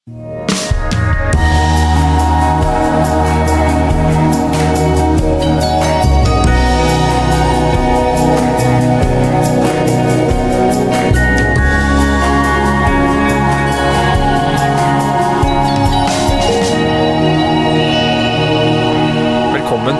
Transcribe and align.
Velkommen 0.00 0.32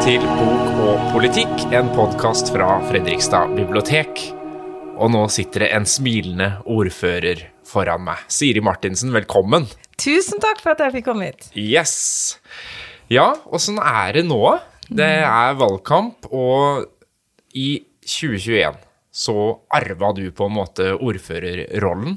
til 0.01 0.25
Bok 0.25 0.81
og 0.81 1.13
politikk, 1.13 1.69
en 1.77 1.93
podkast 1.93 2.49
fra 2.55 2.81
Fredrikstad 2.89 3.53
bibliotek. 3.53 4.33
Og 4.97 5.13
nå 5.13 5.29
sitter 5.33 5.67
det 5.67 5.71
en 5.77 5.87
smilende 5.87 6.49
ordfører 6.65 7.45
foran 7.69 8.03
meg. 8.09 8.25
Siri 8.33 8.65
Martinsen, 8.65 9.13
velkommen. 9.15 9.69
Tusen 10.01 10.41
takk 10.43 10.63
for 10.63 10.73
at 10.75 10.81
jeg 10.87 10.95
fikk 10.99 11.09
komme 11.11 11.29
hit. 11.31 11.51
Yes. 11.59 12.39
Ja, 13.13 13.33
åssen 13.53 13.81
er 13.83 14.15
det 14.17 14.25
nå? 14.29 14.41
Det 14.91 15.07
er 15.23 15.59
valgkamp, 15.59 16.27
og 16.35 16.87
i 17.55 17.83
2021 18.07 18.79
så 19.11 19.35
arva 19.75 20.13
du 20.15 20.23
på 20.35 20.47
en 20.47 20.55
måte 20.55 20.93
ordførerrollen 20.95 22.15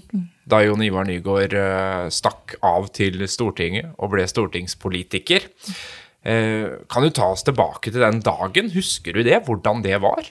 da 0.50 0.60
Jon 0.62 0.84
Ivar 0.86 1.08
Nygaard 1.10 1.56
eh, 1.58 2.06
stakk 2.14 2.54
av 2.66 2.86
til 2.94 3.24
Stortinget 3.32 3.96
og 3.98 4.12
ble 4.14 4.26
stortingspolitiker. 4.30 5.48
Eh, 6.24 6.68
Kan 6.92 7.06
du 7.08 7.10
ta 7.16 7.32
oss 7.34 7.46
tilbake 7.48 7.90
til 7.94 8.04
den 8.04 8.22
dagen? 8.26 8.70
Husker 8.76 9.18
du 9.18 9.24
det? 9.26 9.42
Hvordan 9.48 9.82
det 9.86 9.98
var? 10.04 10.30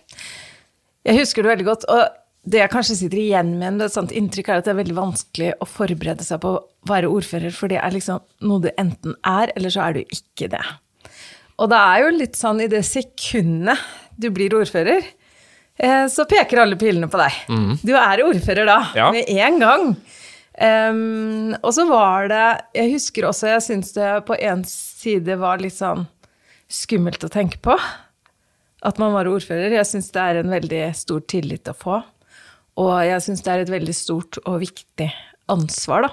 Jeg 1.02 1.18
husker 1.18 1.42
det 1.42 1.54
veldig 1.56 1.66
godt, 1.66 1.88
og 1.90 2.21
det 2.44 2.58
jeg 2.58 2.70
kanskje 2.72 2.96
sitter 2.98 3.20
igjen 3.22 3.52
med 3.60 3.76
med 3.78 3.84
et 3.86 3.94
sånt 3.94 4.10
inntrykk, 4.18 4.48
er 4.50 4.60
at 4.62 4.66
det 4.66 4.72
er 4.74 4.80
veldig 4.80 4.96
vanskelig 4.96 5.50
å 5.62 5.66
forberede 5.68 6.24
seg 6.26 6.40
på 6.42 6.56
å 6.56 6.62
være 6.90 7.10
ordfører, 7.12 7.52
for 7.54 7.70
det 7.70 7.78
er 7.78 7.94
liksom 7.94 8.22
noe 8.48 8.64
du 8.64 8.70
enten 8.80 9.14
er, 9.22 9.52
eller 9.56 9.70
så 9.70 9.84
er 9.86 9.92
du 9.98 10.00
ikke 10.02 10.48
det. 10.50 10.62
Og 11.62 11.70
det 11.70 11.78
er 11.78 12.02
jo 12.02 12.14
litt 12.16 12.38
sånn 12.38 12.62
i 12.64 12.66
det 12.72 12.82
sekundet 12.88 13.78
du 14.18 14.30
blir 14.34 14.54
ordfører, 14.58 15.06
eh, 15.78 16.06
så 16.10 16.26
peker 16.26 16.64
alle 16.64 16.78
pilene 16.80 17.06
på 17.12 17.20
deg. 17.20 17.78
Du 17.86 17.94
er 17.94 18.24
ordfører 18.26 18.66
da, 18.66 18.80
Ja. 18.98 19.10
med 19.14 19.28
en 19.30 19.58
gang. 19.62 19.86
Um, 20.62 21.54
og 21.64 21.70
så 21.72 21.86
var 21.88 22.26
det 22.28 22.60
Jeg 22.74 22.90
husker 22.92 23.24
også, 23.24 23.48
jeg 23.48 23.62
syns 23.64 23.94
det 23.96 24.10
på 24.28 24.36
en 24.38 24.60
side 24.68 25.38
var 25.40 25.56
litt 25.58 25.72
sånn 25.78 26.04
skummelt 26.68 27.24
å 27.24 27.30
tenke 27.32 27.56
på. 27.64 27.72
At 28.84 28.98
man 28.98 29.14
var 29.14 29.24
ordfører. 29.30 29.72
Jeg 29.72 29.86
syns 29.88 30.10
det 30.12 30.20
er 30.20 30.40
en 30.42 30.50
veldig 30.52 30.94
stor 30.94 31.20
tillit 31.20 31.64
å 31.70 31.74
få. 31.74 32.02
Og 32.80 32.92
jeg 33.04 33.24
syns 33.24 33.44
det 33.44 33.52
er 33.52 33.64
et 33.64 33.72
veldig 33.72 33.94
stort 33.96 34.38
og 34.46 34.60
viktig 34.62 35.08
ansvar, 35.52 36.08
da. 36.08 36.12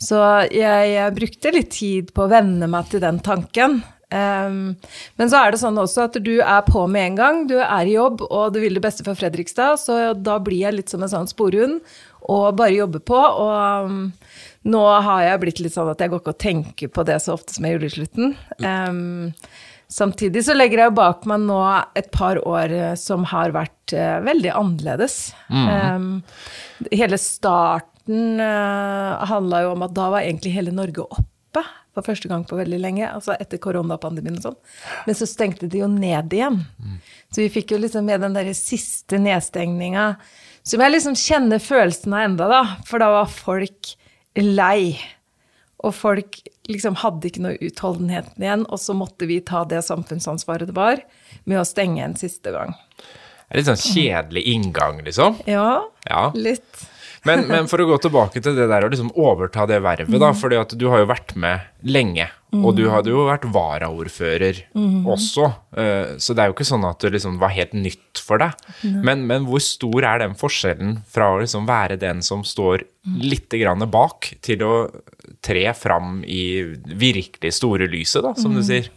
Så 0.00 0.20
jeg, 0.52 0.88
jeg 0.90 1.16
brukte 1.16 1.52
litt 1.54 1.72
tid 1.72 2.14
på 2.16 2.24
å 2.24 2.30
venne 2.32 2.68
meg 2.70 2.88
til 2.90 3.02
den 3.04 3.20
tanken. 3.24 3.82
Um, 4.14 4.74
men 5.18 5.30
så 5.30 5.40
er 5.40 5.54
det 5.54 5.60
sånn 5.62 5.78
også 5.80 6.04
at 6.06 6.18
du 6.22 6.34
er 6.38 6.64
på 6.66 6.84
med 6.90 7.08
en 7.08 7.18
gang. 7.18 7.38
Du 7.50 7.56
er 7.58 7.88
i 7.88 7.96
jobb, 7.96 8.24
og 8.26 8.54
du 8.54 8.60
vil 8.62 8.76
det 8.76 8.84
beste 8.84 9.06
for 9.06 9.18
Fredrikstad, 9.18 9.80
så 9.80 9.98
da 10.14 10.38
blir 10.42 10.66
jeg 10.66 10.76
litt 10.76 10.92
som 10.92 11.02
en 11.04 11.10
sånn 11.10 11.30
sporhund 11.30 11.80
og 12.24 12.56
bare 12.58 12.76
jobber 12.76 13.02
på. 13.04 13.18
Og 13.18 13.88
um, 13.90 14.02
nå 14.70 14.82
har 15.08 15.26
jeg 15.26 15.42
blitt 15.42 15.62
litt 15.64 15.76
sånn 15.76 15.92
at 15.92 16.00
jeg 16.00 16.12
går 16.12 16.22
ikke 16.22 16.34
og 16.36 16.42
tenker 16.42 16.92
på 16.94 17.06
det 17.06 17.20
så 17.22 17.34
ofte 17.36 17.56
som 17.56 17.66
jeg 17.66 17.76
gjorde 17.76 17.90
i 17.90 17.96
slutten. 17.96 18.36
Em, 18.64 19.32
Samtidig 19.94 20.42
så 20.46 20.56
legger 20.56 20.80
jeg 20.80 20.90
jo 20.90 20.96
bak 20.98 21.26
meg 21.30 21.44
nå 21.44 21.60
et 21.94 22.08
par 22.14 22.40
år 22.42 22.72
eh, 22.74 22.94
som 22.98 23.26
har 23.30 23.54
vært 23.54 23.94
uh, 23.94 24.18
veldig 24.26 24.50
annerledes. 24.50 25.18
Um, 25.54 26.24
hele 26.90 27.18
starten 27.20 28.42
uh, 28.42 29.22
handla 29.30 29.62
jo 29.62 29.76
om 29.76 29.86
at 29.86 29.94
da 29.94 30.08
var 30.16 30.26
egentlig 30.26 30.56
hele 30.56 30.74
Norge 30.74 31.06
oppe 31.06 31.62
for 31.94 32.02
første 32.08 32.26
gang 32.26 32.42
på 32.42 32.58
veldig 32.58 32.80
lenge, 32.82 33.06
altså 33.06 33.36
etter 33.38 33.60
koronapandemien 33.62 34.40
og 34.40 34.48
sånn. 34.48 34.56
Men 35.06 35.14
så 35.14 35.28
stengte 35.30 35.68
de 35.70 35.84
jo 35.84 35.86
ned 35.86 36.32
igjen. 36.34 36.58
Så 37.30 37.44
vi 37.44 37.52
fikk 37.54 37.76
jo 37.76 37.78
liksom 37.84 38.08
med 38.10 38.24
den 38.24 38.34
der 38.34 38.50
siste 38.58 39.20
nedstengninga, 39.22 40.08
som 40.66 40.82
jeg 40.82 40.94
liksom 40.94 41.14
kjenner 41.20 41.62
følelsen 41.62 42.16
av 42.16 42.26
enda 42.26 42.48
da, 42.50 42.62
for 42.88 42.98
da 42.98 43.12
var 43.14 43.30
folk 43.30 43.94
lei. 44.40 44.96
Og 45.84 45.94
folk 45.94 46.40
liksom 46.70 46.96
hadde 47.02 47.28
ikke 47.28 47.42
noe 47.44 47.58
utholdenheten 47.60 48.42
igjen, 48.44 48.64
og 48.72 48.80
så 48.80 48.96
måtte 48.96 49.28
vi 49.30 49.40
ta 49.44 49.64
det 49.68 49.82
samfunnsansvaret 49.84 50.70
det 50.70 50.76
var, 50.76 51.02
med 51.44 51.60
å 51.60 51.66
stenge 51.68 52.04
en 52.06 52.16
siste 52.18 52.54
gang. 52.54 52.72
Det 52.98 53.52
er 53.52 53.60
litt 53.60 53.68
sånn 53.70 53.84
kjedelig 53.84 54.42
inngang, 54.54 55.04
liksom. 55.04 55.38
Ja, 55.50 55.84
Ja. 56.08 56.30
litt. 56.34 56.88
Men, 57.24 57.46
men 57.48 57.68
for 57.70 57.80
å 57.80 57.86
gå 57.88 57.96
tilbake 58.04 58.40
til 58.44 58.52
det 58.52 58.66
der 58.68 58.84
å 58.84 58.88
liksom 58.92 59.08
overta 59.16 59.64
det 59.68 59.78
vervet, 59.80 60.12
da, 60.20 60.32
fordi 60.36 60.58
at 60.60 60.74
du 60.76 60.82
har 60.92 61.00
jo 61.00 61.06
vært 61.08 61.32
med 61.40 61.62
lenge, 61.88 62.26
og 62.52 62.76
du 62.76 62.82
hadde 62.92 63.08
jo 63.10 63.24
vært 63.26 63.46
varaordfører 63.50 64.60
også, 65.08 65.46
eh, 65.80 66.12
så 66.20 66.34
det 66.36 66.42
er 66.44 66.50
jo 66.50 66.54
ikke 66.56 66.66
sånn 66.68 66.84
at 66.84 67.00
det 67.00 67.14
liksom 67.14 67.38
var 67.40 67.54
helt 67.56 67.72
nytt 67.72 68.20
for 68.20 68.42
deg. 68.44 68.52
Men, 68.84 69.24
men 69.30 69.48
hvor 69.48 69.62
stor 69.64 70.04
er 70.04 70.20
den 70.20 70.36
forskjellen 70.36 70.98
fra 71.08 71.32
å 71.32 71.40
liksom 71.40 71.64
være 71.66 71.96
den 72.00 72.20
som 72.22 72.44
står 72.46 72.84
litt 73.24 73.48
grann 73.56 73.84
bak, 73.90 74.34
til 74.44 74.62
å 74.68 74.74
tre 75.44 75.66
fram 75.76 76.22
i 76.24 76.62
virkelig 76.84 77.54
store 77.58 77.88
lyset, 77.90 78.22
da, 78.24 78.34
som 78.38 78.54
du 78.56 78.62
sier? 78.64 78.90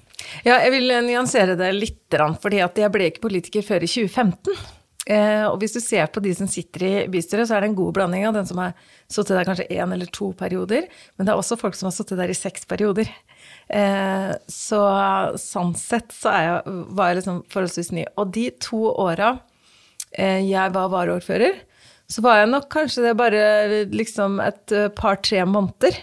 Ja, 0.45 0.57
jeg 0.63 0.73
vil 0.73 0.91
nyansere 1.05 1.55
det 1.59 1.69
litt, 1.75 2.17
fordi 2.41 2.63
jeg 2.63 2.91
ble 2.93 3.11
ikke 3.11 3.27
politiker 3.27 3.65
før 3.65 3.85
i 3.85 3.91
2015. 3.91 4.57
Eh, 5.07 5.45
og 5.47 5.61
hvis 5.61 5.77
du 5.77 5.79
ser 5.79 6.09
på 6.11 6.19
de 6.23 6.33
som 6.35 6.49
sitter 6.51 6.83
i 6.83 6.93
bystyret, 7.11 7.47
så 7.47 7.55
er 7.55 7.63
det 7.63 7.69
en 7.71 7.77
god 7.77 7.93
blanding 7.95 8.25
av 8.27 8.35
den 8.35 8.47
som 8.49 8.59
har 8.59 8.73
sittet 9.07 9.37
der 9.37 9.47
kanskje 9.47 9.69
én 9.71 9.93
eller 9.95 10.09
to 10.11 10.33
perioder, 10.35 10.89
men 11.15 11.27
det 11.27 11.31
er 11.31 11.39
også 11.39 11.59
folk 11.59 11.77
som 11.79 11.87
har 11.87 11.95
sittet 11.95 12.19
der 12.19 12.33
i 12.33 12.35
seks 12.35 12.67
perioder. 12.67 13.07
Eh, 13.71 14.33
så 14.51 14.81
sånn 15.39 15.71
sett 15.79 16.11
så 16.15 16.33
er 16.33 16.43
jeg, 16.49 16.75
var 16.97 17.11
jeg 17.11 17.21
liksom 17.21 17.39
forholdsvis 17.53 17.93
ny. 17.95 18.03
Og 18.19 18.35
de 18.35 18.49
to 18.63 18.81
åra 18.91 19.37
eh, 20.11 20.43
jeg 20.43 20.75
var 20.75 20.91
varaordfører, 20.91 21.63
så 22.07 22.23
var 22.23 22.41
jeg 22.41 22.51
nok 22.51 22.67
kanskje 22.71 23.07
det 23.07 23.17
bare 23.19 23.47
liksom 23.95 24.41
et 24.43 24.75
eh, 24.75 24.91
par-tre 24.95 25.43
måneder 25.47 25.95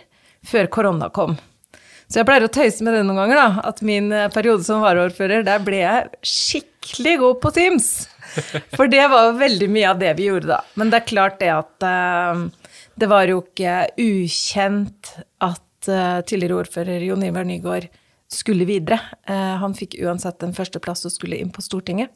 før 0.49 0.71
korona 0.73 1.11
kom. 1.15 1.37
Så 2.09 2.21
jeg 2.21 2.29
pleier 2.29 2.45
å 2.47 2.53
tøyse 2.53 2.85
med 2.85 2.95
det 2.95 3.05
noen 3.07 3.23
ganger, 3.23 3.41
da. 3.41 3.65
At 3.71 3.81
min 3.87 4.13
eh, 4.13 4.31
periode 4.33 4.65
som 4.67 4.85
varaordfører, 4.85 5.45
der 5.47 5.63
ble 5.65 5.81
jeg 5.81 6.11
skikkelig 6.35 7.15
god 7.23 7.41
på 7.43 7.53
Teams. 7.57 7.89
For 8.77 8.91
det 8.91 9.05
var 9.11 9.29
jo 9.29 9.39
veldig 9.41 9.69
mye 9.73 9.91
av 9.93 10.01
det 10.03 10.13
vi 10.19 10.29
gjorde 10.29 10.53
da. 10.53 10.61
Men 10.79 10.93
det 10.93 11.01
er 11.01 11.11
klart 11.11 11.41
det 11.41 11.51
at 11.55 11.87
uh, 11.87 12.45
det 13.01 13.09
var 13.11 13.29
jo 13.31 13.41
ikke 13.43 13.77
ukjent 14.01 15.13
at 15.45 15.91
uh, 15.91 16.23
tidligere 16.27 16.65
ordfører 16.65 17.05
Jon 17.07 17.23
Ivar 17.27 17.47
Nygaard 17.47 17.87
skulle 18.33 18.67
videre. 18.69 18.99
Uh, 19.29 19.55
han 19.63 19.77
fikk 19.79 19.99
uansett 20.03 20.43
en 20.43 20.57
førsteplass 20.57 21.07
og 21.07 21.15
skulle 21.15 21.39
inn 21.39 21.55
på 21.55 21.65
Stortinget. 21.65 22.11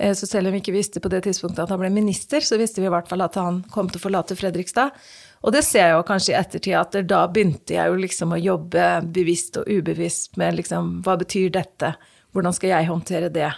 Så 0.00 0.24
selv 0.24 0.48
om 0.48 0.54
vi 0.54 0.62
ikke 0.62 0.72
visste 0.72 1.00
på 1.02 1.10
det 1.12 1.18
tidspunktet 1.26 1.66
at 1.66 1.72
han 1.74 1.80
ble 1.82 1.90
minister, 1.92 2.40
så 2.40 2.56
visste 2.56 2.80
vi 2.80 2.86
i 2.88 2.92
hvert 2.92 3.10
fall 3.10 3.20
at 3.20 3.34
han 3.36 3.58
kom 3.68 3.90
til 3.90 4.00
å 4.00 4.04
forlate 4.06 4.32
Fredrikstad. 4.38 4.94
Og 5.40 5.54
det 5.54 5.62
ser 5.64 5.86
jeg 5.86 5.96
jo 5.96 6.06
kanskje 6.08 6.34
i 6.34 6.38
ettertid, 6.40 6.76
at 6.76 6.96
da 7.08 7.24
begynte 7.32 7.76
jeg 7.76 7.88
jo 7.88 8.00
liksom 8.02 8.36
å 8.36 8.40
jobbe 8.40 8.88
bevisst 9.14 9.56
og 9.60 9.68
ubevisst 9.70 10.36
med 10.40 10.58
liksom 10.58 10.98
hva 11.06 11.16
betyr 11.20 11.48
dette, 11.54 11.94
hvordan 12.34 12.54
skal 12.54 12.74
jeg 12.74 12.90
håndtere 12.90 13.30
det, 13.32 13.48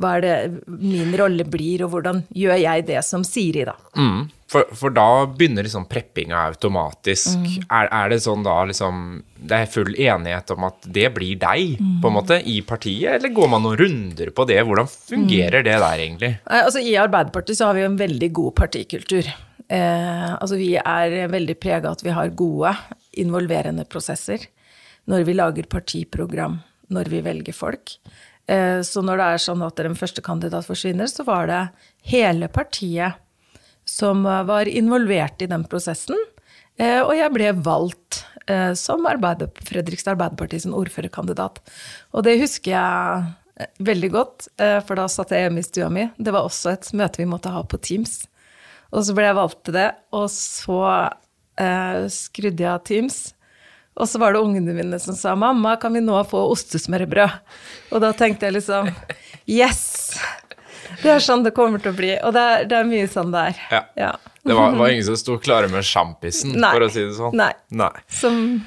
hva 0.00 0.14
er 0.16 0.22
det 0.24 0.36
min 0.66 1.10
rolle 1.18 1.44
blir, 1.44 1.82
og 1.84 1.92
hvordan 1.92 2.22
gjør 2.32 2.62
jeg 2.62 2.86
det 2.88 3.02
som 3.04 3.26
Siri, 3.26 3.66
da. 3.68 3.74
Mm. 3.98 4.30
For, 4.52 4.68
for 4.76 4.92
da 4.92 5.24
begynner 5.28 5.64
liksom 5.64 5.86
preppinga 5.88 6.38
automatisk. 6.50 7.40
Er, 7.66 7.88
er 7.88 8.10
det 8.12 8.18
sånn 8.20 8.42
da 8.44 8.58
liksom 8.68 9.22
Det 9.32 9.62
er 9.62 9.70
full 9.72 9.94
enighet 9.96 10.50
om 10.52 10.66
at 10.68 10.88
det 10.92 11.06
blir 11.16 11.38
deg, 11.40 11.78
på 12.02 12.10
en 12.10 12.16
måte, 12.18 12.38
i 12.44 12.58
partiet, 12.64 13.16
eller 13.18 13.32
går 13.32 13.48
man 13.52 13.64
noen 13.64 13.80
runder 13.80 14.32
på 14.36 14.46
det? 14.48 14.60
Hvordan 14.68 14.90
fungerer 14.92 15.64
det 15.64 15.76
der, 15.76 16.04
egentlig? 16.06 16.34
Altså, 16.44 16.84
I 16.84 16.98
Arbeiderpartiet 17.00 17.58
så 17.58 17.70
har 17.70 17.78
vi 17.78 17.84
jo 17.84 17.92
en 17.92 18.00
veldig 18.00 18.30
god 18.38 18.54
partikultur. 18.60 19.32
Eh, 19.72 20.32
altså, 20.34 20.58
vi 20.60 20.74
er 20.76 21.30
veldig 21.32 21.56
prega 21.60 21.92
at 21.92 22.04
vi 22.04 22.12
har 22.14 22.34
gode, 22.36 22.74
involverende 23.20 23.84
prosesser 23.88 24.46
når 25.10 25.24
vi 25.28 25.34
lager 25.36 25.66
partiprogram, 25.68 26.60
når 26.92 27.10
vi 27.12 27.22
velger 27.24 27.56
folk. 27.56 27.96
Eh, 28.46 28.80
så 28.86 29.02
når 29.04 29.20
det 29.20 29.28
er 29.28 29.44
sånn 29.46 29.64
at 29.66 29.80
en 29.82 29.98
førstekandidat 29.98 30.68
forsvinner, 30.68 31.08
så 31.10 31.26
var 31.28 31.48
det 31.50 31.62
hele 32.12 32.48
partiet 32.52 33.20
som 33.88 34.22
var 34.22 34.68
involvert 34.70 35.42
i 35.42 35.50
den 35.50 35.64
prosessen. 35.66 36.18
Eh, 36.80 37.00
og 37.02 37.12
jeg 37.16 37.32
ble 37.34 37.50
valgt 37.64 38.22
eh, 38.46 38.72
som 38.78 39.06
Arbeider 39.08 39.50
Fredrikstad 39.66 40.14
Arbeiderparti 40.14 40.62
sin 40.62 40.76
ordførerkandidat. 40.76 41.60
Og 42.16 42.24
det 42.26 42.38
husker 42.40 42.74
jeg 42.74 43.24
eh, 43.60 43.72
veldig 43.84 44.12
godt, 44.14 44.48
eh, 44.62 44.78
for 44.86 44.98
da 44.98 45.08
satt 45.10 45.34
jeg 45.34 45.46
hjemme 45.46 45.62
i 45.62 45.66
stua 45.66 45.90
mi. 45.92 46.08
Det 46.16 46.34
var 46.34 46.48
også 46.48 46.72
et 46.72 46.92
møte 46.98 47.22
vi 47.22 47.28
måtte 47.28 47.52
ha 47.52 47.64
på 47.64 47.80
Teams. 47.82 48.22
Og 48.92 49.04
så 49.06 49.14
ble 49.16 49.24
jeg 49.24 49.38
valgt 49.38 49.62
til 49.64 49.74
det, 49.78 49.88
og 50.12 50.26
så 50.30 50.80
eh, 51.58 52.02
skrudde 52.12 52.60
jeg 52.60 52.68
av 52.72 52.82
Teams. 52.84 53.20
Og 53.96 54.08
så 54.08 54.18
var 54.20 54.32
det 54.32 54.40
ungene 54.40 54.72
mine 54.76 54.98
som 55.00 55.14
sa 55.16 55.34
'mamma, 55.36 55.76
kan 55.80 55.92
vi 55.92 56.00
nå 56.00 56.16
få 56.28 56.46
ostesmørbrød?' 56.52 57.38
Og 57.92 58.00
da 58.00 58.12
tenkte 58.12 58.46
jeg 58.48 58.54
liksom 58.54 58.88
Yes! 59.48 60.16
Det 61.02 61.08
er 61.10 61.18
sånn 61.24 61.42
det 61.44 61.54
kommer 61.56 61.80
til 61.82 61.92
å 61.92 61.96
bli. 61.96 62.12
Og 62.22 62.32
det 62.32 62.40
er, 62.40 62.64
det 62.68 62.76
er 62.78 62.84
mye 62.84 63.08
sånn 63.08 63.32
det 63.32 63.40
er. 63.48 63.56
Ja. 63.70 63.82
Ja. 63.96 64.12
Det 64.44 64.54
var, 64.54 64.72
var 64.76 64.88
ingen 64.90 65.04
som 65.04 65.16
sto 65.16 65.38
klare 65.38 65.68
med 65.70 65.84
sjampisen, 65.86 66.52
for 66.58 66.80
å 66.84 66.90
si 66.90 67.00
det 67.06 67.14
sånn. 67.16 67.34
Nei. 67.38 67.52
Nei. 67.70 67.90
Som 68.08 68.62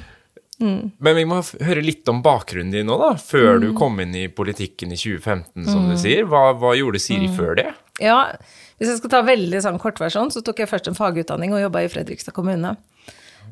Men 0.58 1.16
vi 1.18 1.26
må 1.28 1.42
høre 1.62 1.84
litt 1.84 2.08
om 2.08 2.22
bakgrunnen 2.24 2.72
din 2.72 2.88
nå, 2.88 2.96
da. 2.98 3.14
Før 3.20 3.58
Mm. 3.58 3.62
du 3.62 3.74
kom 3.78 4.00
inn 4.00 4.16
i 4.16 4.28
politikken 4.28 4.92
i 4.92 4.96
2015, 4.96 5.66
som 5.68 5.90
du 5.90 5.98
sier. 6.00 6.24
Hva, 6.26 6.54
hva 6.56 6.72
gjorde 6.78 7.00
Siri 7.04 7.28
Mm. 7.28 7.36
før 7.36 7.56
det? 7.56 7.74
Ja, 8.00 8.36
hvis 8.80 8.92
jeg 8.92 9.00
skal 9.00 9.14
ta 9.14 9.22
veldig 9.26 9.62
sånn 9.64 9.80
kortversjon, 9.80 10.32
så 10.34 10.44
tok 10.44 10.62
jeg 10.62 10.72
først 10.72 10.90
en 10.92 10.98
fagutdanning 10.98 11.56
og 11.56 11.64
jobba 11.64 11.86
i 11.86 11.92
Fredrikstad 11.92 12.36
kommune. 12.36 12.76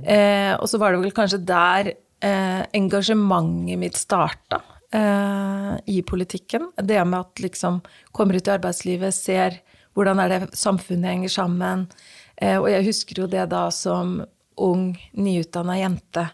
Eh, 0.04 0.54
og 0.58 0.68
så 0.68 0.80
var 0.82 0.94
det 0.94 1.04
vel 1.04 1.16
kanskje 1.16 1.40
der 1.48 1.94
eh, 1.94 2.64
engasjementet 2.76 3.80
mitt 3.80 4.00
starta 4.00 4.60
eh, 4.92 5.76
i 5.96 6.02
politikken. 6.04 6.72
Det 6.76 7.00
med 7.06 7.20
at 7.22 7.44
liksom 7.44 7.80
kommer 8.12 8.36
ut 8.36 8.50
i 8.50 8.56
arbeidslivet, 8.58 9.16
ser 9.16 9.62
hvordan 9.96 10.20
er 10.20 10.34
det 10.34 10.58
samfunnet 10.58 11.14
henger 11.14 11.34
sammen. 11.34 11.88
Eh, 12.36 12.58
og 12.58 12.70
jeg 12.72 12.88
husker 12.90 13.24
jo 13.24 13.30
det 13.30 13.46
da 13.54 13.68
som 13.74 14.20
ung, 14.60 14.92
nyutdanna 15.14 15.80
jente, 15.80 16.28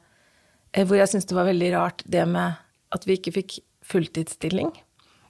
eh, 0.74 0.86
hvor 0.86 1.00
jeg 1.00 1.12
syntes 1.12 1.30
det 1.30 1.38
var 1.38 1.50
veldig 1.50 1.72
rart 1.76 2.04
det 2.06 2.26
med 2.28 2.60
at 2.96 3.06
vi 3.06 3.20
ikke 3.20 3.36
fikk 3.38 3.60
fulltidsstilling. 3.86 4.72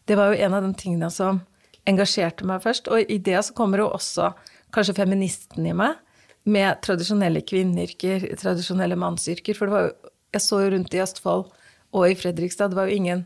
Det 0.08 0.18
var 0.18 0.32
jo 0.32 0.42
en 0.46 0.56
av 0.58 0.66
de 0.66 0.74
tingene 0.78 1.10
som 1.14 1.44
engasjerte 1.88 2.48
meg 2.48 2.64
først. 2.66 2.90
Og 2.92 3.08
i 3.12 3.20
det 3.24 3.40
så 3.46 3.56
kommer 3.58 3.84
jo 3.84 3.90
også 3.96 4.32
kanskje 4.76 4.98
feministen 5.00 5.66
i 5.66 5.76
meg, 5.76 5.98
med 6.50 6.80
tradisjonelle 6.86 7.42
kvinneyrker, 7.46 8.26
tradisjonelle 8.40 8.98
mannsyrker. 9.00 9.58
For 9.58 9.72
jo, 9.72 9.84
jeg 10.34 10.46
så 10.46 10.64
jo 10.64 10.72
rundt 10.74 10.96
i 10.96 11.02
Østfold 11.04 11.50
og 11.96 12.06
i 12.06 12.18
Fredrikstad, 12.18 12.72
det 12.72 12.80
var 12.80 12.90
jo 12.90 12.98
ingen 13.02 13.26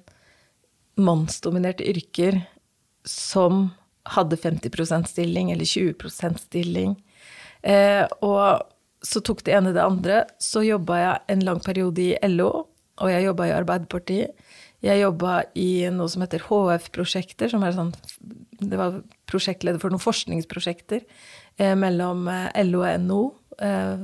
mannsdominerte 0.99 1.85
yrker 1.89 2.41
som 3.07 3.71
hadde 4.13 4.37
50% 4.39 5.07
stilling 5.09 5.51
eller 5.51 5.67
20% 5.67 6.39
stilling. 6.45 6.95
Eh, 7.63 8.03
og 8.21 8.63
så 9.03 9.21
tok 9.23 9.43
det 9.43 9.55
ene 9.57 9.73
det 9.75 9.83
andre. 9.83 10.23
Så 10.39 10.63
jobba 10.65 10.99
jeg 10.99 11.35
en 11.35 11.45
lang 11.47 11.61
periode 11.63 12.03
i 12.03 12.31
LO, 12.31 12.51
og 13.01 13.11
jeg 13.11 13.25
jobba 13.27 13.49
i 13.49 13.55
Arbeiderpartiet. 13.55 14.35
Jeg 14.83 14.99
jobba 14.99 15.37
i 15.55 15.85
noe 15.95 16.11
som 16.11 16.25
heter 16.25 16.43
HF-prosjekter, 16.43 17.51
som 17.51 17.63
er 17.63 17.75
sånn 17.75 17.93
Det 18.59 18.79
var 18.79 18.99
prosjektleder 19.31 19.79
for 19.79 19.93
noen 19.93 20.03
forskningsprosjekter 20.03 21.05
eh, 21.57 21.73
mellom 21.79 22.27
eh, 22.31 22.49
LO 22.67 22.83
og 22.83 23.05
NO, 23.05 23.21
eh, 23.63 24.03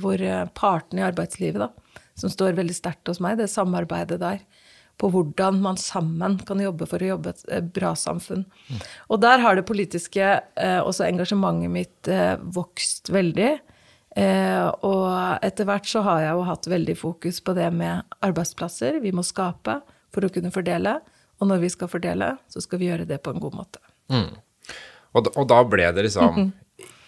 hvor 0.00 0.22
eh, 0.22 0.44
partene 0.54 1.02
i 1.02 1.06
arbeidslivet, 1.08 1.60
da, 1.62 2.00
som 2.18 2.32
står 2.32 2.58
veldig 2.58 2.76
sterkt 2.76 3.10
hos 3.10 3.20
meg, 3.22 3.40
det 3.40 3.50
samarbeidet 3.50 4.20
der 4.22 4.44
på 5.00 5.08
hvordan 5.12 5.60
man 5.64 5.78
sammen 5.80 6.36
kan 6.46 6.60
jobbe 6.60 6.86
for 6.88 7.02
å 7.02 7.12
jobbe 7.14 7.32
et 7.32 7.44
eh, 7.50 7.64
bra 7.64 7.94
samfunn. 7.98 8.44
Og 9.08 9.22
der 9.22 9.42
har 9.42 9.56
det 9.56 9.66
politiske, 9.68 10.32
eh, 10.60 10.80
også 10.80 11.06
engasjementet 11.08 11.72
mitt, 11.72 11.98
eh, 12.08 12.36
vokst 12.38 13.10
veldig. 13.12 13.52
Eh, 14.18 14.66
og 14.86 15.06
etter 15.46 15.68
hvert 15.68 15.86
så 15.86 16.02
har 16.06 16.24
jeg 16.24 16.34
jo 16.34 16.46
hatt 16.48 16.68
veldig 16.70 16.96
fokus 16.98 17.40
på 17.46 17.54
det 17.56 17.70
med 17.72 18.02
arbeidsplasser. 18.26 19.00
Vi 19.02 19.14
må 19.14 19.24
skape 19.26 19.80
for 20.12 20.26
å 20.26 20.32
kunne 20.32 20.50
fordele. 20.54 20.98
Og 21.40 21.48
når 21.48 21.60
vi 21.62 21.68
skal 21.72 21.88
fordele, 21.88 22.34
så 22.52 22.60
skal 22.60 22.78
vi 22.82 22.88
gjøre 22.90 23.06
det 23.08 23.22
på 23.24 23.32
en 23.34 23.40
god 23.40 23.54
måte. 23.56 23.78
Og, 25.14 25.24
da- 25.24 25.32
og 25.36 25.46
da 25.48 25.62
ble 25.64 25.92
det 25.94 26.04
liksom 26.08 26.52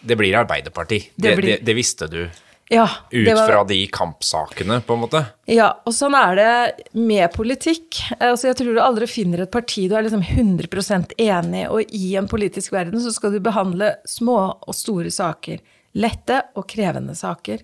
Det 0.04 0.16
blir 0.18 0.34
Arbeiderparti. 0.34 0.98
Det. 1.14 1.22
Det 1.22 1.36
blir- 1.38 1.56
det, 1.58 1.64
det 1.64 1.74
visste 1.76 2.08
du 2.10 2.28
Ja, 2.70 2.88
ut 3.12 3.28
var- 3.28 3.46
fra 3.46 3.64
de 3.64 3.86
kampsakene, 3.86 4.80
på 4.82 4.94
en 4.94 5.00
måte? 5.04 5.26
Ja, 5.46 5.74
og 5.86 5.92
sånn 5.92 6.14
er 6.14 6.34
det 6.36 6.88
med 6.94 7.30
politikk. 7.32 8.00
Altså, 8.18 8.48
jeg 8.48 8.56
tror 8.56 8.74
du 8.74 8.80
aldri 8.80 9.06
finner 9.06 9.42
et 9.42 9.50
parti 9.52 9.88
du 9.88 9.94
er 9.94 10.02
liksom 10.02 10.22
100% 10.24 11.12
enig 11.18 11.68
og 11.70 11.84
i 11.92 12.16
en 12.16 12.26
politisk 12.26 12.72
verden 12.72 12.98
så 12.98 13.12
skal 13.12 13.30
du 13.32 13.38
behandle 13.40 13.94
små 14.06 14.56
og 14.66 14.74
store 14.74 15.10
saker. 15.10 15.60
Lette 15.94 16.42
og 16.56 16.66
krevende 16.66 17.14
saker. 17.14 17.60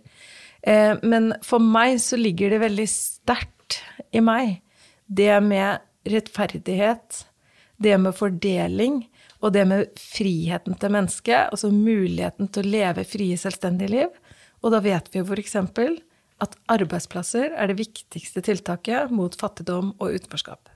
Eh, 0.62 0.96
men 1.02 1.32
for 1.42 1.58
meg 1.58 1.96
så 1.98 2.18
ligger 2.20 2.50
det 2.50 2.60
veldig 2.60 2.86
sterkt 2.88 3.80
i 4.12 4.20
meg, 4.20 4.60
det 5.08 5.40
med 5.44 5.80
rettferdighet, 6.08 7.24
det 7.82 7.96
med 8.00 8.14
fordeling, 8.16 9.02
og 9.40 9.52
det 9.54 9.64
med 9.70 9.86
friheten 9.98 10.74
til 10.80 10.90
mennesket, 10.90 11.52
altså 11.52 11.70
muligheten 11.70 12.48
til 12.52 12.64
å 12.66 12.70
leve 12.72 13.04
frie, 13.06 13.36
selvstendige 13.38 13.92
liv. 13.92 14.14
Og 14.64 14.72
da 14.74 14.80
vet 14.82 15.06
vi 15.12 15.20
jo 15.20 15.26
f.eks. 15.28 15.54
at 16.42 16.56
arbeidsplasser 16.70 17.52
er 17.54 17.70
det 17.70 17.76
viktigste 17.78 18.42
tiltaket 18.46 19.12
mot 19.14 19.34
fattigdom 19.38 19.92
og 19.98 20.16
utenforskap. 20.18 20.68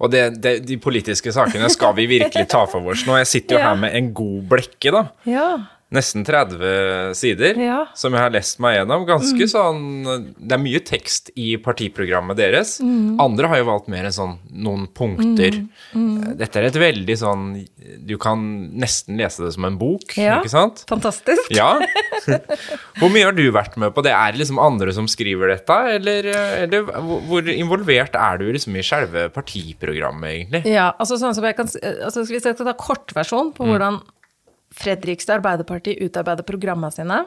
Og 0.00 0.12
det, 0.12 0.22
det, 0.44 0.54
de 0.68 0.76
politiske 0.80 1.32
sakene 1.32 1.68
skal 1.72 1.96
vi 1.96 2.06
virkelig 2.18 2.46
ta 2.52 2.64
for 2.68 2.84
oss 2.92 3.06
nå. 3.08 3.16
Jeg 3.22 3.30
sitter 3.32 3.56
jo 3.56 3.60
Ja. 3.64 3.70
her 3.72 3.80
med 3.80 3.96
en 3.96 4.12
god 4.16 4.42
blekke, 4.52 4.92
da. 4.92 5.02
Ja. 5.28 5.48
Nesten 5.94 6.24
30 6.26 7.14
sider, 7.14 7.54
Ja. 7.60 7.86
som 7.94 8.12
jeg 8.16 8.20
har 8.24 8.32
lest 8.34 8.58
meg 8.62 8.78
gjennom. 8.80 9.04
Ganske 9.06 9.46
sånn 9.50 10.34
Det 10.34 10.52
er 10.56 10.58
mye 10.62 10.80
tekst 10.84 11.30
i 11.38 11.56
partiprogrammet 11.62 12.36
deres. 12.36 12.76
Andre 12.82 13.48
har 13.52 13.60
jo 13.62 13.68
valgt 13.70 13.88
mer 13.92 14.04
enn 14.08 14.14
sånn 14.16 14.38
noen 14.52 14.88
punkter. 14.92 15.60
Dette 16.36 16.56
er 16.60 16.68
et 16.70 16.78
veldig 16.82 17.16
sånn 17.20 17.44
Du 18.04 18.16
kan 18.18 18.40
nesten 18.74 19.16
lese 19.20 19.44
det 19.44 19.52
som 19.54 19.64
en 19.68 19.78
bok, 19.78 20.16
Ja. 20.18 20.40
ikke 20.42 20.50
sant? 20.50 20.84
Fantastisk. 20.90 21.50
Ja. 21.54 21.78
Hvor 22.98 23.10
mye 23.12 23.24
har 23.28 23.32
du 23.36 23.44
vært 23.52 23.76
med 23.80 23.94
på 23.94 24.02
det? 24.02 24.12
Er 24.12 24.32
det 24.32 24.40
liksom 24.42 24.58
andre 24.62 24.92
som 24.96 25.06
skriver 25.10 25.48
dette, 25.54 25.76
eller, 25.98 26.26
eller 26.64 26.82
hvor 26.88 27.20
hvor 27.28 27.48
involvert 27.52 28.14
er 28.18 28.38
du 28.40 28.46
liksom 28.52 28.76
i 28.78 28.82
selve 28.86 29.28
partiprogrammet, 29.34 30.30
egentlig? 30.30 30.62
Ja, 30.72 30.90
altså 31.00 31.18
sånn 31.20 31.34
som 31.36 31.44
jeg 31.46 31.56
kan, 31.58 31.66
altså 31.68 32.24
Hvis 32.24 32.44
jeg 32.46 32.56
skal 32.56 32.66
ta 32.66 32.74
kortversjon 32.78 33.52
på 33.56 33.66
hvordan 33.68 34.00
Fredrikstad 34.74 35.38
Arbeiderparti 35.38 35.96
utarbeider 36.04 36.46
programmene 36.46 36.94
sine, 36.94 37.24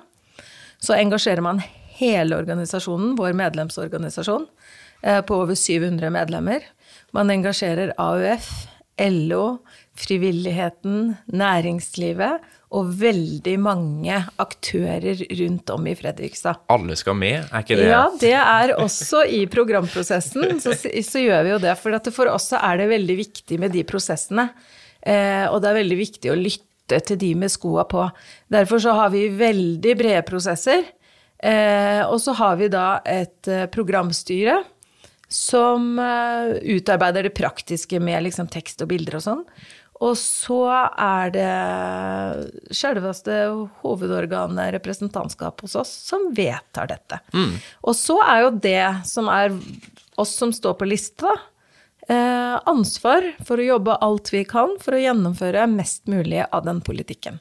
så 0.83 0.97
engasjerer 0.97 1.41
man 1.41 1.61
hele 1.97 2.37
organisasjonen, 2.37 3.15
vår 3.17 3.33
medlemsorganisasjon, 3.37 4.47
eh, 5.01 5.21
på 5.21 5.41
over 5.41 5.55
700 5.55 6.11
medlemmer. 6.13 6.65
Man 7.15 7.31
engasjerer 7.33 7.93
AUF, 7.97 8.67
LO, 8.97 9.59
frivilligheten, 9.97 11.15
næringslivet 11.29 12.45
og 12.75 12.89
veldig 12.99 13.53
mange 13.61 14.17
aktører 14.41 15.21
rundt 15.39 15.71
om 15.73 15.85
i 15.87 15.93
Fredrikstad. 15.97 16.65
Alle 16.73 16.97
skal 16.99 17.15
med, 17.17 17.45
er 17.45 17.63
ikke 17.63 17.77
det? 17.79 17.87
Ja, 17.91 18.03
det 18.19 18.33
er 18.37 18.73
også 18.75 19.23
i 19.29 19.45
programprosessen, 19.49 20.57
så, 20.63 20.75
så 20.75 21.23
gjør 21.23 21.45
vi 21.45 21.53
jo 21.55 21.61
det. 21.63 21.77
For 21.79 22.11
for 22.13 22.33
oss 22.33 22.51
så 22.51 22.61
er 22.61 22.81
det 22.81 22.89
veldig 22.91 23.17
viktig 23.21 23.61
med 23.61 23.73
de 23.77 23.85
prosessene. 23.87 24.49
Eh, 25.07 25.45
og 25.47 25.61
det 25.63 25.69
er 25.69 25.79
veldig 25.79 25.99
viktig 26.01 26.33
å 26.33 26.39
lytte 26.39 26.66
til 26.87 27.19
de 27.19 27.33
med 27.35 27.51
skoa 27.51 27.87
på. 27.89 28.05
Derfor 28.53 28.81
så 28.83 28.95
har 28.97 29.11
vi 29.13 29.27
veldig 29.35 29.97
brede 29.99 30.23
prosesser. 30.27 30.85
Eh, 31.37 32.01
og 32.07 32.17
så 32.23 32.33
har 32.39 32.55
vi 32.57 32.69
da 32.73 32.99
et 33.05 33.49
eh, 33.51 33.67
programstyre 33.69 34.63
som 35.29 35.99
eh, 35.99 36.55
utarbeider 36.77 37.27
det 37.27 37.35
praktiske 37.37 37.99
med 38.01 38.25
liksom, 38.25 38.49
tekst 38.49 38.81
og 38.81 38.89
bilder 38.93 39.19
og 39.19 39.25
sånn. 39.25 39.43
Og 39.97 40.13
så 40.19 40.61
er 40.69 41.31
det 41.33 42.73
selveste 42.75 43.33
hovedorganet, 43.81 44.75
representantskap 44.75 45.63
hos 45.65 45.73
oss, 45.79 45.93
som 46.09 46.29
vedtar 46.37 46.91
dette. 46.91 47.17
Og 47.81 47.97
så 47.97 48.19
er 48.21 48.43
jo 48.45 48.51
det 48.61 48.83
som 49.09 49.29
er 49.33 49.55
oss 50.21 50.35
som 50.37 50.53
står 50.53 50.77
på 50.77 50.89
lista, 50.89 51.33
eh, 51.33 51.47
ansvar 52.09 53.25
for 53.45 53.59
å 53.59 53.65
jobbe 53.67 53.95
alt 54.03 54.29
vi 54.33 54.43
kan 54.47 54.75
for 54.81 54.95
å 54.97 55.01
gjennomføre 55.01 55.65
mest 55.71 56.07
mulig 56.07 56.43
av 56.51 56.65
den 56.65 56.81
politikken. 56.85 57.39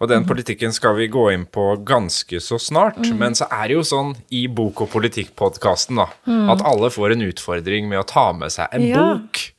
Og 0.00 0.08
den 0.10 0.26
politikken 0.28 0.72
skal 0.74 0.96
vi 0.98 1.06
gå 1.12 1.28
inn 1.32 1.46
på 1.46 1.68
ganske 1.86 2.40
så 2.42 2.58
snart. 2.60 2.98
Men 3.16 3.36
så 3.38 3.46
er 3.50 3.68
det 3.70 3.76
jo 3.78 3.84
sånn 3.86 4.14
i 4.34 4.46
Bok 4.48 4.82
og 4.84 4.90
politikk-podkasten 4.94 5.96
da, 6.02 6.08
at 6.52 6.64
alle 6.66 6.90
får 6.92 7.14
en 7.16 7.26
utfordring 7.30 7.88
med 7.90 8.02
å 8.02 8.08
ta 8.08 8.32
med 8.36 8.52
seg 8.52 8.68
en 8.72 8.82
Ja. 8.88 9.04
bok. 9.14 9.52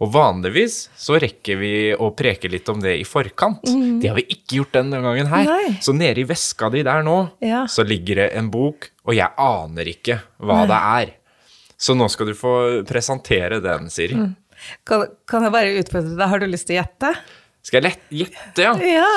Og 0.00 0.12
vanligvis 0.14 0.88
så 0.96 1.18
rekker 1.18 1.58
vi 1.58 1.92
å 1.92 2.12
preke 2.14 2.48
litt 2.48 2.68
om 2.70 2.78
det 2.80 3.00
i 3.00 3.04
forkant. 3.04 3.64
Det 4.00 4.06
har 4.08 4.14
vi 4.14 4.26
ikke 4.30 4.60
gjort 4.60 4.72
denne 4.76 5.00
gangen 5.02 5.26
her. 5.26 5.44
Nei. 5.44 5.78
Så 5.82 5.92
nede 5.92 6.20
i 6.22 6.24
veska 6.24 6.70
di 6.70 6.84
der 6.84 7.02
nå, 7.02 7.30
Ja. 7.42 7.64
så 7.66 7.82
ligger 7.84 8.14
det 8.14 8.32
en 8.36 8.48
bok, 8.48 8.90
og 9.04 9.14
jeg 9.14 9.28
aner 9.36 9.84
ikke 9.84 10.20
hva 10.40 10.66
det 10.68 10.78
er. 10.78 11.14
Så 11.78 11.94
nå 11.94 12.08
skal 12.10 12.30
du 12.32 12.34
få 12.36 12.52
presentere 12.88 13.60
den, 13.62 13.86
Siri. 13.92 14.18
Kan, 14.88 15.04
kan 15.30 15.46
jeg 15.46 15.54
bare 15.54 15.76
utfordre 15.78 16.16
deg, 16.16 16.24
har 16.32 16.42
du 16.42 16.48
lyst 16.50 16.66
til 16.68 16.76
å 16.76 16.80
gjette? 16.80 17.12
Skal 17.68 17.86
jeg 17.86 18.00
gjette, 18.24 18.64
ja? 18.64 18.74
Ja. 18.82 19.12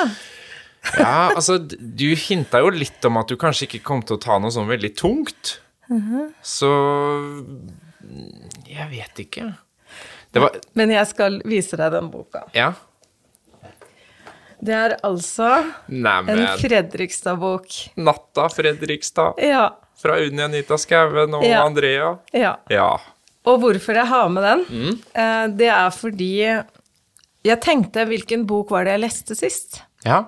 Ja, 0.98 1.30
altså, 1.36 1.58
du 1.62 2.08
hinta 2.18 2.58
jo 2.62 2.70
litt 2.74 3.04
om 3.06 3.20
at 3.20 3.30
du 3.30 3.36
kanskje 3.38 3.68
ikke 3.68 3.82
kom 3.86 4.00
til 4.06 4.16
å 4.18 4.22
ta 4.22 4.38
noe 4.42 4.50
sånn 4.54 4.70
veldig 4.70 4.90
tungt. 4.98 5.56
Så 6.42 6.70
mm, 6.70 7.68
Jeg 8.70 8.86
vet 8.90 9.20
ikke. 9.26 9.50
Det 10.32 10.40
var 10.40 10.56
Men 10.78 10.94
jeg 10.94 11.10
skal 11.10 11.38
vise 11.48 11.76
deg 11.78 11.92
den 11.94 12.08
boka. 12.12 12.46
Ja. 12.56 12.72
Det 14.62 14.74
er 14.78 14.92
altså 15.02 15.48
en 15.90 16.42
Fredrikstad-bok. 16.60 17.66
Natta 17.98 18.48
Fredrikstad 18.52 19.40
Ja. 19.42 19.70
fra 19.98 20.18
Unni 20.22 20.42
Anita 20.44 20.78
Skauen 20.78 21.34
og 21.34 21.42
Ja. 21.44 21.64
Andrea. 21.66 22.18
ja. 22.32 22.56
Ja. 22.70 22.98
Og 23.44 23.58
hvorfor 23.58 23.94
jeg 23.94 24.06
har 24.06 24.28
med 24.30 24.42
den, 24.46 24.64
mm. 24.70 25.56
det 25.58 25.66
er 25.68 25.90
fordi 25.90 26.62
jeg 27.44 27.60
tenkte 27.60 28.04
hvilken 28.06 28.46
bok 28.46 28.70
var 28.70 28.84
det 28.84 28.92
jeg 28.92 29.00
leste 29.02 29.34
sist? 29.34 29.80
Ja. 30.06 30.26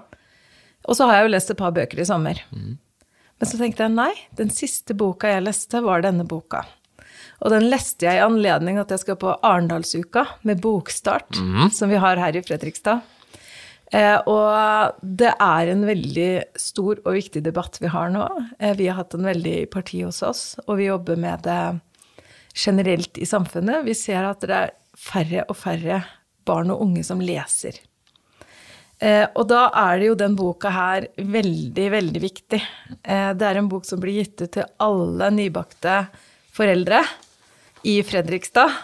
Og 0.88 0.97
så 0.97 1.07
har 1.07 1.21
jeg 1.21 1.29
jo 1.29 1.35
lest 1.37 1.50
et 1.50 1.57
par 1.57 1.71
bøker 1.71 2.00
i 2.00 2.05
sommer. 2.05 2.35
Men 2.50 3.47
så 3.49 3.57
tenkte 3.57 3.85
jeg 3.87 3.95
nei, 3.95 4.12
den 4.35 4.50
siste 4.50 4.95
boka 4.99 5.29
jeg 5.31 5.45
leste, 5.47 5.81
var 5.83 6.03
denne 6.03 6.26
boka. 6.26 6.64
Og 7.41 7.50
den 7.50 7.69
leste 7.71 8.03
jeg 8.07 8.19
i 8.19 8.25
anledning 8.25 8.79
at 8.79 8.91
jeg 8.91 8.99
skal 9.05 9.17
på 9.17 9.38
Arendalsuka 9.43 10.26
med 10.43 10.61
bokstart, 10.61 11.38
som 11.73 11.91
vi 11.91 11.97
har 12.03 12.17
her 12.17 12.35
i 12.37 12.43
Fredrikstad. 12.43 13.00
Eh, 13.95 14.17
og 14.27 14.99
det 15.03 15.31
er 15.31 15.71
en 15.71 15.85
veldig 15.87 16.31
stor 16.59 16.99
og 17.05 17.15
viktig 17.15 17.45
debatt 17.47 17.79
vi 17.83 17.91
har 17.93 18.11
nå. 18.11 18.25
Eh, 18.59 18.75
vi 18.79 18.89
har 18.89 18.99
hatt 18.99 19.15
den 19.15 19.27
veldig 19.29 19.55
i 19.61 19.71
partiet 19.71 20.09
hos 20.09 20.23
oss, 20.27 20.45
og 20.67 20.81
vi 20.81 20.89
jobber 20.89 21.21
med 21.21 21.45
det 21.47 21.61
generelt 22.55 23.19
i 23.19 23.29
samfunnet. 23.29 23.85
Vi 23.87 23.95
ser 23.99 24.27
at 24.27 24.43
det 24.43 24.57
er 24.57 24.73
færre 24.99 25.45
og 25.47 25.59
færre 25.59 26.03
barn 26.47 26.73
og 26.75 26.83
unge 26.87 27.05
som 27.07 27.23
leser. 27.23 27.79
Eh, 28.99 29.27
og 29.35 29.47
da 29.51 29.69
er 29.85 30.01
det 30.01 30.11
jo 30.11 30.19
den 30.19 30.35
boka 30.39 30.73
her 30.75 31.09
veldig, 31.19 31.87
veldig 31.95 32.23
viktig. 32.23 32.61
Det 33.05 33.47
er 33.47 33.61
en 33.61 33.71
bok 33.71 33.87
som 33.87 34.03
blir 34.03 34.23
gitt 34.23 34.43
ut 34.43 34.53
til 34.59 34.67
alle 34.83 35.31
nybakte 35.35 36.01
foreldre 36.55 37.03
i 37.91 37.99
Fredrikstad. 38.07 38.75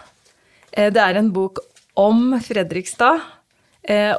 Det 0.71 1.03
er 1.03 1.19
en 1.19 1.31
bok 1.35 1.59
om 1.99 2.37
Fredrikstad, 2.43 3.23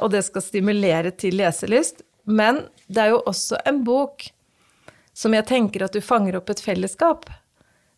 og 0.02 0.10
det 0.14 0.24
skal 0.26 0.42
stimulere 0.44 1.12
til 1.16 1.36
leselyst. 1.40 2.02
Men 2.26 2.64
det 2.88 3.02
er 3.06 3.12
jo 3.14 3.22
også 3.26 3.58
en 3.66 3.82
bok 3.86 4.28
som 5.16 5.34
jeg 5.36 5.44
tenker 5.48 5.84
at 5.84 5.92
du 5.96 6.00
fanger 6.04 6.36
opp 6.38 6.50
et 6.54 6.60
fellesskap. 6.64 7.26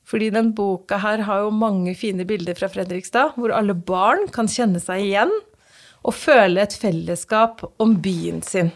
Fordi 0.05 0.31
den 0.35 0.51
boka 0.57 0.99
her 1.01 1.23
har 1.25 1.45
jo 1.47 1.51
mange 1.55 1.95
fine 1.97 2.27
bilder 2.29 2.57
fra 2.59 2.69
Fredrikstad, 2.69 3.37
hvor 3.41 3.55
alle 3.57 3.73
barn 3.75 4.27
kan 4.35 4.49
kjenne 4.51 4.81
seg 4.83 5.01
igjen 5.07 5.33
og 6.05 6.13
føle 6.13 6.61
et 6.61 6.75
fellesskap 6.77 7.63
om 7.81 7.95
byen 8.05 8.43
sin. 8.45 8.69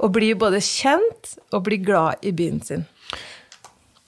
Og 0.00 0.14
bli 0.16 0.30
både 0.38 0.62
kjent 0.64 1.34
og 1.52 1.66
bli 1.66 1.76
glad 1.84 2.24
i 2.24 2.32
byen 2.32 2.62
sin. 2.64 2.86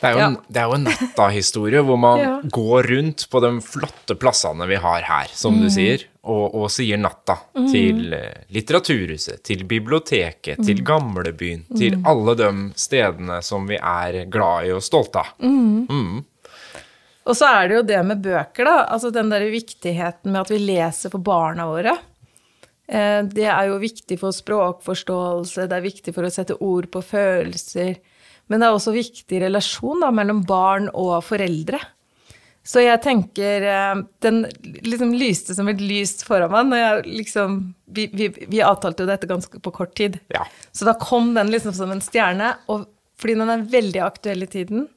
Det 0.01 0.09
er 0.09 0.13
jo, 0.17 0.19
Ja. 0.23 0.27
en, 0.31 0.39
det 0.49 0.61
er 0.63 0.67
jo 0.71 0.79
en 0.79 0.85
natta-historie 0.89 1.83
hvor 1.85 1.99
man 2.01 2.19
Ja. 2.25 2.33
går 2.57 2.89
rundt 2.91 3.27
på 3.31 3.41
de 3.45 3.53
flotte 3.65 4.17
plassene 4.21 4.67
vi 4.69 4.77
har 4.81 5.03
her, 5.07 5.29
som 5.33 5.55
Mm. 5.55 5.61
du 5.63 5.69
sier, 5.71 6.05
og, 6.25 6.55
og 6.55 6.71
sier 6.73 6.97
natta 7.01 7.37
til 7.71 8.13
eh, 8.17 8.45
Litteraturhuset, 8.55 9.43
til 9.45 9.65
biblioteket, 9.69 10.63
til 10.65 10.81
Mm. 10.81 10.85
Gamlebyen, 10.89 11.65
til 11.77 11.99
alle 12.05 12.35
de 12.41 12.49
stedene 12.77 13.41
som 13.45 13.67
vi 13.69 13.77
er 13.77 14.25
glad 14.33 14.67
i 14.69 14.73
og 14.75 14.83
stolte 14.85 15.21
av. 15.23 15.35
Mm. 15.41 16.25
Og 17.25 17.37
så 17.37 17.49
er 17.49 17.69
det 17.69 17.77
jo 17.79 17.85
det 17.89 18.01
med 18.05 18.21
bøker, 18.25 18.65
da. 18.69 18.77
Altså 18.93 19.11
den 19.13 19.31
der 19.33 19.47
viktigheten 19.53 20.33
med 20.33 20.43
at 20.43 20.51
vi 20.53 20.59
leser 20.61 21.13
for 21.13 21.25
barna 21.25 21.65
våre. 21.71 21.95
Eh, 22.89 23.23
Det 23.25 23.47
er 23.49 23.69
jo 23.71 23.79
viktig 23.81 24.19
for 24.21 24.31
språkforståelse, 24.33 25.69
det 25.69 25.77
er 25.79 25.87
viktig 25.89 26.13
for 26.15 26.25
å 26.29 26.33
sette 26.33 26.57
ord 26.61 26.91
på 26.93 27.01
følelser. 27.03 27.97
Men 28.49 28.61
det 28.61 28.67
er 28.69 28.75
også 28.77 28.93
viktig 28.93 29.41
relasjon 29.41 30.01
da, 30.05 30.11
mellom 30.13 30.43
barn 30.45 30.91
og 30.93 31.23
foreldre. 31.25 31.81
Så 32.65 32.81
jeg 32.81 33.01
tenker 33.05 33.65
eh, 33.69 33.99
Den 34.25 34.45
liksom 34.65 35.13
lyste 35.13 35.57
som 35.57 35.69
et 35.69 35.83
lys 35.85 36.17
foran 36.25 36.53
meg 36.53 36.71
når 36.71 36.81
jeg 36.81 37.15
liksom 37.21 37.59
Vi, 37.85 38.07
vi, 38.17 38.31
vi 38.33 38.63
avtalte 38.65 39.05
jo 39.05 39.11
dette 39.11 39.29
ganske 39.31 39.61
på 39.61 39.73
kort 39.75 39.93
tid. 39.99 40.19
Ja. 40.33 40.47
Så 40.73 40.89
da 40.89 40.97
kom 40.99 41.35
den 41.37 41.53
liksom 41.53 41.77
som 41.77 41.93
en 41.93 42.03
stjerne, 42.03 42.55
og 42.73 42.89
fordi 43.21 43.37
den 43.39 43.53
er 43.53 43.69
veldig 43.71 44.01
aktuell 44.03 44.43
i 44.43 44.51
tiden. 44.51 44.89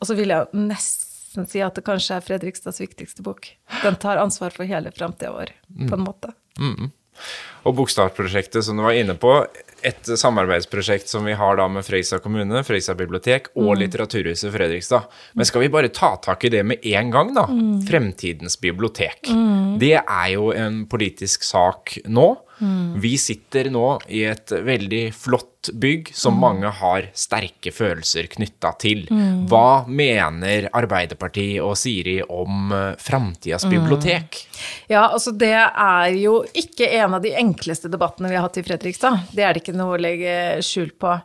Og 0.00 0.08
så 0.08 0.16
vil 0.16 0.32
jeg 0.32 0.48
nesten 0.56 1.44
si 1.50 1.60
at 1.60 1.76
det 1.76 1.84
kanskje 1.84 2.16
er 2.16 2.24
Fredrikstads 2.24 2.80
viktigste 2.80 3.26
bok. 3.26 3.50
Den 3.82 3.98
tar 4.00 4.22
ansvar 4.22 4.54
for 4.54 4.64
hele 4.64 4.94
framtida 4.96 5.34
vår, 5.34 5.52
på 5.90 5.98
en 5.98 6.06
måte. 6.06 6.32
Og 7.64 7.76
Bokstartprosjektet 7.76 8.64
som 8.64 8.78
du 8.78 8.84
var 8.86 8.96
inne 8.96 9.16
på, 9.20 9.34
et 9.82 10.04
samarbeidsprosjekt 10.04 11.08
som 11.08 11.24
vi 11.24 11.32
har 11.36 11.56
da 11.56 11.64
med 11.72 11.84
Fredrikstad 11.86 12.20
kommune, 12.24 12.60
Fredrikstad 12.66 12.98
bibliotek 13.00 13.48
og 13.56 13.78
Litteraturhuset 13.80 14.52
Fredrikstad. 14.52 15.08
Men 15.32 15.48
skal 15.48 15.64
vi 15.64 15.72
bare 15.72 15.92
ta 15.94 16.14
tak 16.20 16.44
i 16.44 16.52
det 16.52 16.62
med 16.66 16.84
en 16.92 17.10
gang, 17.14 17.32
da? 17.36 17.46
Fremtidens 17.88 18.60
bibliotek. 18.60 19.32
Det 19.80 19.96
er 20.00 20.28
jo 20.34 20.50
en 20.52 20.84
politisk 20.90 21.46
sak 21.48 21.96
nå. 22.08 22.28
Vi 23.00 23.14
sitter 23.18 23.70
nå 23.72 23.86
i 24.12 24.26
et 24.28 24.52
veldig 24.52 25.04
flott 25.16 25.70
bygg 25.80 26.10
som 26.16 26.36
mange 26.40 26.68
har 26.80 27.06
sterke 27.16 27.72
følelser 27.72 28.28
knytta 28.32 28.74
til. 28.80 29.06
Hva 29.48 29.86
mener 29.88 30.68
Arbeiderpartiet 30.76 31.62
og 31.64 31.72
Siri 31.80 32.18
om 32.20 32.72
uh, 32.72 32.98
framtidas 33.00 33.64
bibliotek? 33.68 34.42
Ja, 34.92 35.06
altså 35.08 35.32
det 35.32 35.54
er 35.56 36.12
jo 36.16 36.40
ikke 36.56 36.88
en 37.00 37.16
av 37.16 37.24
de 37.24 37.32
enkleste 37.50 37.90
debattene 37.92 38.30
vi 38.30 38.38
har 38.38 38.46
hatt 38.46 38.60
i 38.60 38.64
Fredrikstad. 38.66 39.26
Det 39.34 39.44
er 39.44 39.54
det 39.54 39.64
ikke 39.64 39.76
noe 39.76 39.96
å 39.96 40.00
legge 40.00 40.32
skjul 40.64 40.94
på. 41.00 41.18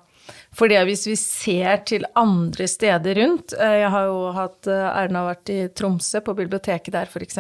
Fordi 0.58 0.80
hvis 0.88 1.06
vi 1.06 1.16
ser 1.20 1.84
til 1.86 2.06
andre 2.18 2.66
steder 2.70 3.20
rundt 3.20 3.54
eh, 3.54 3.82
Jeg 3.84 3.92
har 3.94 4.08
jo 4.10 4.22
hatt 4.34 4.70
eh, 4.72 4.88
æren 4.90 5.20
av 5.20 5.26
å 5.26 5.28
ha 5.28 5.34
vært 5.36 5.52
i 5.54 5.60
Tromsø, 5.70 6.24
på 6.26 6.34
biblioteket 6.38 6.96
der 6.96 7.12
f.eks. 7.12 7.38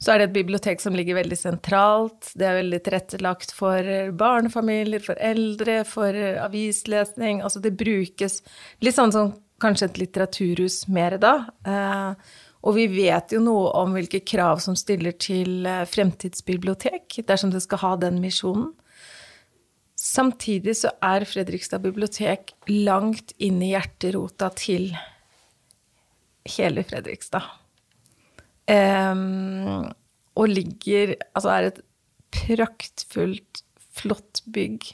Så 0.00 0.12
er 0.12 0.20
det 0.20 0.30
et 0.30 0.36
bibliotek 0.36 0.82
som 0.82 0.96
ligger 0.96 1.18
veldig 1.20 1.36
sentralt. 1.38 2.32
Det 2.34 2.48
er 2.48 2.58
veldig 2.58 2.80
tilrettelagt 2.84 3.54
for 3.56 3.92
barnefamilier, 4.18 5.04
for 5.04 5.20
eldre, 5.22 5.78
for 5.88 6.16
avislesning. 6.44 7.40
Altså 7.44 7.62
det 7.64 7.76
brukes 7.78 8.40
litt 8.84 8.96
sånn 8.96 9.14
som 9.14 9.32
kanskje 9.62 9.88
et 9.90 10.00
litteraturhus 10.02 10.84
mer 10.92 11.16
da. 11.22 11.34
Eh, 11.66 12.32
og 12.64 12.78
vi 12.78 12.86
vet 12.88 13.34
jo 13.34 13.42
noe 13.44 13.68
om 13.76 13.92
hvilke 13.92 14.22
krav 14.24 14.62
som 14.64 14.76
stiller 14.78 15.16
til 15.20 15.66
eh, 15.68 15.84
fremtidsbibliotek, 15.88 17.20
dersom 17.28 17.52
det 17.52 17.60
skal 17.64 17.82
ha 17.82 17.92
den 18.06 18.22
misjonen. 18.24 18.70
Samtidig 20.00 20.74
så 20.80 20.90
er 21.04 21.26
Fredrikstad 21.28 21.84
bibliotek 21.84 22.54
langt 22.68 23.34
inn 23.42 23.60
i 23.62 23.72
hjerterota 23.72 24.50
til 24.56 24.90
hele 26.56 26.84
Fredrikstad. 26.84 27.46
Um, 28.64 29.92
og 30.40 30.48
ligger 30.48 31.10
Altså 31.36 31.50
er 31.52 31.66
et 31.68 31.80
praktfullt, 32.32 33.60
flott 33.92 34.40
bygg 34.48 34.88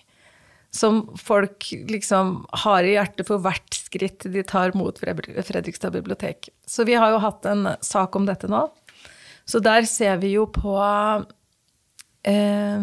som 0.71 1.03
folk 1.19 1.67
liksom 1.91 2.47
har 2.65 2.87
i 2.87 2.95
hjertet 2.95 3.27
for 3.27 3.43
hvert 3.43 3.75
skritt 3.75 4.27
de 4.31 4.43
tar 4.47 4.75
mot 4.79 4.99
Fredrikstad 5.00 5.91
bibliotek. 5.97 6.49
Så 6.67 6.87
vi 6.87 6.95
har 6.95 7.11
jo 7.11 7.23
hatt 7.25 7.47
en 7.50 7.73
sak 7.83 8.17
om 8.17 8.29
dette 8.29 8.50
nå. 8.50 8.69
Så 9.45 9.59
der 9.59 9.83
ser 9.91 10.21
vi 10.23 10.37
jo 10.37 10.47
på 10.47 10.77
eh, 12.23 12.83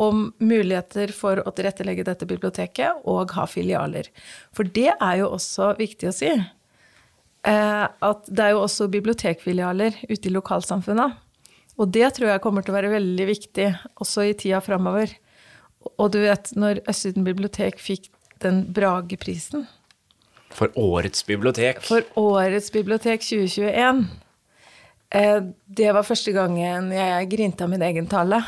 om 0.00 0.22
muligheter 0.40 1.12
for 1.12 1.42
å 1.44 1.52
tilrettelegge 1.52 2.06
dette 2.08 2.28
biblioteket 2.28 3.04
og 3.04 3.36
ha 3.36 3.44
filialer. 3.50 4.08
For 4.56 4.64
det 4.64 4.94
er 4.94 5.20
jo 5.20 5.34
også 5.36 5.74
viktig 5.76 6.08
å 6.08 6.16
si. 6.16 6.32
Eh, 6.32 7.84
at 7.84 8.32
det 8.32 8.46
er 8.46 8.56
jo 8.56 8.64
også 8.64 8.88
bibliotekfilialer 8.92 10.00
ute 10.08 10.30
i 10.30 10.34
lokalsamfunnet. 10.34 11.20
Og 11.78 11.92
det 11.94 12.08
tror 12.16 12.32
jeg 12.32 12.42
kommer 12.42 12.64
til 12.64 12.72
å 12.72 12.78
være 12.80 12.96
veldig 12.96 13.26
viktig 13.28 13.68
også 14.02 14.24
i 14.26 14.36
tida 14.38 14.64
framover. 14.64 15.12
Og 15.96 16.12
du 16.14 16.20
vet, 16.22 16.52
når 16.58 16.82
Østsiden 16.88 17.26
bibliotek 17.26 17.80
fikk 17.82 18.10
den 18.42 18.62
Brageprisen 18.74 19.66
For 20.54 20.72
årets 20.78 21.24
bibliotek. 21.26 21.80
for 21.82 22.04
årets 22.16 22.70
bibliotek 22.72 23.22
2021 23.22 24.04
eh, 25.14 25.40
Det 25.66 25.90
var 25.94 26.06
første 26.06 26.32
gangen 26.32 26.92
jeg 26.94 27.30
grinta 27.30 27.66
min 27.66 27.82
egen 27.82 28.06
tale. 28.06 28.42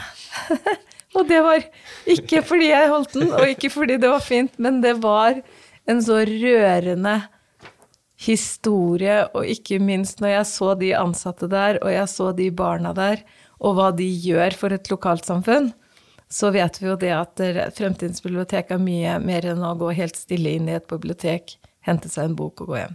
og 1.17 1.27
det 1.29 1.43
var 1.43 1.67
ikke 2.07 2.43
fordi 2.47 2.71
jeg 2.71 2.93
holdt 2.93 3.19
den, 3.19 3.33
og 3.33 3.49
ikke 3.49 3.71
fordi 3.71 3.99
det 3.99 4.11
var 4.11 4.23
fint, 4.25 4.59
men 4.59 4.81
det 4.83 4.97
var 5.03 5.43
en 5.91 6.03
så 6.03 6.23
rørende 6.27 7.21
historie, 8.21 9.25
og 9.33 9.49
ikke 9.49 9.81
minst 9.81 10.21
når 10.21 10.35
jeg 10.35 10.49
så 10.51 10.75
de 10.79 10.91
ansatte 10.97 11.49
der, 11.51 11.79
og 11.81 11.93
jeg 11.93 12.09
så 12.13 12.33
de 12.37 12.51
barna 12.53 12.93
der, 12.97 13.23
og 13.61 13.77
hva 13.77 13.91
de 13.97 14.07
gjør 14.07 14.57
for 14.61 14.77
et 14.77 14.91
lokalsamfunn, 14.93 15.73
så 16.31 16.53
vet 16.55 16.79
vi 16.81 16.87
jo 16.87 16.99
det 17.01 17.11
at 17.17 17.41
Fremtidens 17.77 18.23
bibliotek 18.23 18.71
er 18.71 18.83
mye 18.83 19.17
mer 19.23 19.49
enn 19.51 19.65
å 19.67 19.75
gå 19.79 19.91
helt 19.99 20.19
stille 20.19 20.55
inn 20.57 20.69
i 20.71 20.77
et 20.79 20.87
bibliotek, 20.91 21.57
hente 21.87 22.11
seg 22.13 22.29
en 22.29 22.37
bok 22.39 22.63
og 22.63 22.71
gå 22.71 22.77
hjem. 22.79 22.95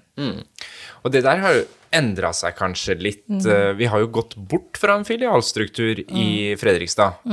Og 1.03 1.11
det 1.11 1.25
der 1.25 1.41
har 1.43 1.57
jo 1.57 1.65
endra 1.95 2.31
seg 2.35 2.55
kanskje 2.57 2.95
litt. 2.99 3.23
Mm. 3.27 3.75
Vi 3.79 3.87
har 3.91 4.01
jo 4.03 4.11
gått 4.17 4.35
bort 4.35 4.79
fra 4.79 4.95
en 4.95 5.05
filialstruktur 5.07 6.03
i 6.05 6.55
Fredrikstad. 6.59 7.23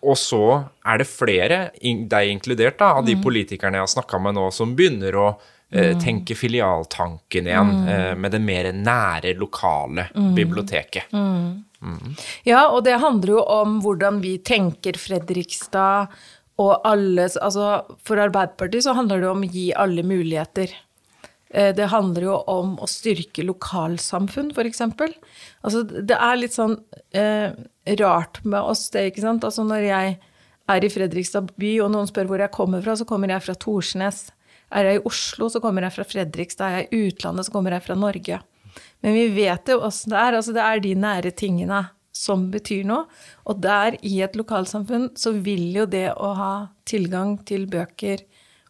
Og 0.00 0.16
så 0.20 0.42
er 0.86 1.02
det 1.02 1.08
flere, 1.10 1.60
deg 1.76 2.34
inkludert, 2.34 2.78
da, 2.80 2.94
av 3.00 3.08
de 3.08 3.16
politikerne 3.20 3.80
jeg 3.80 3.88
har 3.88 3.94
snakka 3.98 4.20
med 4.22 4.36
nå, 4.38 4.48
som 4.54 4.76
begynner 4.78 5.18
å 5.18 5.30
eh, 5.72 5.96
tenke 5.98 6.34
filialtanken 6.34 7.46
igjen, 7.46 7.88
eh, 7.88 8.14
med 8.14 8.32
det 8.32 8.40
mer 8.40 8.72
nære, 8.72 9.36
lokale 9.38 10.08
biblioteket. 10.34 11.10
Ja, 12.44 12.68
og 12.68 12.84
det 12.84 12.98
handler 13.00 13.28
jo 13.38 13.44
om 13.48 13.80
hvordan 13.80 14.20
vi 14.20 14.38
tenker 14.38 14.92
Fredrikstad 15.00 16.08
og 16.60 16.82
alles 16.84 17.38
Altså 17.40 17.84
for 18.04 18.20
Arbeiderpartiet 18.20 18.84
så 18.84 18.92
handler 18.94 19.20
det 19.22 19.30
om 19.30 19.40
å 19.46 19.48
gi 19.50 19.72
alle 19.72 20.02
muligheter. 20.02 20.68
Eh, 21.50 21.72
Det 21.72 21.88
handler 21.88 22.22
jo 22.22 22.34
om 22.46 22.76
å 22.78 22.86
styrke 22.86 23.42
lokalsamfunn, 23.46 24.52
f.eks. 24.52 24.80
Altså, 25.64 25.82
det 25.84 26.16
er 26.16 26.36
litt 26.36 26.52
sånn 26.52 26.76
eh, 27.12 27.50
rart 27.98 28.44
med 28.44 28.60
oss, 28.60 28.90
det, 28.90 29.10
ikke 29.10 29.24
sant. 29.24 29.42
Altså, 29.44 29.64
når 29.64 29.86
jeg 29.88 30.18
er 30.68 30.84
i 30.84 30.88
Fredrikstad 30.92 31.50
by, 31.56 31.80
og 31.80 31.90
noen 31.90 32.06
spør 32.06 32.28
hvor 32.30 32.38
jeg 32.44 32.52
kommer 32.54 32.82
fra, 32.84 32.94
så 32.94 33.04
kommer 33.08 33.32
jeg 33.32 33.42
fra 33.42 33.54
Torsnes. 33.54 34.30
Er 34.70 34.86
jeg 34.86 35.00
i 35.00 35.04
Oslo, 35.10 35.48
så 35.50 35.60
kommer 35.62 35.86
jeg 35.86 35.96
fra 35.96 36.06
Fredrikstad. 36.06 36.66
Er 36.66 36.82
jeg 36.82 36.90
i 36.90 37.08
utlandet, 37.10 37.48
så 37.48 37.54
kommer 37.54 37.74
jeg 37.74 37.84
fra 37.86 37.96
Norge. 37.98 38.40
Men 39.02 39.16
vi 39.16 39.24
vet 39.34 39.72
jo 39.72 39.80
åssen 39.86 40.12
det 40.12 40.20
er. 40.20 40.36
Altså, 40.38 40.54
det 40.54 40.62
er 40.62 40.82
de 40.84 40.94
nære 40.94 41.32
tingene 41.36 41.80
som 42.14 42.48
betyr 42.52 42.84
noe. 42.88 43.06
Og 43.48 43.60
der, 43.64 43.96
i 44.06 44.20
et 44.24 44.36
lokalsamfunn, 44.38 45.10
så 45.18 45.32
vil 45.34 45.70
jo 45.74 45.86
det 45.90 46.08
å 46.14 46.32
ha 46.38 46.52
tilgang 46.88 47.38
til 47.48 47.66
bøker 47.70 48.22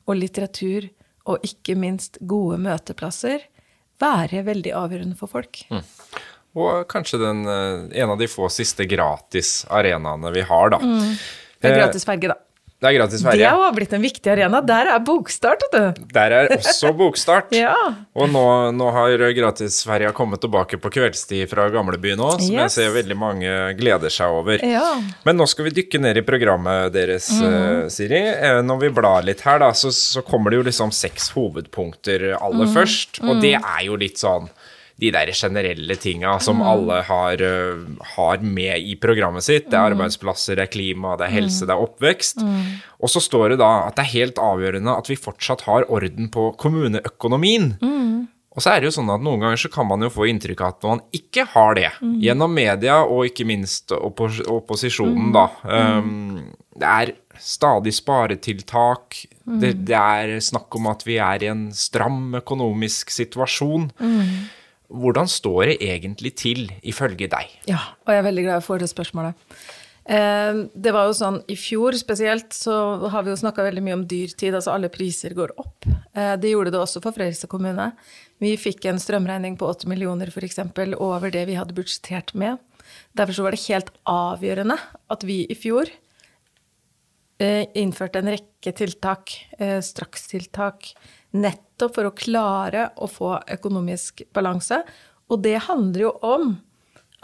og 0.09 0.17
litteratur, 0.19 0.89
og 1.31 1.45
ikke 1.47 1.77
minst 1.79 2.19
gode 2.27 2.59
møteplasser, 2.65 3.45
være 4.01 4.43
veldig 4.47 4.73
avgjørende 4.75 5.19
for 5.19 5.31
folk. 5.31 5.61
Og 6.59 6.87
kanskje 6.91 7.21
den, 7.21 7.45
eh, 7.47 8.03
en 8.03 8.11
av 8.11 8.19
de 8.19 8.27
få 8.27 8.49
siste 8.51 8.87
gratis 8.89 9.65
arenaene 9.71 10.33
vi 10.35 10.41
har, 10.49 10.71
da. 10.73 10.79
Det 10.81 11.69
er 11.69 11.77
Eh, 11.77 11.79
gratis 11.85 12.05
ferge, 12.09 12.33
da. 12.33 12.35
Det 12.81 12.89
er 12.89 12.95
gratis 12.97 13.21
Det 13.21 13.45
har 13.45 13.61
jo 13.61 13.73
blitt 13.77 13.93
en 13.93 14.01
viktig 14.01 14.31
arena. 14.33 14.63
Der 14.65 14.89
er 14.95 15.03
bokstart, 15.05 15.61
vet 15.67 15.75
du. 15.99 16.05
Der 16.17 16.33
er 16.33 16.55
også 16.57 16.95
bokstart. 16.97 17.53
Ja. 17.61 17.75
Og 18.17 18.31
nå, 18.33 18.43
nå 18.73 18.87
har 18.95 19.21
gratisferja 19.37 20.15
kommet 20.17 20.41
tilbake 20.41 20.79
på 20.81 20.89
kveldstid 20.95 21.45
fra 21.51 21.67
gamlebyen 21.73 22.23
òg, 22.25 22.39
som 22.41 22.55
jeg 22.57 22.73
ser 22.73 22.95
veldig 22.95 23.17
mange 23.19 23.51
gleder 23.77 24.13
seg 24.13 24.33
over. 24.33 24.63
Ja. 24.65 24.95
Men 25.27 25.37
nå 25.37 25.45
skal 25.51 25.69
vi 25.69 25.75
dykke 25.77 26.01
ned 26.01 26.23
i 26.23 26.25
programmet 26.25 26.95
deres, 26.95 27.29
mm. 27.37 27.91
Siri. 27.93 28.23
Eh, 28.33 28.63
Når 28.65 28.81
vi 28.87 28.93
blar 28.97 29.27
litt 29.27 29.45
her, 29.45 29.61
da, 29.61 29.75
så, 29.77 29.93
så 29.93 30.25
kommer 30.25 30.55
det 30.55 30.63
jo 30.63 30.67
liksom 30.71 30.95
seks 30.95 31.29
hovedpunkter 31.37 32.31
aller 32.39 32.73
først. 32.73 33.21
Og 33.27 33.45
det 33.45 33.59
er 33.59 33.85
jo 33.91 34.01
litt 34.01 34.23
sånn 34.23 34.49
de 35.01 35.11
der 35.15 35.33
generelle 35.33 35.97
tinga 36.01 36.37
som 36.45 36.61
alle 36.63 37.01
har, 37.09 37.41
eh, 37.43 37.85
har 38.17 38.43
med 38.45 38.79
i 38.79 38.97
programmet 39.01 39.47
sitt. 39.47 39.71
Det 39.71 39.79
er 39.79 39.93
arbeidsplasser, 39.95 40.57
det 40.57 40.69
er 40.69 40.75
klima, 40.75 41.17
det 41.17 41.29
er 41.29 41.37
helse, 41.39 41.65
det 41.67 41.75
er 41.77 41.87
oppvekst. 41.87 42.45
Og 43.01 43.09
så 43.09 43.23
står 43.25 43.55
det 43.55 43.63
da 43.63 43.71
at 43.87 43.97
det 43.97 44.05
er 44.05 44.15
helt 44.19 44.43
avgjørende 44.43 44.97
at 44.97 45.09
vi 45.09 45.17
fortsatt 45.17 45.65
har 45.69 45.89
orden 45.89 46.29
på 46.33 46.51
kommuneøkonomien. 46.61 47.75
Og 48.51 48.65
så 48.65 48.73
er 48.73 48.83
det 48.83 48.91
jo 48.91 48.97
sånn 48.99 49.11
at 49.15 49.23
noen 49.23 49.41
ganger 49.45 49.61
så 49.63 49.71
kan 49.71 49.87
man 49.87 50.03
jo 50.03 50.11
få 50.11 50.27
inntrykk 50.27 50.61
av 50.67 50.73
at 50.75 50.87
man 50.89 51.03
ikke 51.17 51.47
har 51.53 51.77
det. 51.79 51.91
Gjennom 52.21 52.53
media 52.53 52.99
og 53.07 53.29
ikke 53.29 53.47
minst 53.47 53.95
oppos 53.95 54.41
opposisjonen, 54.43 55.31
da. 55.33 55.47
Um, 55.65 56.51
det 56.81 56.91
er 56.91 57.13
stadig 57.41 57.95
sparetiltak. 57.95 59.23
Det, 59.47 59.73
det 59.87 59.97
er 59.97 60.35
snakk 60.43 60.75
om 60.77 60.91
at 60.91 61.07
vi 61.07 61.21
er 61.23 61.45
i 61.47 61.51
en 61.51 61.69
stram 61.73 62.35
økonomisk 62.41 63.15
situasjon. 63.15 63.93
Hvordan 64.91 65.29
står 65.31 65.71
det 65.71 65.77
egentlig 65.87 66.33
til, 66.41 66.65
ifølge 66.83 67.29
deg? 67.31 67.53
Ja, 67.71 67.79
og 68.07 68.11
jeg 68.13 68.19
er 68.23 68.27
veldig 68.27 68.45
glad 68.49 68.65
for 68.67 68.83
det 68.83 68.91
spørsmålet. 68.91 69.39
Eh, 70.11 70.67
Det 70.75 70.93
var 70.93 71.07
jo 71.07 71.15
sånn, 71.15 71.43
I 71.47 71.55
fjor 71.55 71.95
spesielt 71.99 72.51
så 72.57 73.09
har 73.13 73.23
vi 73.23 73.31
jo 73.31 73.37
snakka 73.39 73.63
veldig 73.63 73.83
mye 73.87 73.99
om 74.01 74.07
dyrtid, 74.07 74.55
altså 74.55 74.73
alle 74.75 74.89
priser 74.91 75.35
går 75.37 75.53
opp. 75.57 75.87
Eh, 76.15 76.37
Det 76.37 76.51
gjorde 76.51 76.73
det 76.73 76.81
også 76.81 77.03
for 77.03 77.13
Fredrikstad 77.13 77.49
kommune. 77.49 77.93
Vi 78.41 78.57
fikk 78.57 78.87
en 78.87 78.99
strømregning 78.99 79.57
på 79.57 79.69
8 79.69 79.87
millioner 79.87 80.27
f.eks. 80.27 80.59
over 80.99 81.31
det 81.31 81.47
vi 81.47 81.55
hadde 81.55 81.75
budsjettert 81.75 82.35
med. 82.35 82.59
Derfor 83.15 83.33
så 83.33 83.43
var 83.43 83.51
det 83.53 83.67
helt 83.69 83.91
avgjørende 84.07 84.79
at 85.11 85.23
vi 85.23 85.47
i 85.47 85.55
fjor 85.55 85.87
eh, 87.39 87.67
innførte 87.77 88.19
en 88.19 88.33
rekke 88.35 88.73
tiltak, 88.75 89.31
strakstiltak, 89.81 90.95
nettopp 91.37 91.95
for 91.97 92.09
å 92.09 92.17
klare 92.17 92.89
å 92.99 93.09
få 93.11 93.37
økonomisk 93.57 94.25
balanse. 94.35 94.83
Og 95.31 95.43
det 95.45 95.59
handler 95.69 96.09
jo 96.09 96.13
om 96.27 96.53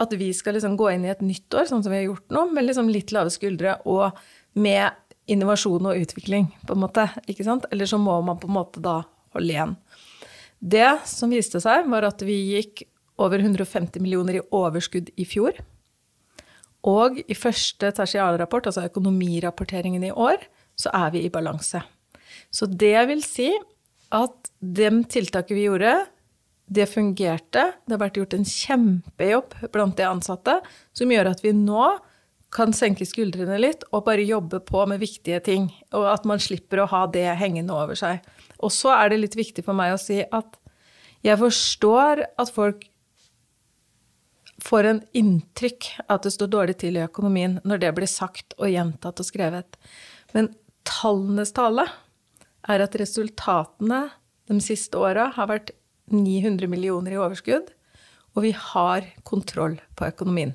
at 0.01 0.13
vi 0.13 0.29
skal 0.35 0.57
liksom 0.57 0.77
gå 0.77 0.91
inn 0.93 1.07
i 1.07 1.11
et 1.11 1.23
nytt 1.25 1.53
år, 1.57 1.65
sånn 1.69 1.83
som 1.83 1.93
vi 1.93 2.01
har 2.01 2.09
gjort 2.11 2.33
nå, 2.33 2.45
med 2.53 2.67
liksom 2.67 2.91
litt 2.93 3.13
lave 3.15 3.33
skuldre 3.33 3.79
og 3.89 4.19
med 4.57 4.93
innovasjon 5.27 5.89
og 5.89 6.03
utvikling, 6.03 6.51
på 6.67 6.75
en 6.75 6.83
måte. 6.85 7.07
ikke 7.27 7.45
sant? 7.45 7.65
Eller 7.71 7.89
så 7.89 7.99
må 7.99 8.15
man 8.25 8.39
på 8.39 8.47
en 8.49 8.57
måte 8.57 8.83
da 8.83 9.01
holde 9.35 9.53
igjen. 9.53 9.73
Det 10.59 10.91
som 11.09 11.33
viste 11.33 11.61
seg, 11.61 11.89
var 11.91 12.07
at 12.07 12.23
vi 12.25 12.37
gikk 12.53 12.85
over 13.21 13.41
150 13.41 14.01
millioner 14.01 14.39
i 14.39 14.45
overskudd 14.53 15.09
i 15.17 15.25
fjor. 15.27 15.57
Og 16.87 17.19
i 17.25 17.35
første 17.35 17.89
tertialrapport, 17.91 18.69
altså 18.69 18.85
økonomirapporteringen 18.87 20.05
i 20.07 20.13
år, 20.13 20.45
så 20.77 20.93
er 20.95 21.11
vi 21.15 21.25
i 21.25 21.33
balanse. 21.33 21.81
Så 22.53 22.69
det 22.69 22.99
vil 23.09 23.23
si 23.25 23.49
at 24.13 24.51
de 24.59 24.91
tiltaket 25.11 25.55
vi 25.57 25.65
gjorde, 25.67 25.93
det 26.67 26.87
fungerte. 26.91 27.63
Det 27.85 27.95
har 27.95 28.01
vært 28.01 28.19
gjort 28.19 28.35
en 28.35 28.47
kjempejobb 28.47 29.55
blant 29.73 29.97
de 29.99 30.07
ansatte, 30.07 30.59
som 30.95 31.11
gjør 31.11 31.31
at 31.31 31.43
vi 31.43 31.55
nå 31.55 31.97
kan 32.53 32.71
senke 32.75 33.05
skuldrene 33.07 33.57
litt 33.59 33.83
og 33.91 34.05
bare 34.05 34.23
jobbe 34.23 34.61
på 34.63 34.85
med 34.87 35.01
viktige 35.03 35.39
ting. 35.43 35.69
Og 35.95 36.07
at 36.11 36.27
man 36.27 36.41
slipper 36.43 36.83
å 36.83 36.89
ha 36.91 37.05
det 37.11 37.27
hengende 37.39 37.75
over 37.75 37.97
seg. 37.99 38.23
Og 38.63 38.71
så 38.73 38.93
er 38.95 39.11
det 39.11 39.21
litt 39.21 39.39
viktig 39.39 39.65
for 39.65 39.77
meg 39.77 39.95
å 39.95 40.01
si 40.01 40.21
at 40.23 40.59
jeg 41.25 41.39
forstår 41.39 42.23
at 42.39 42.53
folk 42.53 42.85
får 44.63 44.89
en 44.89 45.01
inntrykk 45.17 45.89
at 46.09 46.25
det 46.25 46.33
står 46.33 46.49
dårlig 46.51 46.77
til 46.81 46.97
i 46.97 47.03
økonomien 47.05 47.59
når 47.67 47.83
det 47.83 47.93
blir 47.97 48.09
sagt 48.09 48.55
og 48.57 48.71
gjentatt 48.71 49.21
og 49.21 49.27
skrevet. 49.27 49.77
Men 50.33 50.49
tallenes 50.87 51.53
tale 51.55 51.85
er 52.67 52.83
at 52.83 52.95
resultatene 52.99 54.07
de 54.47 54.59
siste 54.63 54.97
åra 54.99 55.29
har 55.35 55.49
vært 55.49 55.73
900 56.13 56.69
millioner 56.71 57.15
i 57.15 57.19
overskudd, 57.19 57.73
og 58.37 58.43
vi 58.45 58.53
har 58.53 59.05
kontroll 59.25 59.79
på 59.97 60.07
økonomien. 60.07 60.53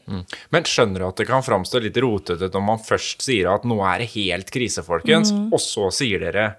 Men 0.55 0.67
skjønner 0.69 1.03
du 1.03 1.07
at 1.09 1.19
det 1.19 1.27
kan 1.29 1.45
framstå 1.45 1.83
litt 1.83 1.99
rotete 2.01 2.49
når 2.55 2.65
man 2.65 2.83
først 2.83 3.25
sier 3.27 3.51
at 3.53 3.67
nå 3.69 3.81
er 3.85 4.05
det 4.05 4.13
helt 4.15 4.53
krise, 4.55 4.85
folkens, 4.87 5.35
og 5.51 5.61
så 5.61 5.91
sier 5.95 6.23
dere 6.23 6.53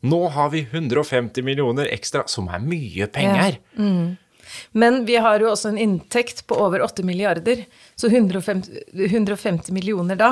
nå 0.00 0.20
har 0.32 0.48
vi 0.54 0.62
150 0.64 1.44
millioner 1.44 1.90
ekstra, 1.92 2.22
som 2.30 2.46
er 2.48 2.62
mye 2.64 3.08
penger. 3.12 3.58
Men 4.72 5.04
vi 5.06 5.18
har 5.20 5.42
jo 5.42 5.50
også 5.50 5.74
en 5.74 5.78
inntekt 5.78 6.46
på 6.48 6.56
over 6.56 6.80
8 6.86 7.04
milliarder, 7.06 7.66
så 7.96 8.08
150, 8.08 8.80
150 9.10 9.74
millioner 9.76 10.16
da, 10.16 10.30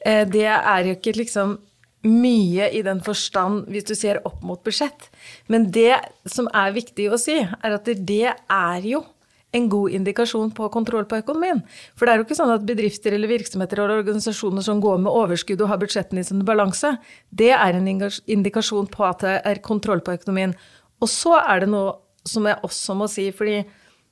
eh, 0.00 0.24
det 0.28 0.46
er 0.48 0.88
jo 0.88 0.96
ikke 0.96 1.16
liksom 1.18 1.58
mye 2.06 2.68
i 2.76 2.82
den 2.86 3.00
forstand 3.04 3.66
hvis 3.72 3.86
du 3.88 3.94
ser 3.98 4.20
opp 4.28 4.42
mot 4.46 4.62
budsjett. 4.64 5.08
Men 5.50 5.70
det 5.74 5.96
som 6.28 6.50
er 6.54 6.74
viktig 6.76 7.08
å 7.10 7.20
si, 7.20 7.38
er 7.40 7.76
at 7.78 7.88
det 7.88 8.34
er 8.34 8.86
jo 8.86 9.02
en 9.56 9.68
god 9.72 9.94
indikasjon 9.96 10.50
på 10.54 10.68
kontroll 10.74 11.06
på 11.08 11.20
økonomien. 11.22 11.62
For 11.96 12.06
det 12.06 12.12
er 12.12 12.20
jo 12.20 12.26
ikke 12.26 12.38
sånn 12.38 12.52
at 12.52 12.66
bedrifter 12.68 13.14
eller 13.16 13.30
virksomheter 13.30 13.80
eller 13.80 14.02
organisasjoner 14.02 14.64
som 14.64 14.82
går 14.84 15.00
med 15.04 15.12
overskudd 15.12 15.62
og 15.64 15.70
har 15.72 15.80
budsjettene 15.80 16.22
i 16.22 16.28
sin 16.28 16.44
balanse, 16.46 16.96
det 17.30 17.52
er 17.56 17.78
en 17.78 17.88
indikasjon 17.88 18.90
på 18.92 19.06
at 19.06 19.24
det 19.24 19.38
er 19.48 19.62
kontroll 19.64 20.02
på 20.04 20.16
økonomien. 20.18 20.54
Og 21.00 21.10
så 21.12 21.38
er 21.40 21.64
det 21.64 21.72
noe 21.72 21.96
som 22.26 22.46
jeg 22.48 22.58
også 22.66 22.96
må 22.98 23.08
si, 23.10 23.30
fordi 23.34 23.62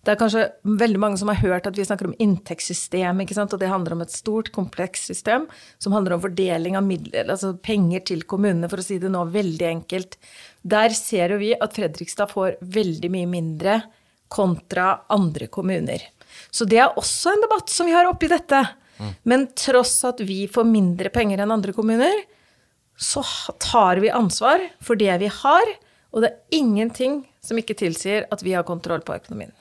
det 0.04 0.12
er 0.12 0.20
kanskje 0.20 0.44
veldig 0.80 1.00
mange 1.00 1.18
som 1.20 1.30
har 1.32 1.40
hørt 1.40 1.66
at 1.68 1.78
vi 1.78 1.86
snakker 1.86 2.10
om 2.10 2.16
inntektssystem, 2.20 3.22
og 3.24 3.56
det 3.60 3.70
handler 3.72 3.96
om 3.96 4.04
et 4.04 4.12
stort, 4.12 4.50
komplekst 4.52 5.08
system 5.08 5.46
som 5.80 5.96
handler 5.96 6.16
om 6.16 6.22
fordeling 6.24 6.76
av 6.76 6.84
midler, 6.84 7.24
altså 7.24 7.54
penger 7.56 8.04
til 8.12 8.24
kommunene, 8.28 8.68
for 8.68 8.82
å 8.82 8.84
si 8.84 8.98
det 9.00 9.12
nå 9.12 9.24
veldig 9.32 9.68
enkelt. 9.70 10.18
Der 10.60 10.92
ser 10.96 11.32
jo 11.32 11.40
vi 11.40 11.54
at 11.56 11.76
Fredrikstad 11.76 12.32
får 12.32 12.58
veldig 12.60 13.10
mye 13.16 13.30
mindre 13.32 13.78
kontra 14.34 15.06
andre 15.12 15.48
kommuner. 15.52 16.04
Så 16.50 16.66
det 16.68 16.82
er 16.82 17.00
også 17.00 17.32
en 17.32 17.44
debatt 17.46 17.72
som 17.72 17.88
vi 17.88 17.96
har 17.96 18.08
oppi 18.10 18.28
dette. 18.32 18.60
Men 19.26 19.48
tross 19.58 19.96
at 20.06 20.20
vi 20.22 20.44
får 20.50 20.68
mindre 20.68 21.10
penger 21.14 21.42
enn 21.42 21.54
andre 21.54 21.74
kommuner, 21.74 22.14
så 22.94 23.24
tar 23.62 23.98
vi 24.02 24.12
ansvar 24.14 24.62
for 24.84 24.98
det 25.00 25.16
vi 25.24 25.32
har, 25.40 25.74
og 26.14 26.22
det 26.22 26.30
er 26.30 26.60
ingenting 26.60 27.22
som 27.42 27.58
ikke 27.58 27.76
tilsier 27.78 28.28
at 28.30 28.44
vi 28.46 28.54
har 28.54 28.66
kontroll 28.66 29.02
på 29.02 29.16
økonomien. 29.16 29.52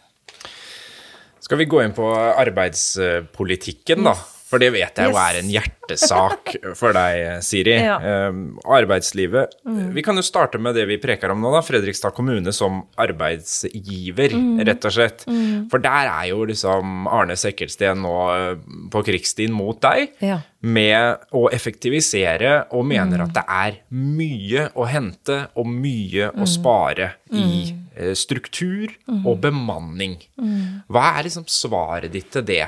Skal 1.44 1.60
vi 1.60 1.68
gå 1.68 1.82
inn 1.84 1.96
på 1.96 2.08
arbeidspolitikken, 2.16 4.06
da? 4.08 4.16
For 4.54 4.62
det 4.62 4.70
vet 4.76 5.00
jeg 5.02 5.10
jo 5.10 5.18
er 5.18 5.40
en 5.40 5.50
hjertesak 5.50 6.52
for 6.80 6.94
deg, 6.94 7.42
Siri. 7.42 7.74
Ja. 7.82 7.96
Um, 8.30 8.60
arbeidslivet. 8.70 9.58
Vi 9.66 10.04
kan 10.06 10.20
jo 10.20 10.24
starte 10.26 10.62
med 10.62 10.78
det 10.78 10.86
vi 10.92 11.00
preker 11.02 11.34
om 11.34 11.42
nå, 11.42 11.50
da. 11.56 11.64
Fredrikstad 11.66 12.14
kommune 12.14 12.54
som 12.54 12.84
arbeidsgiver, 13.02 14.36
rett 14.62 14.86
og 14.86 14.94
slett. 14.94 15.26
For 15.74 15.82
der 15.82 16.12
er 16.12 16.30
jo 16.30 16.44
liksom 16.46 17.10
Arne 17.10 17.38
Sekkelsten 17.40 18.04
nå 18.06 18.18
eh, 18.36 18.52
på 18.94 19.02
krigsstien 19.08 19.56
mot 19.56 19.82
deg. 19.82 20.14
Ja. 20.22 20.44
Med 20.62 21.26
å 21.34 21.48
effektivisere, 21.52 22.68
og 22.78 22.86
mener 22.94 23.26
at 23.26 23.34
det 23.34 23.48
er 23.50 23.82
mye 23.90 24.70
å 24.78 24.86
hente 24.88 25.48
og 25.58 25.66
mye 25.68 26.30
å 26.38 26.48
spare 26.48 27.16
i 27.34 27.74
eh, 27.96 28.14
struktur 28.18 28.92
og 29.24 29.38
bemanning. 29.44 30.18
Hva 30.92 31.06
er 31.18 31.28
liksom 31.28 31.46
svaret 31.50 32.14
ditt 32.14 32.32
til 32.34 32.46
det? 32.48 32.66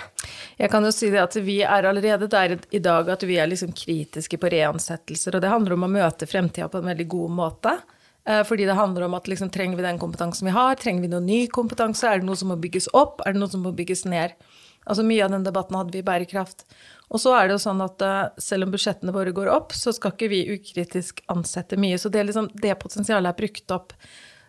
Jeg 0.58 0.72
kan 0.72 0.86
jo 0.86 0.94
si 0.96 1.10
det 1.14 1.24
at 1.24 1.36
vi 1.44 1.60
er 1.66 1.90
allerede 1.90 2.30
der 2.32 2.58
i 2.72 2.82
dag 2.84 3.10
at 3.14 3.26
vi 3.28 3.40
er 3.42 3.50
liksom 3.52 3.74
kritiske 3.76 4.40
på 4.42 4.52
reansettelser, 4.54 5.36
og 5.36 5.44
det 5.44 5.52
handler 5.52 5.78
om 5.78 5.88
å 5.88 5.94
møte 5.98 6.30
fremtida 6.30 6.70
på 6.72 6.82
en 6.82 6.94
veldig 6.94 7.10
god 7.12 7.38
måte. 7.42 7.78
Eh, 8.26 8.44
fordi 8.44 8.66
det 8.66 8.74
handler 8.74 9.06
om 9.06 9.14
at 9.14 9.28
liksom, 9.28 9.50
trenger 9.54 9.78
vi 9.78 9.86
den 9.86 10.00
kompetansen 10.02 10.50
vi 10.50 10.56
har? 10.56 10.76
Trenger 10.82 11.06
vi 11.06 11.12
noe 11.12 11.22
ny 11.22 11.46
kompetanse? 11.48 12.10
Er 12.10 12.22
det 12.22 12.30
noe 12.30 12.40
som 12.40 12.50
må 12.50 12.58
bygges 12.58 12.90
opp? 12.98 13.22
Er 13.26 13.36
det 13.36 13.42
noe 13.42 13.52
som 13.52 13.62
må 13.66 13.74
bygges 13.76 14.06
ned? 14.10 14.34
Altså 14.86 15.06
Mye 15.06 15.26
av 15.26 15.34
den 15.34 15.46
debatten 15.46 15.78
hadde 15.78 15.94
vi 15.94 16.02
i 16.02 16.06
bærekraft. 16.06 16.66
Og 17.14 17.22
så 17.22 17.36
er 17.38 17.48
det 17.48 17.56
jo 17.56 17.64
sånn 17.64 17.82
at 17.86 18.02
uh, 18.06 18.34
selv 18.42 18.66
om 18.66 18.74
budsjettene 18.74 19.14
våre 19.14 19.34
går 19.34 19.50
opp, 19.54 19.74
så 19.78 19.94
skal 19.94 20.14
ikke 20.14 20.30
vi 20.30 20.42
ukritisk 20.56 21.22
ansette 21.34 21.78
mye. 21.82 21.98
Så 22.02 22.10
det, 22.14 22.24
liksom, 22.30 22.50
det 22.62 22.74
potensialet 22.82 23.30
er 23.30 23.40
brukt 23.40 23.74
opp. 23.74 23.94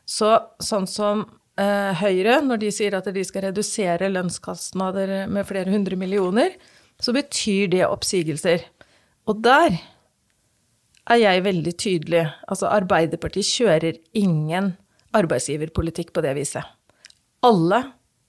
Så 0.07 0.31
sånn 0.63 0.87
som 0.91 1.25
eh, 1.59 1.93
Høyre, 1.99 2.39
når 2.47 2.63
de 2.63 2.71
sier 2.75 2.95
at 2.99 3.09
de 3.13 3.25
skal 3.27 3.49
redusere 3.49 4.11
lønnskostnader 4.13 5.27
med 5.33 5.49
flere 5.49 5.73
hundre 5.75 5.99
millioner, 5.99 6.55
så 7.03 7.13
betyr 7.17 7.69
det 7.75 7.85
oppsigelser. 7.89 8.65
Og 9.27 9.43
der 9.45 9.81
er 11.11 11.21
jeg 11.21 11.45
veldig 11.45 11.75
tydelig. 11.79 12.25
Altså, 12.47 12.71
Arbeiderpartiet 12.71 13.47
kjører 13.51 14.01
ingen 14.17 14.75
arbeidsgiverpolitikk 15.17 16.13
på 16.15 16.25
det 16.25 16.35
viset. 16.39 16.67
Alle 17.47 17.83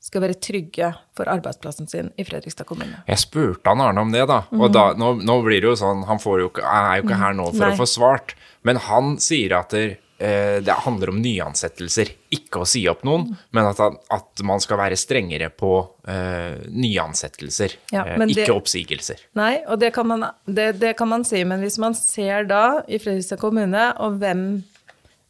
skal 0.08 0.24
være 0.24 0.38
trygge 0.40 0.92
for 1.18 1.30
arbeidsplassen 1.32 1.90
sin 1.90 2.12
i 2.20 2.26
Fredrikstad 2.28 2.68
kommune. 2.70 3.02
Jeg 3.10 3.22
spurte 3.22 3.72
han 3.72 3.82
Arne 3.84 4.04
om 4.06 4.14
det, 4.14 4.24
da. 4.30 4.44
Og 4.56 4.70
da, 4.72 4.92
nå, 4.98 5.16
nå, 5.26 5.38
blir 5.44 5.64
det 5.64 5.72
jo 5.72 5.78
sånn 5.80 6.06
Han 6.08 6.22
jo, 6.22 6.52
er 6.62 7.00
jo 7.00 7.08
ikke 7.08 7.20
her 7.20 7.34
nå 7.36 7.50
for 7.50 7.66
Nei. 7.66 7.74
å 7.74 7.80
få 7.82 7.90
svart. 7.90 8.36
Men 8.68 8.80
han 8.88 9.18
sier 9.24 9.58
at 9.58 9.74
eh, 9.78 9.98
det 10.18 10.74
handler 10.82 11.12
om 11.12 11.20
nyansettelser. 11.22 12.10
Ikke 12.34 12.64
å 12.64 12.68
si 12.68 12.82
opp 12.90 13.04
noen, 13.06 13.28
men 13.54 13.68
at, 13.70 13.82
at 14.14 14.42
man 14.46 14.62
skal 14.64 14.80
være 14.82 14.98
strengere 14.98 15.52
på 15.54 15.72
uh, 16.10 16.56
nyansettelser. 16.74 17.76
Ja, 17.94 18.02
eh, 18.02 18.24
ikke 18.26 18.48
det, 18.48 18.56
oppsigelser. 18.56 19.22
Nei, 19.38 19.60
og 19.70 19.78
det 19.84 19.92
kan, 19.94 20.10
man, 20.10 20.26
det, 20.50 20.72
det 20.82 20.96
kan 20.98 21.12
man 21.12 21.26
si. 21.28 21.44
Men 21.46 21.62
hvis 21.62 21.78
man 21.82 21.94
ser 21.98 22.50
da 22.50 22.82
i 22.90 22.98
Fredrikstad 23.02 23.42
kommune 23.44 23.92
og 24.02 24.18
hvem 24.24 24.48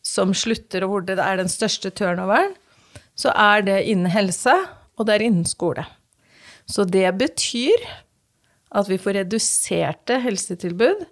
som 0.08 0.32
slutter, 0.32 0.86
og 0.86 0.93
hvor 0.93 1.08
det 1.10 1.19
er 1.19 1.41
den 1.41 1.52
største 1.52 1.91
turnoveren, 1.91 2.56
så 3.17 3.34
er 3.36 3.65
det 3.67 3.82
innen 3.89 4.12
helse, 4.13 4.54
og 4.95 5.08
det 5.10 5.17
er 5.17 5.28
innen 5.28 5.47
skole. 5.47 5.84
Så 6.69 6.86
det 6.88 7.10
betyr 7.19 7.84
at 8.78 8.89
vi 8.91 9.00
får 9.00 9.21
reduserte 9.21 10.19
helsetilbud, 10.23 11.06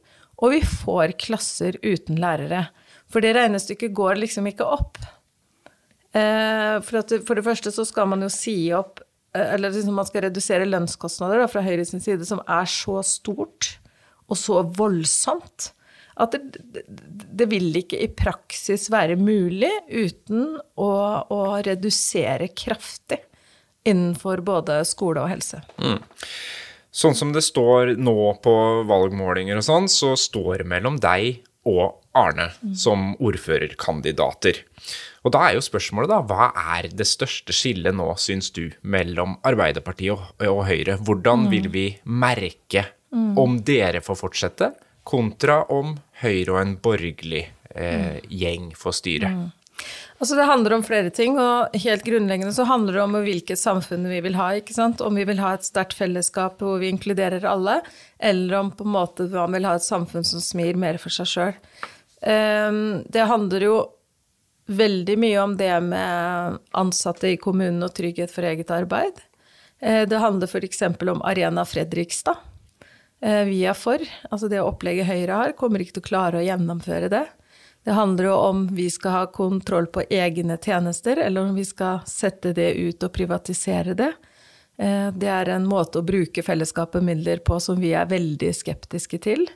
og 0.44 0.52
vi 0.52 0.62
får 0.68 1.16
klasser 1.22 1.78
uten 1.84 2.20
lærere. 2.20 2.68
For 3.16 3.24
det 3.24 3.32
regnestykket 3.38 3.94
går 3.96 4.20
liksom 4.20 4.50
ikke 4.52 4.68
opp. 4.68 5.00
Eh, 6.12 6.76
for, 6.84 7.00
at, 7.00 7.14
for 7.28 7.40
det 7.40 7.46
første 7.46 7.72
så 7.72 7.86
skal 7.88 8.10
man 8.12 8.24
jo 8.24 8.32
si 8.32 8.58
opp 8.76 9.02
eh, 9.36 9.54
Eller 9.56 9.72
liksom 9.72 9.98
man 10.00 10.08
skal 10.08 10.24
redusere 10.30 10.68
lønnskostnader 10.68 11.40
da, 11.44 11.48
fra 11.52 11.64
Høyres 11.64 11.92
side, 11.96 12.28
som 12.28 12.44
er 12.44 12.68
så 12.72 13.02
stort 13.08 13.78
og 14.26 14.40
så 14.40 14.62
voldsomt 14.76 15.72
at 16.16 16.32
det, 16.34 16.86
det, 16.88 17.46
vil 17.52 17.76
ikke 17.76 18.00
i 18.02 18.08
praksis 18.08 18.88
være 18.90 19.18
mulig 19.20 19.70
uten 19.92 20.56
å, 20.80 20.92
å 21.28 21.40
redusere 21.66 22.48
kraftig 22.56 23.20
innenfor 23.86 24.42
både 24.48 24.80
skole 24.88 25.26
og 25.26 25.30
helse. 25.34 25.60
Mm. 25.76 26.00
Sånn 26.96 27.20
som 27.20 27.36
det 27.36 27.44
står 27.44 27.98
nå 28.00 28.16
på 28.42 28.56
valgmålinger 28.88 29.60
og 29.60 29.68
sånn, 29.68 29.92
så 29.92 30.16
står 30.18 30.64
det 30.64 30.70
mellom 30.72 30.98
deg 31.04 31.44
og 31.68 32.00
Arne 32.16 32.50
mm. 32.62 32.76
som 32.80 33.12
ordførerkandidater. 33.20 34.62
Og 35.26 35.34
da 35.34 35.42
er 35.48 35.58
jo 35.58 35.66
spørsmålet, 35.66 36.12
da, 36.12 36.22
hva 36.30 36.52
er 36.78 36.90
det 36.94 37.08
største 37.10 37.56
skillet 37.56 37.96
nå, 37.98 38.08
syns 38.22 38.52
du, 38.56 38.70
mellom 38.82 39.38
Arbeiderpartiet 39.46 40.14
og, 40.14 40.46
og 40.46 40.64
Høyre? 40.70 41.00
Hvordan 41.02 41.46
mm. 41.46 41.52
vil 41.54 41.70
vi 41.74 41.86
merke 42.06 42.88
mm. 43.10 43.34
om 43.42 43.60
dere 43.66 44.04
får 44.06 44.22
fortsette, 44.22 44.72
kontra 45.06 45.62
om 45.74 45.96
Høyre 46.24 46.56
og 46.56 46.62
en 46.62 46.78
borgerlig 46.82 47.44
eh, 47.74 48.24
gjeng 48.30 48.72
får 48.78 49.00
styre? 49.02 49.34
Mm. 49.34 49.46
Altså 50.16 50.38
Det 50.38 50.46
handler 50.48 50.74
om 50.78 50.84
flere 50.86 51.10
ting, 51.12 51.36
og 51.42 51.74
helt 51.84 52.06
grunnleggende 52.06 52.54
så 52.56 52.64
handler 52.70 52.96
det 52.96 53.02
om 53.04 53.18
hvilket 53.26 53.60
samfunn 53.60 54.06
vi 54.08 54.22
vil 54.24 54.38
ha. 54.40 54.54
ikke 54.56 54.76
sant? 54.76 55.04
Om 55.04 55.20
vi 55.20 55.26
vil 55.28 55.42
ha 55.44 55.52
et 55.58 55.68
sterkt 55.68 55.98
fellesskap 55.98 56.64
hvor 56.64 56.80
vi 56.80 56.94
inkluderer 56.94 57.44
alle, 57.50 57.82
eller 58.20 58.62
om 58.62 58.72
på 58.72 58.88
en 58.88 58.94
måte 58.96 59.28
man 59.34 59.58
vil 59.58 59.68
ha 59.68 59.76
et 59.76 59.86
samfunn 59.86 60.24
som 60.28 60.44
smir 60.44 60.80
mer 60.80 61.02
for 61.02 61.12
seg 61.12 61.32
sjøl. 61.34 61.60
Ehm, 62.26 63.04
det 63.10 63.28
handler 63.30 63.68
jo 63.68 63.76
veldig 64.66 65.16
mye 65.22 65.40
om 65.44 65.54
det 65.58 65.74
med 65.86 66.58
ansatte 66.74 67.30
i 67.30 67.38
kommunen 67.38 67.86
og 67.86 67.94
trygghet 67.94 68.34
for 68.34 68.48
eget 68.50 68.74
arbeid. 68.74 69.22
Eh, 69.80 70.04
det 70.10 70.22
handler 70.22 70.50
f.eks. 70.50 70.82
om 70.82 71.22
Arena 71.22 71.66
Fredrikstad 71.70 72.42
Eh, 73.26 73.46
vi 73.46 73.64
er 73.66 73.74
for. 73.74 74.02
Altså 74.30 74.50
det 74.52 74.62
opplegget 74.62 75.08
Høyre 75.10 75.40
har, 75.40 75.56
kommer 75.58 75.82
ikke 75.82 75.98
til 75.98 76.06
å 76.06 76.10
klare 76.10 76.42
å 76.42 76.46
gjennomføre 76.46 77.10
det. 77.12 77.24
Det 77.86 77.94
handler 77.94 78.30
jo 78.30 78.36
om 78.50 78.64
vi 78.74 78.88
skal 78.90 79.20
ha 79.20 79.26
kontroll 79.34 79.88
på 79.94 80.04
egne 80.10 80.58
tjenester, 80.62 81.20
eller 81.22 81.46
om 81.46 81.58
vi 81.58 81.66
skal 81.66 82.02
sette 82.10 82.54
det 82.58 82.74
ut 82.78 83.04
og 83.06 83.14
privatisere 83.14 83.96
det. 83.98 84.12
Eh, 84.78 85.10
det 85.16 85.32
er 85.32 85.54
en 85.54 85.68
måte 85.70 86.02
å 86.02 86.06
bruke 86.06 86.44
fellesskapet 86.44 87.06
midler 87.06 87.42
på 87.46 87.60
som 87.64 87.80
vi 87.82 87.94
er 87.98 88.10
veldig 88.10 88.52
skeptiske 88.58 89.22
til. 89.26 89.48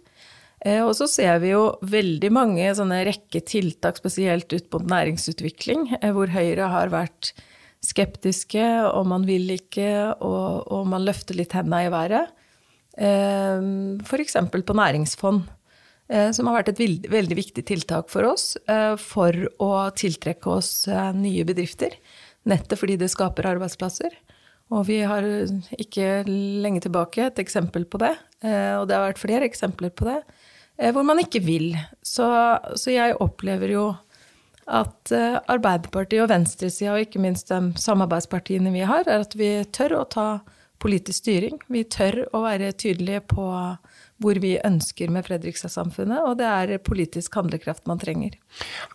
Eh, 0.66 0.82
og 0.84 0.96
så 0.98 1.08
ser 1.08 1.40
vi 1.44 1.54
jo 1.54 1.76
veldig 1.86 2.32
mange 2.36 2.72
sånne 2.76 3.04
rekke 3.08 3.44
tiltak, 3.48 4.02
spesielt 4.02 4.52
ut 4.52 4.68
mot 4.74 4.90
næringsutvikling, 4.92 5.88
hvor 6.16 6.34
Høyre 6.34 6.68
har 6.74 6.92
vært 6.94 7.34
skeptiske, 7.86 8.66
og 8.92 9.08
man 9.08 9.24
vil 9.28 9.54
ikke, 9.56 10.18
og, 10.20 10.68
og 10.68 10.90
man 10.92 11.06
løfter 11.08 11.38
litt 11.40 11.56
henda 11.56 11.86
i 11.86 11.94
været. 11.94 12.36
Eh, 13.00 13.62
F.eks. 14.04 14.36
på 14.52 14.76
næringsfond, 14.76 15.46
eh, 16.12 16.32
som 16.36 16.50
har 16.50 16.60
vært 16.60 16.74
et 16.74 17.12
veldig 17.12 17.38
viktig 17.38 17.64
tiltak 17.68 18.10
for 18.12 18.28
oss 18.28 18.58
eh, 18.68 18.96
for 19.00 19.36
å 19.64 19.72
tiltrekke 19.96 20.52
oss 20.52 20.74
nye 21.16 21.46
bedrifter. 21.48 21.96
Nettet 22.50 22.80
fordi 22.82 22.98
det 23.00 23.12
skaper 23.14 23.48
arbeidsplasser. 23.54 24.16
Og 24.70 24.86
vi 24.86 25.00
har 25.08 25.26
ikke 25.82 26.24
lenge 26.28 26.84
tilbake 26.84 27.24
et 27.26 27.40
eksempel 27.42 27.88
på 27.90 27.98
det, 28.04 28.12
og 28.46 28.84
det 28.86 28.94
har 28.94 29.08
vært 29.08 29.22
flere 29.22 29.48
eksempler 29.50 29.90
på 29.90 30.06
det, 30.06 30.20
hvor 30.80 31.04
man 31.08 31.20
ikke 31.22 31.42
vil. 31.44 31.74
Så, 32.06 32.28
så 32.80 32.94
jeg 32.94 33.18
opplever 33.20 33.74
jo 33.74 33.88
at 34.70 35.12
Arbeiderpartiet 35.50 36.22
og 36.24 36.30
venstresida, 36.30 36.94
og 36.94 37.04
ikke 37.04 37.22
minst 37.24 37.50
de 37.50 37.74
samarbeidspartiene 37.82 38.72
vi 38.72 38.86
har, 38.86 39.08
er 39.10 39.26
at 39.26 39.34
vi 39.36 39.50
tør 39.74 39.98
å 39.98 40.06
ta 40.08 40.28
politisk 40.80 41.24
styring. 41.24 41.58
Vi 41.72 41.84
tør 41.92 42.22
å 42.36 42.44
være 42.46 42.72
tydelige 42.80 43.24
på 43.34 43.48
hvor 44.20 44.40
vi 44.44 44.58
ønsker 44.68 45.12
med 45.14 45.24
Fredrikstad-samfunnet, 45.28 46.24
og 46.28 46.40
det 46.42 46.48
er 46.48 46.84
politisk 46.84 47.38
handlekraft 47.40 47.86
man 47.88 48.02
trenger. 48.02 48.36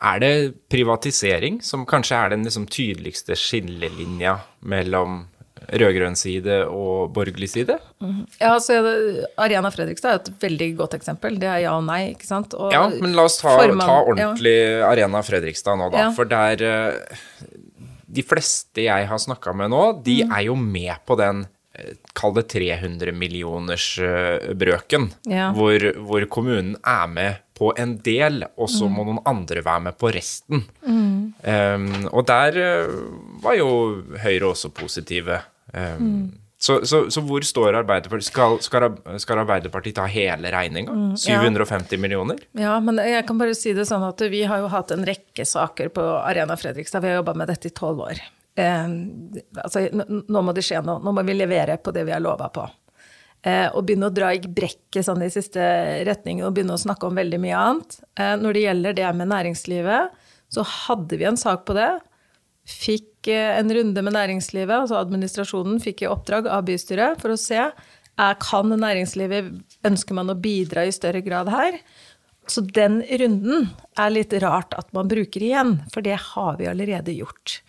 Er 0.05 0.21
det 0.21 0.35
privatisering 0.73 1.63
som 1.65 1.87
kanskje 1.89 2.19
er 2.19 2.35
den 2.35 2.45
liksom 2.45 2.67
tydeligste 2.69 3.37
skillelinja 3.39 4.37
mellom 4.69 5.25
rød-grønn 5.69 6.17
side 6.19 6.65
og 6.69 7.13
borgerlig 7.17 7.49
side? 7.53 7.77
Mm. 8.03 8.25
Ja, 8.41 8.59
så 8.63 8.73
det, 8.85 8.95
Arena 9.41 9.71
Fredrikstad 9.75 10.11
er 10.13 10.19
et 10.23 10.31
veldig 10.45 10.71
godt 10.81 10.95
eksempel. 10.99 11.33
Det 11.41 11.49
er 11.51 11.61
ja 11.67 11.73
og 11.79 11.85
nei, 11.89 12.03
ikke 12.13 12.29
sant. 12.29 12.51
Og 12.59 12.69
ja, 12.75 12.83
men 12.93 13.13
la 13.17 13.23
oss 13.29 13.39
ta, 13.41 13.51
forman, 13.61 13.87
ta 13.87 13.97
ordentlig 14.05 14.57
ja. 14.59 14.85
Arena 14.91 15.21
Fredrikstad 15.25 15.75
nå, 15.81 15.87
da. 15.95 15.99
Ja. 16.07 16.11
For 16.17 16.25
der 16.29 16.55
eh, 16.69 16.93
De 18.15 18.23
fleste 18.27 18.81
jeg 18.85 19.03
har 19.11 19.21
snakka 19.21 19.51
med 19.57 19.69
nå, 19.75 19.83
de 20.05 20.17
mm. 20.25 20.31
er 20.37 20.43
jo 20.51 20.55
med 20.61 20.95
på 21.09 21.15
den 21.21 21.39
Kall 22.15 22.33
det 22.37 22.45
300-millionersbrøken, 22.53 25.05
ja. 25.27 25.49
hvor, 25.57 25.79
hvor, 26.07 26.23
kommunen 26.31 26.77
er 26.87 27.07
med 27.11 27.35
på 27.59 27.75
en 27.75 27.99
del, 28.07 28.47
og 28.55 28.71
så 28.71 28.87
må 28.87 29.03
mm. 29.03 29.09
noen 29.09 29.19
andre 29.27 29.59
være 29.67 29.83
med 29.89 29.95
på 29.99 30.07
resten. 30.15 30.63
Mm. 30.87 31.35
Um, 31.43 32.07
og 32.13 32.23
der 32.31 32.55
var 33.43 33.59
jo 33.59 34.07
Høyre 34.23 34.47
også 34.53 34.71
positive. 34.75 35.41
Um, 35.75 36.07
mm. 36.07 36.27
så, 36.63 36.79
så, 36.87 37.05
så, 37.11 37.23
hvor 37.27 37.43
står 37.47 37.81
Arbeiderpartiet? 37.81 38.31
Skal, 38.31 38.61
skal, 38.63 38.87
skal 39.19 39.43
Arbeiderpartiet 39.43 39.99
ta 39.99 40.07
hele 40.11 40.53
regninga? 40.55 40.95
750 41.19 41.97
ja. 41.97 42.01
millioner? 42.01 42.47
Ja, 42.59 42.79
men 42.85 43.03
jeg 43.03 43.27
kan 43.27 43.41
bare 43.41 43.57
si 43.59 43.75
det 43.77 43.89
sånn 43.91 44.07
at 44.07 44.23
vi 44.31 44.45
har 44.49 44.63
jo 44.63 44.71
hatt 44.73 44.95
en 44.95 45.05
rekke 45.09 45.47
saker 45.49 45.91
på 45.97 46.07
Arena 46.23 46.57
Fredrikstad. 46.61 47.03
Vi 47.05 47.13
har 47.13 47.23
jobba 47.23 47.37
med 47.43 47.51
dette 47.53 47.73
i 47.73 47.77
tolv 47.77 48.07
år 48.07 48.23
eh, 48.55 48.87
altså, 49.63 49.85
nå 50.29 50.43
må 50.43 50.55
det 50.55 50.65
skje 50.67 50.83
noe. 50.85 51.03
Nå 51.03 51.15
må 51.15 51.25
vi 51.27 51.37
levere 51.37 51.79
på 51.83 51.95
det 51.95 52.07
vi 52.07 52.15
har 52.15 52.23
lova 52.23 52.51
på. 52.55 52.67
Eh, 53.45 53.67
og 53.77 53.85
begynne 53.85 54.09
å 54.09 54.15
dra 54.15 54.31
i 54.33 54.41
brekket 54.41 55.05
sånn 55.05 55.25
i 55.27 55.33
siste 55.33 55.61
retning 56.09 56.41
og 56.45 56.55
begynne 56.57 56.79
å 56.79 56.81
snakke 56.81 57.11
om 57.11 57.19
veldig 57.19 57.41
mye 57.43 57.61
annet. 57.61 57.99
Eh, 58.17 58.35
når 58.41 58.57
det 58.57 58.67
gjelder 58.67 58.99
det 59.01 59.13
med 59.19 59.33
næringslivet, 59.33 60.27
så 60.55 60.65
hadde 60.65 61.19
vi 61.21 61.29
en 61.29 61.41
sak 61.41 61.67
på 61.69 61.77
det. 61.77 61.91
Fikk 62.69 63.29
eh, 63.33 63.59
en 63.59 63.73
runde 63.77 64.05
med 64.05 64.17
næringslivet, 64.17 64.75
altså 64.75 65.01
administrasjonen 65.03 65.83
fikk 65.83 66.05
i 66.05 66.11
oppdrag 66.11 66.49
av 66.49 66.65
bystyret 66.69 67.21
for 67.21 67.35
å 67.35 67.41
se 67.41 67.69
kan 68.15 68.71
næringslivet 68.71 69.49
Ønsker 69.85 70.15
man 70.15 70.31
å 70.31 70.37
bidra 70.39 70.85
i 70.87 70.93
større 70.95 71.21
grad 71.21 71.49
her? 71.51 71.81
Så 72.47 72.61
den 72.61 73.01
runden 73.03 73.71
er 73.99 74.13
litt 74.13 74.33
rart 74.45 74.75
at 74.79 74.93
man 74.95 75.09
bruker 75.09 75.43
igjen, 75.43 75.79
for 75.93 76.05
det 76.05 76.19
har 76.21 76.59
vi 76.61 76.69
allerede 76.69 77.15
gjort. 77.17 77.63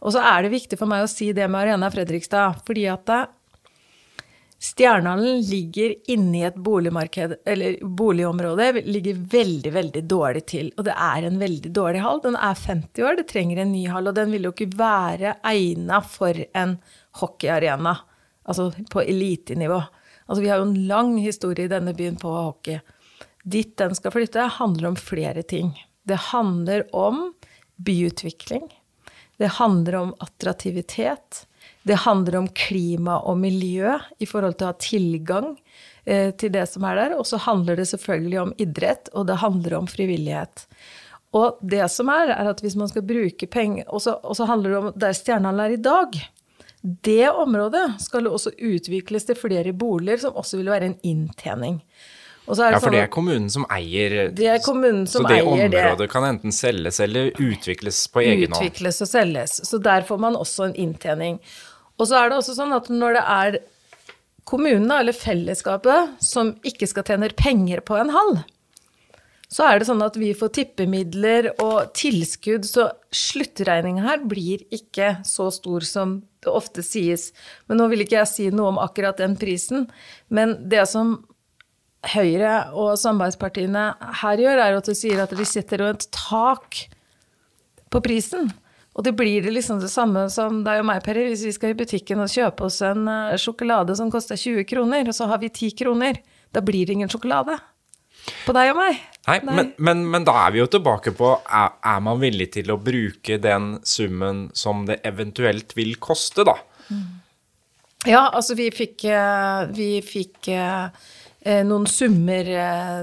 Og 0.00 0.14
så 0.14 0.22
er 0.24 0.44
det 0.44 0.54
viktig 0.54 0.78
for 0.80 0.88
meg 0.90 1.04
å 1.04 1.10
si 1.10 1.30
det 1.36 1.46
med 1.48 1.60
Arena 1.60 1.90
Fredrikstad, 1.92 2.62
fordi 2.66 2.86
at 2.90 3.04
det, 3.08 3.20
Stjernehallen 4.64 5.40
ligger 5.40 5.94
inni 6.10 6.40
et 6.42 6.54
boligmarked, 6.54 7.34
eller 7.44 7.76
boligområde, 7.84 8.72
ligger 8.72 9.14
veldig, 9.14 9.72
veldig 9.72 10.02
dårlig 10.08 10.42
til. 10.48 10.70
Og 10.78 10.86
det 10.86 10.94
er 10.96 11.26
en 11.28 11.36
veldig 11.42 11.72
dårlig 11.76 12.00
hall. 12.00 12.22
Den 12.24 12.38
er 12.38 12.56
50 12.56 13.04
år, 13.04 13.18
det 13.18 13.26
trenger 13.28 13.60
en 13.60 13.74
ny 13.74 13.82
hall. 13.92 14.08
Og 14.08 14.16
den 14.16 14.32
vil 14.32 14.48
jo 14.48 14.54
ikke 14.54 14.70
være 14.78 15.34
egna 15.50 16.00
for 16.00 16.40
en 16.56 16.78
hockeyarena, 17.20 17.92
altså 18.48 18.70
på 18.88 19.04
elitenivå. 19.04 19.82
Altså 20.24 20.40
vi 20.40 20.48
har 20.48 20.62
jo 20.62 20.70
en 20.70 20.86
lang 20.88 21.12
historie 21.20 21.68
i 21.68 21.74
denne 21.74 21.92
byen 21.98 22.16
på 22.16 22.32
hockey. 22.32 22.80
Dit 23.44 23.76
den 23.76 23.92
skal 23.98 24.16
flytte, 24.16 24.48
handler 24.56 24.94
om 24.94 24.96
flere 24.96 25.44
ting. 25.44 25.74
Det 26.08 26.22
handler 26.30 26.88
om 26.96 27.34
byutvikling. 27.76 28.70
Det 29.36 29.58
handler 29.60 30.00
om 30.06 30.14
attraktivitet. 30.24 31.44
Det 31.84 32.00
handler 32.04 32.38
om 32.40 32.48
klima 32.56 33.18
og 33.28 33.38
miljø 33.42 33.96
i 34.18 34.28
forhold 34.28 34.56
til 34.56 34.66
å 34.66 34.72
ha 34.72 34.76
tilgang 34.80 35.50
eh, 36.04 36.30
til 36.40 36.52
det 36.54 36.64
som 36.70 36.86
er 36.88 37.00
der. 37.00 37.16
Og 37.18 37.26
så 37.28 37.40
handler 37.44 37.76
det 37.80 37.90
selvfølgelig 37.90 38.40
om 38.40 38.54
idrett, 38.64 39.10
og 39.12 39.28
det 39.28 39.40
handler 39.42 39.76
om 39.82 39.88
frivillighet. 39.90 40.64
Og 41.36 41.58
det 41.60 41.84
som 41.92 42.08
er, 42.14 42.32
er 42.32 42.48
at 42.52 42.62
hvis 42.64 42.78
man 42.78 42.88
skal 42.88 43.02
bruke 43.02 43.48
penger 43.50 43.88
Og 43.90 44.04
så 44.04 44.46
handler 44.46 44.70
det 44.70 44.78
om 44.78 44.92
der 44.94 45.16
Stjernehallen 45.18 45.64
er 45.64 45.74
i 45.74 45.82
dag. 45.82 46.18
Det 47.04 47.30
området 47.30 47.86
skal 48.04 48.28
også 48.28 48.52
utvikles 48.54 49.26
til 49.26 49.38
flere 49.40 49.72
boliger, 49.72 50.20
som 50.22 50.36
også 50.38 50.60
vil 50.60 50.70
være 50.70 50.92
en 50.92 51.00
inntjening 51.02 51.80
ja, 52.44 52.76
for 52.76 52.84
sånn 52.84 52.92
det 52.92 53.00
er 53.00 53.12
kommunen 53.12 53.46
som 53.52 53.64
eier 53.72 54.14
Det 54.36 54.48
er 54.52 54.58
kommunen 54.64 55.06
som 55.08 55.24
Så 55.24 55.28
det 55.30 55.38
eier 55.38 55.46
området 55.48 56.02
det. 56.02 56.08
kan 56.12 56.26
enten 56.28 56.52
selges 56.52 57.00
eller 57.00 57.30
utvikles 57.40 58.02
på 58.12 58.20
egen 58.20 58.52
hånd? 58.52 58.58
Utvikles 58.60 59.00
og 59.00 59.08
selges. 59.08 59.54
Så 59.64 59.80
der 59.80 60.04
får 60.04 60.20
man 60.20 60.36
også 60.36 60.68
en 60.68 60.74
inntjening. 60.76 61.38
Og 61.98 62.10
så 62.10 62.18
er 62.18 62.30
det 62.30 62.40
også 62.40 62.56
sånn 62.56 62.74
at 62.74 62.90
når 62.90 63.18
det 63.18 63.24
er 63.36 63.60
kommunene, 64.48 65.00
eller 65.00 65.16
fellesskapet, 65.16 66.18
som 66.22 66.52
ikke 66.66 66.88
skal 66.90 67.06
tjene 67.08 67.30
penger 67.38 67.80
på 67.86 67.96
en 67.96 68.12
hall, 68.14 68.36
så 69.54 69.68
er 69.68 69.78
det 69.78 69.86
sånn 69.86 70.02
at 70.02 70.16
vi 70.18 70.32
får 70.34 70.50
tippemidler 70.56 71.52
og 71.62 71.92
tilskudd, 71.94 72.64
så 72.66 72.88
sluttregninga 73.14 74.02
her 74.02 74.24
blir 74.26 74.64
ikke 74.74 75.18
så 75.28 75.46
stor 75.54 75.84
som 75.86 76.16
det 76.42 76.50
ofte 76.50 76.82
sies. 76.84 77.28
Men 77.68 77.78
nå 77.78 77.86
vil 77.92 78.02
ikke 78.04 78.18
jeg 78.18 78.30
si 78.32 78.48
noe 78.50 78.72
om 78.72 78.80
akkurat 78.82 79.20
den 79.20 79.36
prisen. 79.38 79.86
Men 80.28 80.58
det 80.72 80.84
som 80.90 81.20
Høyre 82.04 82.74
og 82.76 82.98
samarbeidspartiene 83.00 83.84
her 84.20 84.40
gjør, 84.42 84.58
er 84.60 84.74
at 84.76 84.90
de 84.90 84.94
sier 84.98 85.22
at 85.22 85.30
de 85.32 85.46
setter 85.48 85.80
et 85.86 86.02
tak 86.12 86.82
på 87.88 88.02
prisen. 88.04 88.50
Og 88.94 89.02
det 89.02 89.14
blir 89.18 89.42
det 89.42 89.50
liksom 89.56 89.80
det 89.82 89.90
samme 89.90 90.28
som 90.30 90.60
deg 90.66 90.80
og 90.82 90.86
meg, 90.86 91.02
Perry, 91.02 91.26
Hvis 91.32 91.44
vi 91.48 91.54
skal 91.56 91.72
i 91.72 91.78
butikken 91.78 92.22
og 92.22 92.30
kjøpe 92.30 92.68
oss 92.68 92.78
en 92.86 93.08
eh, 93.10 93.36
sjokolade 93.42 93.96
som 93.98 94.12
koster 94.12 94.38
20 94.38 94.68
kroner, 94.70 95.08
og 95.10 95.16
så 95.16 95.26
har 95.30 95.42
vi 95.42 95.50
10 95.50 95.74
kroner, 95.80 96.20
da 96.54 96.62
blir 96.62 96.86
det 96.86 96.94
ingen 96.94 97.10
sjokolade. 97.10 97.58
På 98.46 98.54
deg 98.56 98.70
og 98.70 98.78
meg. 98.78 99.02
Nei, 99.26 99.40
Nei. 99.42 99.56
Men, 99.56 99.72
men, 99.82 100.06
men, 100.14 100.24
da 100.24 100.36
er 100.44 100.54
vi 100.54 100.62
jo 100.62 100.68
tilbake 100.70 101.12
på 101.16 101.32
er, 101.42 101.74
er, 101.74 101.98
man 102.06 102.22
villig 102.22 102.52
til 102.54 102.70
å 102.72 102.78
bruke 102.80 103.40
den 103.42 103.74
summen 103.84 104.46
som 104.56 104.86
det 104.88 105.00
eventuelt 105.04 105.74
vil 105.76 105.98
koste, 105.98 106.46
da? 106.46 106.54
Mm. 106.86 107.04
Ja, 108.06 108.28
altså 108.28 108.54
vi 108.56 108.70
fikk, 108.72 109.08
eh, 109.10 109.66
vi 109.74 109.90
fikk 110.06 110.52
eh, 110.54 111.04
noen 111.66 111.88
summer 111.90 112.48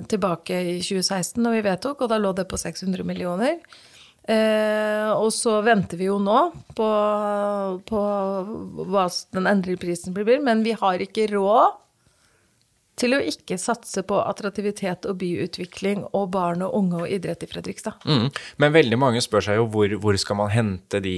tilbake 0.10 0.64
i 0.72 0.76
2016 0.80 1.42
når 1.44 1.60
vi 1.60 1.64
vedtok, 1.68 2.06
og 2.06 2.14
da 2.14 2.22
lå 2.22 2.32
det 2.38 2.48
på 2.50 2.58
600 2.58 3.04
millioner. 3.06 3.60
Eh, 4.30 5.10
og 5.12 5.32
så 5.34 5.58
venter 5.66 5.98
vi 5.98 6.06
jo 6.06 6.20
nå 6.22 6.40
på, 6.78 6.90
på 7.88 8.02
hva 8.92 9.06
den 9.34 9.50
endelige 9.50 9.82
prisen 9.82 10.14
blir, 10.16 10.38
men 10.44 10.62
vi 10.66 10.76
har 10.78 11.02
ikke 11.02 11.30
råd 11.34 11.80
til 13.02 13.16
å 13.18 13.22
ikke 13.24 13.58
satse 13.58 14.04
på 14.06 14.20
attraktivitet 14.22 15.08
og 15.10 15.18
byutvikling 15.22 16.04
og 16.12 16.30
barn 16.36 16.62
og 16.66 16.76
unge 16.78 17.04
og 17.04 17.14
idrett 17.14 17.46
i 17.46 17.50
Fredrikstad. 17.50 18.04
Mm. 18.06 18.28
Men 18.62 18.76
veldig 18.76 19.00
mange 19.02 19.24
spør 19.26 19.48
seg 19.48 19.62
jo 19.62 19.70
hvor, 19.74 19.96
hvor 20.04 20.20
skal 20.22 20.38
man 20.44 20.52
hente 20.54 21.02
de 21.02 21.16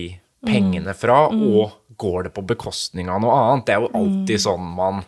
pengene 0.48 0.96
fra, 0.96 1.26
mm. 1.32 1.42
og 1.50 1.98
går 2.00 2.28
det 2.28 2.34
på 2.36 2.46
bekostning 2.54 3.12
av 3.12 3.24
noe 3.24 3.36
annet? 3.36 3.66
Det 3.68 3.76
er 3.76 3.84
jo 3.84 3.92
alltid 4.00 4.38
mm. 4.38 4.44
sånn 4.46 4.70
man 4.78 5.04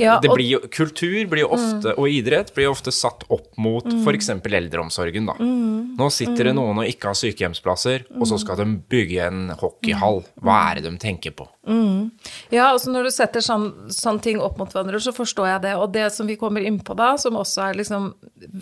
ja, 0.00 0.16
og, 0.16 0.34
blir 0.34 0.46
jo, 0.48 0.60
kultur 0.72 1.26
blir 1.30 1.44
ofte, 1.44 1.92
mm. 1.92 1.98
og 2.00 2.08
idrett 2.10 2.52
blir 2.56 2.70
ofte 2.70 2.92
satt 2.94 3.26
opp 3.32 3.50
mot 3.60 3.84
mm. 3.84 4.00
f.eks. 4.02 4.30
eldreomsorgen. 4.32 5.28
Da. 5.28 5.36
Mm. 5.38 5.94
Nå 5.98 6.08
sitter 6.14 6.48
det 6.48 6.54
mm. 6.54 6.60
noen 6.60 6.82
og 6.82 6.88
ikke 6.90 7.10
har 7.10 7.18
sykehjemsplasser, 7.20 8.06
og 8.18 8.28
så 8.30 8.38
skal 8.42 8.62
de 8.62 8.68
bygge 8.92 9.26
en 9.26 9.42
hockeyhall. 9.60 10.22
Mm. 10.24 10.44
Hva 10.46 10.60
er 10.68 10.80
det 10.80 10.86
de 10.88 10.94
tenker 11.02 11.36
på? 11.36 11.48
Mm. 11.68 12.08
Ja, 12.54 12.70
altså 12.70 12.94
når 12.94 13.08
du 13.08 13.12
setter 13.14 13.44
sånne 13.44 13.92
sånn 13.94 14.22
ting 14.24 14.40
opp 14.42 14.56
mot 14.60 14.72
hverandre, 14.72 15.02
så 15.04 15.14
forstår 15.16 15.50
jeg 15.50 15.66
det. 15.66 15.74
Og 15.80 15.92
det 15.94 16.08
som 16.16 16.30
vi 16.30 16.38
kommer 16.40 16.64
inn 16.64 16.80
på 16.82 16.96
da, 16.98 17.12
som 17.20 17.36
også 17.40 17.68
er 17.68 17.82
liksom 17.82 18.12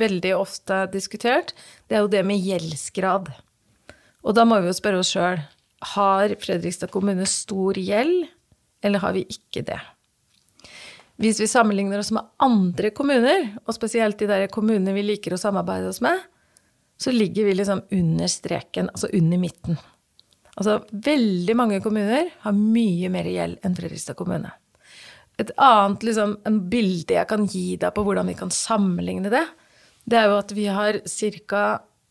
veldig 0.03 0.35
ofte 0.41 0.85
diskutert, 0.93 1.55
det 1.89 1.99
er 1.99 2.05
jo 2.05 2.13
det 2.13 2.27
med 2.27 2.43
gjeldsgrad. 2.43 3.31
Og 4.21 4.37
da 4.37 4.45
må 4.45 4.61
vi 4.61 4.69
jo 4.69 4.77
spørre 4.77 5.01
oss 5.01 5.15
sjøl 5.15 5.41
har 5.81 6.35
Fredrikstad 6.41 6.93
kommune 6.93 7.27
stor 7.29 7.79
gjeld, 7.79 8.29
eller 8.85 9.01
har 9.01 9.17
vi 9.17 9.25
ikke 9.33 9.65
det? 9.65 9.81
Hvis 11.21 11.41
vi 11.43 11.51
sammenligner 11.51 12.01
oss 12.01 12.13
med 12.17 12.25
andre 12.41 12.91
kommuner, 12.97 13.51
og 13.67 13.77
spesielt 13.77 14.17
de 14.23 14.29
der 14.31 14.47
kommunene 14.53 14.95
vi 14.97 15.05
liker 15.05 15.35
å 15.37 15.41
samarbeide 15.41 15.91
oss 15.91 16.01
med, 16.05 16.17
så 17.01 17.13
ligger 17.13 17.45
vi 17.49 17.57
liksom 17.59 17.83
under 17.97 18.29
streken, 18.29 18.89
altså 18.93 19.11
under 19.17 19.41
midten. 19.41 19.77
Altså 20.57 20.79
veldig 20.93 21.57
mange 21.57 21.81
kommuner 21.85 22.33
har 22.45 22.57
mye 22.57 23.09
mer 23.13 23.29
gjeld 23.29 23.61
enn 23.65 23.77
Fredrikstad 23.77 24.17
kommune. 24.17 24.51
Et 25.41 25.53
annet 25.61 26.05
liksom, 26.09 26.35
en 26.49 26.59
bilde 26.73 27.17
jeg 27.17 27.29
kan 27.29 27.47
gi 27.49 27.79
deg 27.81 27.95
på 27.97 28.05
hvordan 28.05 28.29
vi 28.29 28.37
kan 28.41 28.53
sammenligne 28.53 29.33
det, 29.33 29.45
det 30.09 30.19
er 30.19 30.29
jo 30.29 30.41
at 30.41 30.53
vi 30.57 30.67
har 30.73 31.01
ca. 31.05 31.65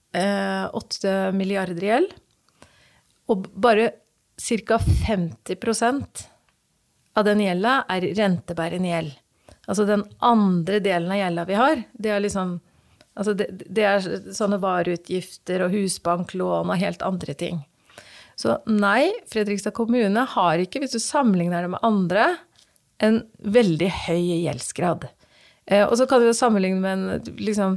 Eh, 0.10 0.66
8 0.74 1.32
milliarder 1.38 1.84
i 1.86 1.90
gjeld, 1.92 2.14
og 3.30 3.46
bare 3.54 3.92
ca. 4.42 4.80
50 4.82 5.60
av 7.18 7.26
den 7.28 7.42
gjelda 7.44 7.82
er 7.90 8.08
rentebærende 8.18 8.92
gjeld. 8.92 9.16
Altså 9.70 9.86
den 9.86 10.04
andre 10.26 10.80
delen 10.84 11.12
av 11.14 11.20
gjelda 11.20 11.46
vi 11.50 11.58
har, 11.60 11.86
det 11.94 12.16
er 12.16 12.26
liksom 12.26 12.60
Altså 13.20 13.34
det, 13.36 13.50
det 13.68 13.84
er 13.84 14.06
sånne 14.32 14.62
vareutgifter 14.64 15.66
og 15.66 15.74
husbanklån 15.74 16.70
og 16.72 16.80
helt 16.80 17.02
andre 17.04 17.34
ting. 17.36 17.58
Så 18.40 18.54
nei, 18.72 19.10
Fredrikstad 19.28 19.74
kommune 19.76 20.24
har 20.38 20.62
ikke, 20.64 20.80
hvis 20.80 20.96
du 20.96 21.02
sammenligner 21.04 21.66
det 21.66 21.74
med 21.74 21.84
andre, 21.84 22.30
en 23.04 23.18
veldig 23.44 23.90
høy 24.06 24.22
gjeldsgrad. 24.46 25.10
Eh, 25.68 25.84
og 25.84 25.98
så 26.00 26.08
kan 26.08 26.24
du 26.24 26.30
jo 26.30 26.38
sammenligne 26.38 26.80
med 26.80 26.96
en 26.96 27.36
liksom, 27.42 27.76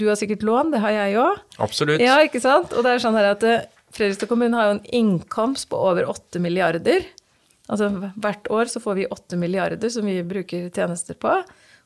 Du 0.00 0.08
har 0.08 0.18
sikkert 0.18 0.42
lån, 0.42 0.72
det 0.74 0.82
har 0.82 0.96
jeg 0.96 1.20
òg. 1.20 1.38
Absolutt. 1.62 2.02
Ja, 2.02 2.18
ikke 2.24 2.42
sant? 2.42 2.74
Og 2.74 2.82
det 2.82 2.96
er 2.96 3.04
sånn 3.04 3.18
her 3.20 3.30
at 3.36 3.46
eh, 3.46 3.68
Fredrikstad 3.94 4.30
kommune 4.30 4.58
har 4.58 4.70
jo 4.70 4.76
en 4.78 4.84
inkomst 5.04 5.68
på 5.70 5.78
over 5.78 6.10
8 6.10 6.42
milliarder. 6.42 7.06
Altså 7.70 7.90
hvert 8.18 8.50
år 8.50 8.70
så 8.72 8.82
får 8.82 8.98
vi 8.98 9.08
8 9.14 9.38
milliarder 9.38 9.92
som 9.92 10.06
vi 10.08 10.18
bruker 10.26 10.70
tjenester 10.74 11.18
på. 11.20 11.36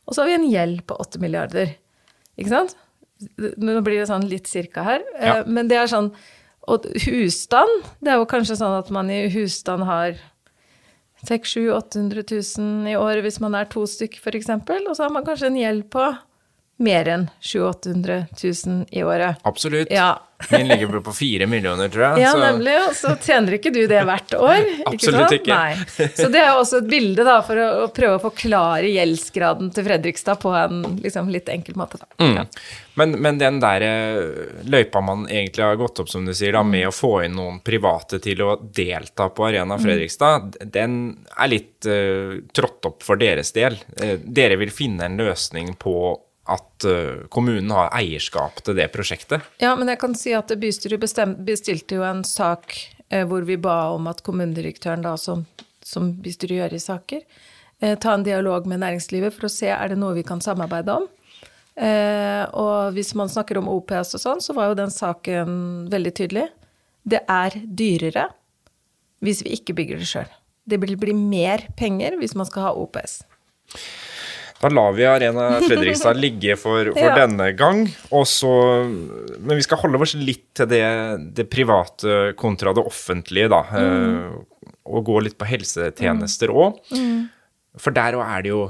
Og 0.04 0.14
så 0.14 0.22
har 0.22 0.30
vi 0.30 0.38
en 0.38 0.48
gjeld 0.50 0.84
på 0.88 0.96
8 1.00 1.20
milliarder. 1.22 1.74
Ikke 2.40 2.52
sant? 2.52 2.76
Nå 3.38 3.78
blir 3.84 4.00
det 4.00 4.08
sånn 4.10 4.26
litt 4.30 4.48
cirka 4.50 4.84
her. 4.86 5.04
Eh, 5.18 5.28
ja. 5.28 5.36
Men 5.46 5.70
det 5.70 5.78
er 5.80 5.90
sånn 5.90 6.10
Og 6.64 6.86
husstand, 7.04 7.82
det 8.00 8.08
er 8.08 8.16
jo 8.16 8.28
kanskje 8.28 8.56
sånn 8.56 8.78
at 8.78 8.88
man 8.94 9.10
i 9.12 9.26
husstand 9.28 9.84
har 9.84 10.14
600 11.28 11.76
000-800 11.76 12.24
000 12.56 12.88
i 12.88 12.94
året 12.96 13.24
hvis 13.24 13.36
man 13.44 13.56
er 13.58 13.68
to 13.68 13.82
stykker, 13.88 14.20
f.eks. 14.20 14.48
Og 14.88 14.94
så 14.96 15.04
har 15.04 15.12
man 15.12 15.26
kanskje 15.26 15.50
en 15.50 15.58
gjeld 15.60 15.84
på 15.92 16.06
mer 16.76 17.08
enn 17.08 17.26
700 17.40 18.24
000-800 18.34 18.66
000 18.66 18.86
i 18.90 19.04
året. 19.04 19.36
Absolutt. 19.42 19.90
Ja. 19.90 20.22
Min 20.50 20.68
ligger 20.68 21.00
på 21.00 21.12
fire 21.12 21.46
millioner, 21.46 21.88
tror 21.88 22.04
jeg. 22.04 22.20
Ja, 22.20 22.32
så. 22.32 22.38
nemlig. 22.38 22.74
Og 22.88 22.96
så 22.96 23.14
tjener 23.22 23.56
ikke 23.56 23.70
du 23.70 23.84
det 23.88 24.00
hvert 24.04 24.34
år. 24.36 24.66
Absolutt 24.90 25.36
ikke. 25.38 25.54
Nei. 25.54 26.08
Så 26.16 26.28
det 26.32 26.42
er 26.42 26.58
også 26.58 26.82
et 26.82 26.88
bilde 26.90 27.24
da, 27.26 27.38
for 27.46 27.60
å, 27.60 27.68
å, 27.84 27.90
prøve 27.94 28.18
å 28.18 28.22
forklare 28.26 28.90
gjeldsgraden 28.90 29.70
til 29.74 29.86
Fredrikstad 29.86 30.40
på 30.42 30.52
en 30.58 30.82
liksom, 31.04 31.30
litt 31.32 31.48
enkel 31.52 31.78
måte. 31.78 32.02
Mm. 32.18 32.34
Ja. 32.40 32.44
Men, 32.98 33.16
men, 33.22 33.38
den 33.40 33.62
der 33.62 33.86
eh, 33.86 34.20
løypa 34.70 35.02
man 35.02 35.24
egentlig 35.30 35.64
har 35.64 35.78
gått 35.80 36.02
opp, 36.02 36.10
som 36.10 36.26
du 36.26 36.34
sier, 36.34 36.54
da, 36.54 36.62
med 36.66 36.90
å 36.90 36.94
få 36.94 37.14
inn 37.24 37.38
noen 37.38 37.62
private 37.64 38.20
til 38.22 38.44
å 38.44 38.58
delta 38.58 39.30
på 39.34 39.48
Arena 39.48 39.78
mm. 39.78 39.86
Fredrikstad, 39.86 40.50
mm. 40.50 40.70
den 40.74 41.00
er 41.34 41.50
litt 41.50 41.88
uh, 41.88 42.36
trådt 42.54 42.90
opp 42.90 43.02
for 43.06 43.20
deres 43.20 43.54
del. 43.56 43.78
Uh, 43.98 44.16
dere 44.18 44.58
vil 44.60 44.74
finne 44.74 45.08
en 45.08 45.18
løsning 45.18 45.74
på 45.80 45.96
at 46.50 46.86
uh, 46.88 47.24
kommunen 47.32 47.70
har 47.72 47.92
eierskap 47.96 48.60
til 48.64 48.76
det 48.76 48.90
prosjektet? 48.92 49.44
Ja, 49.62 49.72
men 49.78 49.88
jeg 49.92 50.00
kan 50.02 50.16
si 50.18 50.34
at 50.36 50.52
bystyret 50.60 51.00
bestemt, 51.00 51.40
bestilte 51.46 51.98
jo 51.98 52.04
en 52.06 52.24
sak 52.28 52.76
eh, 53.08 53.24
hvor 53.28 53.46
vi 53.48 53.56
ba 53.60 53.94
om 53.94 54.08
at 54.10 54.22
kommunedirektøren, 54.26 55.04
da, 55.04 55.16
som, 55.20 55.46
som 55.84 56.12
bystyret 56.22 56.60
gjør 56.60 56.76
i 56.76 56.82
saker, 56.82 57.24
eh, 57.80 57.96
ta 58.00 58.14
en 58.14 58.26
dialog 58.26 58.68
med 58.70 58.82
næringslivet 58.84 59.34
for 59.36 59.48
å 59.48 59.52
se 59.52 59.70
er 59.72 59.92
det 59.92 60.00
noe 60.00 60.16
vi 60.18 60.26
kan 60.26 60.42
samarbeide 60.44 60.98
om. 61.00 61.08
Eh, 61.74 62.44
og 62.54 62.94
hvis 62.94 63.14
man 63.18 63.32
snakker 63.32 63.58
om 63.58 63.70
OPS 63.72 64.14
og 64.18 64.22
sånn, 64.22 64.44
så 64.44 64.54
var 64.54 64.70
jo 64.70 64.78
den 64.78 64.94
saken 64.94 65.88
veldig 65.90 66.14
tydelig. 66.14 66.48
Det 67.04 67.24
er 67.28 67.58
dyrere 67.64 68.28
hvis 69.24 69.42
vi 69.44 69.56
ikke 69.56 69.76
bygger 69.76 70.00
det 70.00 70.08
sjøl. 70.08 70.32
Det 70.64 70.78
blir 70.80 70.96
bli 71.00 71.12
mer 71.16 71.66
penger 71.76 72.16
hvis 72.20 72.36
man 72.38 72.48
skal 72.48 72.68
ha 72.68 72.74
OPS. 72.78 73.22
Da 74.64 74.70
lar 74.72 74.94
vi 74.96 75.04
Arena 75.04 75.58
Fredrikstad 75.60 76.16
ligge 76.16 76.54
for, 76.56 76.88
for 76.94 77.04
Ja. 77.10 77.16
denne 77.18 77.50
gang. 77.52 77.82
Også, 78.16 78.48
men 79.36 79.58
vi 79.58 79.64
skal 79.66 79.82
holde 79.82 80.00
oss 80.00 80.14
litt 80.16 80.46
til 80.56 80.70
det, 80.70 80.84
det 81.36 81.50
private 81.52 82.32
kontra 82.40 82.72
det 82.76 82.84
offentlige, 82.88 83.50
da. 83.52 83.60
Mm. 83.76 84.70
Og 84.88 85.04
gå 85.04 85.18
litt 85.26 85.36
på 85.40 85.48
helsetjenester 85.48 86.52
òg. 86.54 86.80
For 87.76 87.92
der 87.92 88.16
òg 88.16 88.24
er 88.24 88.46
det 88.46 88.52
jo 88.54 88.62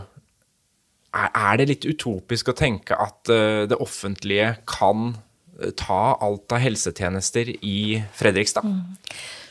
er, 1.14 1.61
det 1.61 1.68
litt 1.70 1.87
utopisk 1.87 2.50
å 2.50 2.57
tenke 2.59 2.96
at 2.98 3.30
eh, 3.30 3.64
det 3.70 3.78
offentlige 3.78 4.57
kan 4.66 5.12
eh, 5.61 5.70
ta 5.78 6.16
alt 6.18 6.50
av 6.57 6.62
helsetjenester 6.64 7.52
i 7.62 8.00
Fredrikstad? 8.18 8.66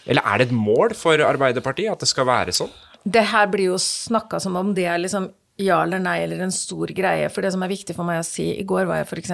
Eller 0.03 0.27
er 0.27 0.41
det 0.41 0.49
et 0.49 0.57
mål 0.57 0.91
for 0.99 1.23
Arbeiderpartiet 1.23 1.93
at 1.93 2.03
det 2.03 2.11
skal 2.11 2.27
være 2.27 2.55
sånn? 2.55 2.73
Det 3.03 3.23
her 3.31 3.47
blir 3.51 3.71
jo 3.71 3.79
snakka 3.79 4.41
som 4.43 4.59
om 4.59 4.73
det 4.75 4.89
er 4.91 4.99
liksom 4.99 5.29
ja 5.61 5.81
eller 5.83 6.01
nei 6.01 6.17
eller 6.23 6.41
en 6.41 6.53
stor 6.53 6.89
greie. 6.95 7.27
For 7.29 7.45
det 7.45 7.51
som 7.53 7.63
er 7.65 7.71
viktig 7.71 7.95
for 7.97 8.07
meg 8.07 8.21
å 8.21 8.27
si 8.27 8.49
I 8.55 8.65
går 8.67 8.87
var 8.89 9.01
jeg 9.01 9.09
f.eks. 9.09 9.33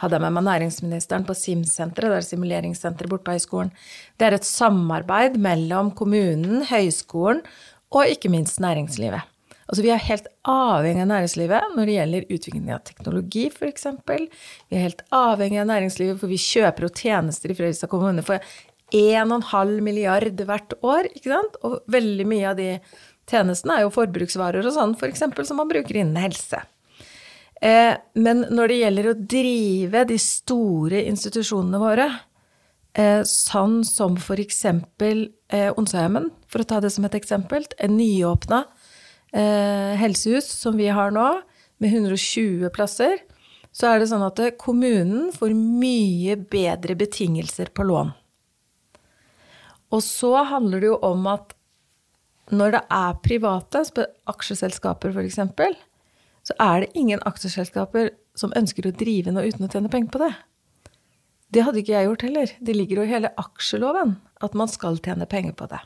hadde 0.00 0.16
jeg 0.16 0.24
med 0.24 0.36
meg 0.38 0.46
næringsministeren 0.48 1.26
på 1.28 1.36
SIM-senteret, 1.36 2.14
det 2.14 2.20
er 2.22 2.28
simuleringssenteret 2.30 3.12
borte 3.12 3.26
på 3.28 3.36
høyskolen. 3.36 3.74
Det 4.16 4.28
er 4.28 4.38
et 4.38 4.48
samarbeid 4.48 5.36
mellom 5.42 5.92
kommunen, 5.98 6.64
høyskolen 6.70 7.44
og 7.92 8.08
ikke 8.08 8.32
minst 8.32 8.62
næringslivet. 8.64 9.28
Altså, 9.68 9.84
vi 9.86 9.92
er 9.94 10.02
helt 10.04 10.26
avhengig 10.48 11.04
av 11.04 11.08
næringslivet 11.08 11.76
når 11.76 11.86
det 11.88 11.94
gjelder 11.94 12.34
utvikling 12.34 12.72
av 12.74 12.82
teknologi, 12.84 13.46
f.eks. 13.48 13.86
Vi 14.08 14.76
er 14.76 14.88
helt 14.88 15.04
avhengig 15.16 15.62
av 15.62 15.70
næringslivet, 15.70 16.18
for 16.20 16.32
vi 16.32 16.40
kjøper 16.40 16.88
jo 16.88 16.92
tjenester 16.92 17.52
i 17.52 17.56
Fredrikstad 17.56 17.92
kommune 17.92 18.24
for 18.26 18.42
1,5 18.92 19.78
milliard 19.80 20.42
hvert 20.44 20.74
år, 20.84 21.08
ikke 21.14 21.32
sant? 21.32 21.56
Og 21.64 21.78
veldig 21.92 22.26
mye 22.28 22.50
av 22.50 22.58
de 22.58 22.68
tjenestene 23.32 23.78
er 23.78 23.86
jo 23.86 23.94
forbruksvarer 23.94 24.68
og 24.68 24.76
sånn, 24.76 24.94
f.eks. 24.98 25.24
som 25.48 25.58
man 25.60 25.70
bruker 25.70 25.98
innen 25.98 26.20
helse. 26.20 26.62
Eh, 27.62 27.94
men 28.18 28.44
når 28.50 28.72
det 28.72 28.78
gjelder 28.80 29.08
å 29.08 29.18
drive 29.34 30.04
de 30.10 30.18
store 30.20 31.02
institusjonene 31.10 31.80
våre, 31.82 32.08
eh, 32.98 33.22
sånn 33.28 33.80
som 33.86 34.18
f.eks. 34.18 34.64
Eh, 34.66 35.70
Onsøyheimen, 35.78 36.30
for 36.50 36.62
å 36.62 36.68
ta 36.68 36.80
det 36.82 36.92
som 36.94 37.06
et 37.08 37.18
eksempel, 37.18 37.66
en 37.78 37.96
nyåpna 37.96 38.64
eh, 39.32 39.94
helsehus 40.00 40.48
som 40.50 40.76
vi 40.78 40.90
har 40.92 41.14
nå, 41.14 41.28
med 41.82 41.94
120 41.94 42.70
plasser, 42.74 43.22
så 43.72 43.88
er 43.88 44.02
det 44.02 44.10
sånn 44.10 44.24
at 44.26 44.40
eh, 44.42 44.54
kommunen 44.58 45.30
får 45.34 45.54
mye 45.56 46.36
bedre 46.50 46.96
betingelser 46.98 47.72
på 47.74 47.86
lån. 47.88 48.12
Og 49.92 50.00
så 50.04 50.34
handler 50.48 50.82
det 50.82 50.92
jo 50.92 51.00
om 51.04 51.26
at 51.30 51.52
når 52.50 52.74
det 52.74 52.82
er 52.90 53.18
private, 53.22 53.84
aksjeselskaper 54.32 55.14
f.eks., 55.14 55.38
så 56.42 56.56
er 56.58 56.82
det 56.82 56.96
ingen 56.98 57.22
aksjeselskaper 57.28 58.10
som 58.34 58.52
ønsker 58.58 58.88
å 58.88 58.96
drive 58.96 59.30
noe 59.30 59.46
uten 59.46 59.68
å 59.68 59.70
tjene 59.70 59.92
penger 59.92 60.10
på 60.10 60.22
det. 60.24 60.32
Det 61.52 61.62
hadde 61.62 61.82
ikke 61.82 61.94
jeg 61.94 62.08
gjort 62.08 62.24
heller. 62.26 62.52
Det 62.64 62.74
ligger 62.74 62.98
jo 62.98 63.06
i 63.06 63.12
hele 63.12 63.30
aksjeloven 63.38 64.16
at 64.42 64.54
man 64.58 64.70
skal 64.72 64.98
tjene 65.04 65.28
penger 65.30 65.54
på 65.54 65.68
det. 65.70 65.80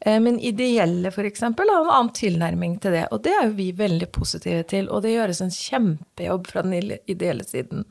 Eh, 0.00 0.20
Men 0.20 0.38
ideelle 0.40 1.10
f.eks. 1.10 1.42
har 1.42 1.50
en 1.60 1.90
annen 1.90 2.12
tilnærming 2.14 2.78
til 2.80 2.94
det, 2.96 3.06
og 3.10 3.24
det 3.26 3.34
er 3.34 3.48
jo 3.48 3.56
vi 3.58 3.70
veldig 3.76 4.08
positive 4.14 4.62
til. 4.70 4.88
Og 4.88 5.02
det 5.02 5.16
gjøres 5.16 5.42
en 5.42 5.52
kjempejobb 5.54 6.46
fra 6.46 6.62
den 6.62 6.94
ideelle 7.06 7.44
siden. 7.44 7.84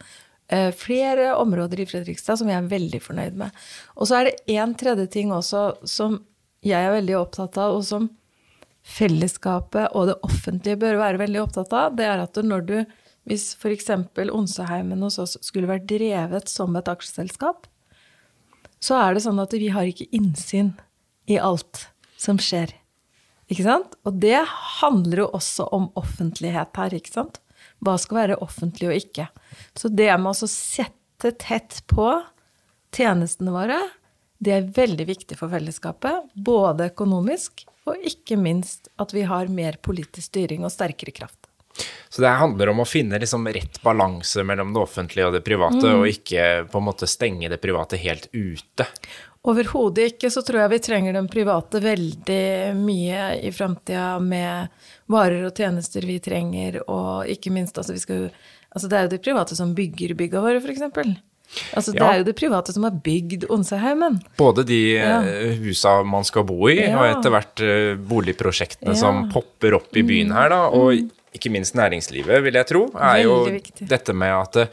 Eh, 0.48 0.72
Flere 0.72 1.36
områder 1.36 1.84
i 1.84 1.90
Fredrikstad 1.90 2.40
som 2.40 2.50
jeg 2.50 2.62
er 2.62 2.72
veldig 2.72 3.02
fornøyd 3.04 3.38
med. 3.44 3.66
Og 3.98 4.08
så 4.08 4.22
er 4.22 4.30
det 4.30 4.56
en 4.56 4.74
tredje 4.80 5.10
ting 5.20 5.36
også 5.36 5.68
som 5.84 6.22
jeg 6.66 6.82
er 6.82 6.96
veldig 6.96 7.18
opptatt 7.20 7.58
av, 7.62 7.78
og 7.78 7.86
som 7.86 8.10
fellesskapet 8.86 9.96
og 9.98 10.12
det 10.12 10.16
offentlige 10.26 10.80
bør 10.82 11.00
være 11.02 11.22
veldig 11.24 11.42
opptatt 11.42 11.74
av. 11.74 11.96
Det 11.98 12.06
er 12.06 12.22
at 12.22 12.40
når 12.46 12.66
du, 12.68 12.76
hvis 13.30 13.52
f.eks. 13.58 13.90
Onseheimen 14.26 15.02
hos 15.06 15.18
oss 15.22 15.38
skulle 15.46 15.70
vært 15.70 15.88
drevet 15.90 16.52
som 16.52 16.76
et 16.78 16.90
aksjeselskap, 16.92 17.66
så 18.84 19.00
er 19.02 19.16
det 19.16 19.26
sånn 19.26 19.42
at 19.42 19.54
vi 19.58 19.72
har 19.74 19.88
ikke 19.90 20.10
innsyn 20.14 20.76
i 21.32 21.40
alt 21.42 21.88
som 22.22 22.38
skjer. 22.42 22.76
Ikke 23.50 23.66
sant? 23.66 23.98
Og 24.06 24.18
det 24.22 24.38
handler 24.82 25.26
jo 25.26 25.32
også 25.38 25.68
om 25.74 25.90
offentlighet 25.98 26.78
her, 26.78 26.94
ikke 26.94 27.14
sant? 27.14 27.42
Hva 27.84 27.98
skal 28.02 28.22
være 28.22 28.40
offentlig 28.46 28.90
og 28.90 28.98
ikke. 28.98 29.28
Så 29.78 29.90
det 29.94 30.10
med 30.22 30.34
å 30.34 30.50
sette 30.50 31.34
tett 31.42 31.82
på 31.90 32.10
tjenestene 32.96 33.54
våre, 33.54 33.80
det 34.38 34.54
er 34.54 34.70
veldig 34.76 35.08
viktig 35.08 35.38
for 35.40 35.52
fellesskapet. 35.52 36.32
Både 36.34 36.90
økonomisk 36.92 37.66
og 37.86 38.02
ikke 38.06 38.38
minst 38.40 38.90
at 39.02 39.14
vi 39.14 39.26
har 39.30 39.52
mer 39.52 39.78
politisk 39.82 40.32
styring 40.32 40.66
og 40.66 40.74
sterkere 40.74 41.14
kraft. 41.16 41.46
Så 42.10 42.22
det 42.24 42.32
handler 42.40 42.72
om 42.72 42.80
å 42.80 42.88
finne 42.88 43.20
liksom 43.20 43.48
rett 43.52 43.82
balanse 43.84 44.44
mellom 44.48 44.72
det 44.74 44.80
offentlige 44.80 45.28
og 45.28 45.34
det 45.36 45.44
private, 45.44 45.92
og 45.92 46.08
ikke 46.08 46.46
på 46.72 46.80
en 46.80 46.88
måte 46.88 47.10
stenge 47.10 47.50
det 47.52 47.60
private 47.60 48.00
helt 48.00 48.30
ute. 48.32 48.88
Overhodet 49.46 50.14
ikke. 50.14 50.32
Så 50.34 50.42
tror 50.46 50.64
jeg 50.64 50.74
vi 50.74 50.82
trenger 50.88 51.18
den 51.18 51.28
private 51.30 51.82
veldig 51.84 52.74
mye 52.80 53.28
i 53.44 53.52
framtida 53.54 54.16
med 54.24 54.72
varer 55.12 55.50
og 55.50 55.60
tjenester 55.60 56.08
vi 56.08 56.18
trenger, 56.24 56.80
og 56.88 57.30
ikke 57.30 57.54
minst 57.54 57.78
altså 57.78 57.98
vi 57.98 58.04
skal 58.04 58.30
Altså 58.76 58.90
det 58.92 58.96
er 58.98 59.06
jo 59.06 59.10
de 59.14 59.24
private 59.24 59.56
som 59.56 59.70
bygger 59.72 60.12
bygga 60.20 60.42
våre, 60.44 60.60
f.eks. 60.60 60.82
Altså 61.76 61.94
det 61.94 62.02
Ja. 62.02 62.12
er 62.12 62.18
jo 62.20 62.24
det 62.28 62.36
private 62.36 62.74
som 62.74 62.84
har 62.84 62.92
bygd 62.92 63.46
Onseheimen. 63.50 64.22
Både 64.38 64.66
de 64.66 64.96
Ja. 64.96 65.22
eh, 65.22 65.56
husa 65.64 66.04
man 66.04 66.24
skal 66.24 66.44
bo 66.44 66.68
i, 66.68 66.80
og 66.94 67.06
etter 67.06 67.30
hvert 67.32 67.62
eh, 67.62 67.96
boligprosjektene 67.96 68.94
Ja. 68.94 69.00
som 69.00 69.30
popper 69.30 69.76
opp 69.76 69.96
i 69.96 70.02
byen 70.04 70.32
her, 70.34 70.50
da, 70.50 70.68
og 70.68 70.94
ikke 71.34 71.52
minst 71.52 71.76
næringslivet, 71.76 72.44
vil 72.44 72.54
jeg 72.54 72.68
tro, 72.68 72.86
er 72.96 73.24
jo 73.24 73.46
dette 73.88 74.14
med 74.14 74.32
at 74.32 74.56
eh, 74.58 74.68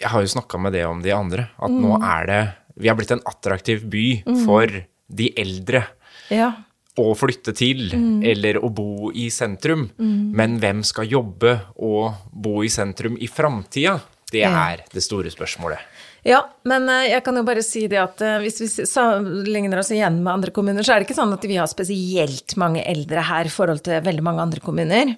Jeg 0.00 0.10
har 0.10 0.20
jo 0.22 0.26
snakka 0.26 0.58
med 0.60 0.72
det 0.72 0.84
om 0.84 1.00
de 1.02 1.10
andre, 1.14 1.50
at 1.62 1.70
nå 1.70 2.02
er 2.02 2.26
det 2.26 2.54
Vi 2.80 2.88
har 2.88 2.96
blitt 2.96 3.12
en 3.12 3.22
attraktiv 3.26 3.88
by 3.88 4.22
for 4.44 4.66
de 5.10 5.32
eldre 5.36 5.84
Ja. 6.30 6.52
å 6.98 7.14
flytte 7.16 7.54
til 7.54 7.88
eller 8.24 8.54
å 8.58 8.68
bo 8.74 9.10
i 9.14 9.28
sentrum. 9.30 9.90
Men 9.98 10.58
hvem 10.60 10.82
skal 10.84 11.06
jobbe 11.06 11.60
og 11.78 12.12
bo 12.32 12.62
i 12.62 12.66
sentrum 12.68 13.16
i 13.20 13.26
framtida? 13.28 14.00
Det 14.32 14.44
er 14.44 14.84
det 14.92 15.02
store 15.04 15.30
spørsmålet. 15.32 15.80
Ja, 16.26 16.42
men 16.68 16.88
eh, 16.90 17.08
jeg 17.12 17.22
kan 17.24 17.38
jo 17.38 17.44
bare 17.46 17.62
si 17.64 17.86
det 17.90 18.00
at 18.02 18.22
eh, 18.24 18.38
hvis 18.42 18.60
vi 18.60 18.86
sammenligner 18.88 19.80
oss 19.80 19.92
igjen 19.94 20.20
med 20.20 20.32
andre 20.34 20.54
kommuner, 20.54 20.84
så 20.84 20.94
er 20.94 21.00
det 21.00 21.08
ikke 21.08 21.18
sånn 21.20 21.34
at 21.36 21.46
vi 21.48 21.58
har 21.60 21.70
spesielt 21.70 22.56
mange 22.60 22.82
eldre 22.84 23.24
her 23.28 23.48
i 23.48 23.52
forhold 23.52 23.84
til 23.86 24.02
veldig 24.04 24.24
mange 24.26 24.44
andre 24.44 24.62
kommuner. 24.64 25.14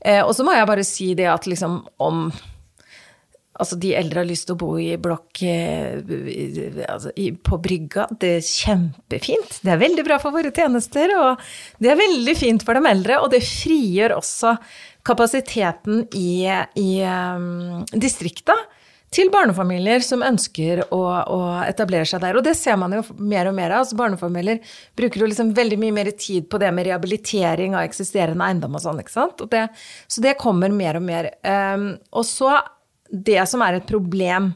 Eh, 0.00 0.20
og 0.20 0.34
så 0.36 0.46
må 0.46 0.56
jeg 0.56 0.68
bare 0.70 0.86
si 0.86 1.12
det 1.18 1.30
at 1.32 1.50
liksom 1.50 1.84
om 2.02 2.30
Altså, 3.60 3.76
de 3.76 3.90
eldre 3.92 4.22
har 4.22 4.24
lyst 4.24 4.46
til 4.48 4.54
å 4.54 4.60
bo 4.62 4.68
i 4.80 4.94
blokk 4.96 5.42
altså, 5.44 7.10
på 7.44 7.58
brygga. 7.60 8.06
Det 8.16 8.30
er 8.38 8.46
kjempefint. 8.46 9.58
Det 9.60 9.74
er 9.74 9.82
veldig 9.82 10.04
bra 10.06 10.16
for 10.22 10.32
våre 10.32 10.48
tjenester, 10.48 11.12
og 11.12 11.42
det 11.76 11.90
er 11.92 11.98
veldig 12.00 12.34
fint 12.40 12.64
for 12.64 12.78
de 12.78 12.88
eldre. 12.88 13.18
Og 13.20 13.28
det 13.34 13.42
frigjør 13.44 14.14
også 14.16 14.54
kapasiteten 15.06 16.04
i, 16.16 16.44
i 16.76 16.90
um, 17.04 17.86
distrikta 17.92 18.56
til 19.10 19.30
barnefamilier 19.32 20.04
som 20.06 20.22
ønsker 20.22 20.84
å, 20.94 21.00
å 21.02 21.38
etablere 21.64 22.06
seg 22.06 22.22
der. 22.22 22.38
Og 22.38 22.46
det 22.46 22.54
ser 22.58 22.76
man 22.78 22.94
jo 22.94 23.02
mer 23.18 23.50
og 23.50 23.56
mer 23.56 23.74
av. 23.74 23.82
Altså, 23.82 23.98
barnefamilier 23.98 24.60
bruker 24.98 25.24
jo 25.24 25.30
liksom 25.30 25.50
veldig 25.56 25.78
mye 25.82 25.96
mer 25.96 26.12
tid 26.14 26.46
på 26.50 26.60
det 26.62 26.70
med 26.74 26.86
rehabilitering 26.86 27.74
av 27.74 27.88
eksisterende 27.88 28.46
eiendom 28.46 28.78
og 28.78 28.84
sånn, 28.84 29.02
ikke 29.02 29.16
sant. 29.16 29.42
Det, 29.50 29.66
så 30.06 30.22
det 30.22 30.38
kommer 30.38 30.70
mer 30.74 31.00
og 31.00 31.06
mer. 31.08 31.32
Um, 31.42 31.90
og 32.14 32.26
så 32.28 32.54
det 33.10 33.42
som 33.50 33.62
er 33.66 33.80
et 33.80 33.88
problem, 33.90 34.52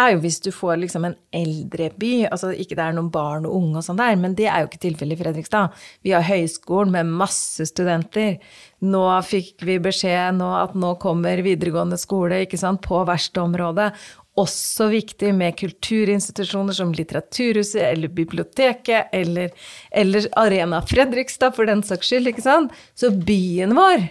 er 0.00 0.14
jo 0.14 0.22
hvis 0.24 0.40
du 0.42 0.50
får 0.54 0.80
liksom 0.82 1.06
en 1.06 1.16
eldre 1.34 1.90
by. 2.00 2.12
Altså 2.32 2.50
ikke 2.50 2.76
det 2.78 2.86
er 2.86 2.96
noen 2.96 3.12
barn 3.14 3.46
og 3.46 3.54
unge 3.60 3.78
og 3.80 3.86
sånn 3.86 4.00
der, 4.00 4.16
men 4.20 4.34
det 4.38 4.48
er 4.50 4.64
jo 4.64 4.70
ikke 4.70 4.82
tilfellet 4.82 5.16
i 5.16 5.22
Fredrikstad. 5.22 5.84
Vi 6.06 6.14
har 6.14 6.26
høyskolen 6.26 6.94
med 6.96 7.12
masse 7.22 7.66
studenter. 7.70 8.40
Nå 8.84 9.04
fikk 9.26 9.64
vi 9.66 9.78
beskjed 9.82 10.40
nå 10.40 10.50
at 10.58 10.74
nå 10.78 10.96
kommer 11.02 11.44
videregående 11.46 11.98
skole 12.00 12.42
ikke 12.44 12.60
sant, 12.60 12.82
på 12.84 13.04
verkstedområdet. 13.06 13.92
Også 14.40 14.88
viktig 14.90 15.30
med 15.36 15.54
kulturinstitusjoner 15.60 16.74
som 16.74 16.90
Litteraturhuset 16.96 17.84
eller 17.86 18.10
biblioteket 18.10 19.14
eller, 19.14 19.54
eller 19.94 20.26
Arena 20.40 20.82
Fredrikstad, 20.82 21.54
for 21.54 21.70
den 21.70 21.86
saks 21.86 22.10
skyld. 22.10 22.32
ikke 22.32 22.42
sant? 22.42 22.74
Så 22.98 23.14
byen 23.14 23.76
vår 23.78 24.08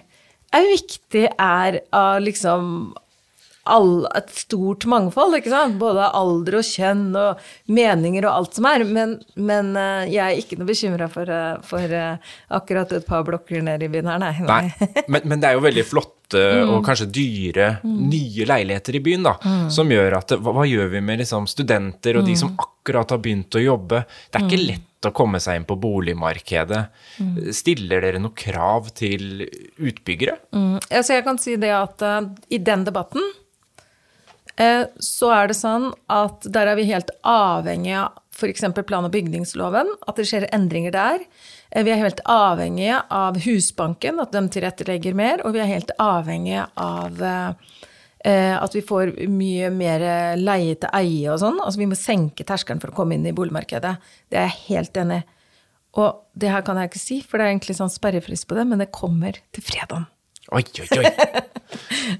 er 0.54 0.70
viktig 0.70 1.26
er 1.28 1.80
av 1.92 2.22
liksom 2.24 2.94
all, 3.64 4.06
et 4.16 4.32
stort 4.36 4.86
mangfold, 4.90 5.38
ikke 5.38 5.52
sant? 5.54 5.78
Både 5.82 6.10
alder 6.18 6.60
og 6.60 6.68
kjønn 6.68 7.06
og 7.16 7.44
meninger 7.72 8.28
og 8.28 8.34
alt 8.34 8.60
som 8.60 8.68
er. 8.70 8.84
Men, 8.88 9.18
men 9.36 9.74
eh, 9.80 10.10
jeg 10.14 10.24
er 10.24 10.42
ikke 10.42 10.60
noe 10.60 10.70
bekymra 10.70 11.10
for, 11.12 11.30
eh, 11.32 11.62
for 11.68 12.00
eh, 12.00 12.34
akkurat 12.60 12.92
et 12.96 13.08
par 13.08 13.24
blokker 13.28 13.64
ned 13.66 13.86
i 13.86 13.92
byen 13.94 14.12
her, 14.12 14.24
nei. 14.24 14.34
Nei, 14.44 14.90
men, 15.14 15.24
men 15.24 15.44
det 15.44 15.52
er 15.52 15.60
jo 15.60 15.66
veldig 15.68 15.88
flott 15.88 16.20
flotte 16.34 16.72
og 16.72 16.86
kanskje 16.86 17.10
dyre 17.14 17.68
nye 17.84 18.46
leiligheter 18.48 18.96
i 18.96 19.04
byen, 19.04 19.24
da, 19.28 19.36
som 19.70 19.92
gjør 19.92 20.18
at 20.20 20.34
hva, 20.40 20.54
hva 20.56 20.66
gjør 20.66 20.90
vi 20.94 21.02
med 21.02 21.22
liksom 21.22 21.48
studenter 21.48 22.18
og 22.18 22.26
de 22.26 22.36
som 22.36 22.56
akkurat 22.58 23.12
har 23.12 23.22
begynt 23.22 23.56
å 23.56 23.62
jobbe? 23.62 24.04
Det 24.30 24.40
er 24.40 24.48
ikke 24.48 24.64
lett 24.64 25.08
å 25.08 25.12
komme 25.12 25.40
seg 25.44 25.60
inn 25.60 25.68
på 25.68 25.76
boligmarkedet. 25.76 26.82
Stiller 27.52 28.02
dere 28.06 28.22
noe 28.24 28.34
krav 28.36 28.90
til 28.96 29.44
utbyggere? 29.44 30.38
Mm. 30.56 30.78
Altså 30.80 31.18
jeg 31.18 31.26
kan 31.26 31.40
si 31.42 31.58
det 31.60 31.74
at 31.76 32.06
uh, 32.08 32.22
i 32.50 32.62
den 32.64 32.86
debatten 32.88 33.26
så 34.56 35.32
er 35.34 35.50
det 35.50 35.58
sånn 35.58 35.88
at 36.14 36.46
der 36.54 36.70
er 36.70 36.78
vi 36.78 36.90
helt 36.92 37.10
avhengig 37.26 37.96
av 37.98 38.20
f.eks. 38.34 38.66
plan- 38.86 39.06
og 39.06 39.14
bygningsloven, 39.14 39.90
at 40.08 40.18
det 40.18 40.26
skjer 40.30 40.48
endringer 40.54 40.94
der. 40.94 41.24
Uh, 41.74 41.82
vi 41.86 41.94
er 41.94 42.02
helt 42.02 42.22
avhengige 42.30 43.00
av 43.14 43.38
Husbanken, 43.46 44.22
at 44.22 44.34
de 44.34 44.44
tilrettelegger 44.54 45.18
mer. 45.18 45.42
Og 45.46 45.56
vi 45.56 45.62
er 45.64 45.72
helt 45.72 45.94
avhengige 46.02 46.68
av 46.78 47.24
at 48.24 48.72
vi 48.72 48.80
får 48.80 49.10
mye 49.28 49.68
mer 49.76 50.04
leie 50.40 50.78
til 50.80 50.94
eie 50.96 51.28
og 51.34 51.42
sånn. 51.42 51.58
Altså 51.60 51.82
vi 51.82 51.90
må 51.92 51.98
senke 52.00 52.46
terskelen 52.48 52.80
for 52.80 52.94
å 52.94 52.96
komme 52.96 53.18
inn 53.18 53.26
i 53.28 53.34
boligmarkedet. 53.36 53.98
Det 54.32 54.40
er 54.40 54.48
jeg 54.48 54.62
helt 54.70 55.00
enig 55.02 55.18
i. 55.20 55.26
Og 56.00 56.24
det 56.34 56.50
her 56.50 56.64
kan 56.66 56.80
jeg 56.80 56.90
ikke 56.90 57.02
si, 57.02 57.20
for 57.22 57.38
det 57.38 57.46
er 57.46 57.54
egentlig 57.54 57.78
sånn 57.78 57.92
sperrefrist 57.94 58.48
på 58.50 58.58
det, 58.58 58.66
men 58.70 58.82
det 58.82 58.94
kommer 58.96 59.38
til 59.54 59.66
fredagen. 59.66 60.08
Oi, 60.52 60.64
oi, 60.84 60.88
oi. 61.00 61.12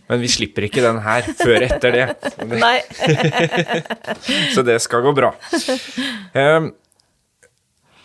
Men 0.08 0.22
vi 0.22 0.30
slipper 0.32 0.68
ikke 0.68 0.84
den 0.84 1.02
her 1.04 1.28
før 1.38 1.66
etter 1.66 1.94
det. 1.98 2.06
Nei. 2.54 2.78
Så 4.56 4.64
det 4.66 4.80
skal 4.84 5.04
gå 5.06 5.12
bra. 5.18 5.34
Um, 6.34 6.72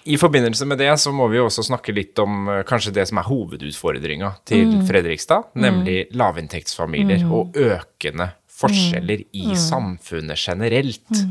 I 0.08 0.18
forbindelse 0.20 0.66
med 0.68 0.82
det 0.82 0.90
så 1.00 1.12
må 1.14 1.28
vi 1.30 1.40
også 1.40 1.64
snakke 1.68 1.94
litt 1.94 2.18
om 2.22 2.50
uh, 2.50 2.60
kanskje 2.68 2.96
det 2.98 3.06
som 3.10 3.22
er 3.22 3.28
hovedutfordringa 3.30 4.34
til 4.48 4.80
Fredrikstad, 4.88 5.52
nemlig 5.54 6.08
lavinntektsfamilier 6.18 7.24
og 7.30 7.56
økende 7.56 8.32
forskjeller 8.58 9.22
i 9.38 9.54
samfunnet 9.58 10.40
generelt. 10.42 11.24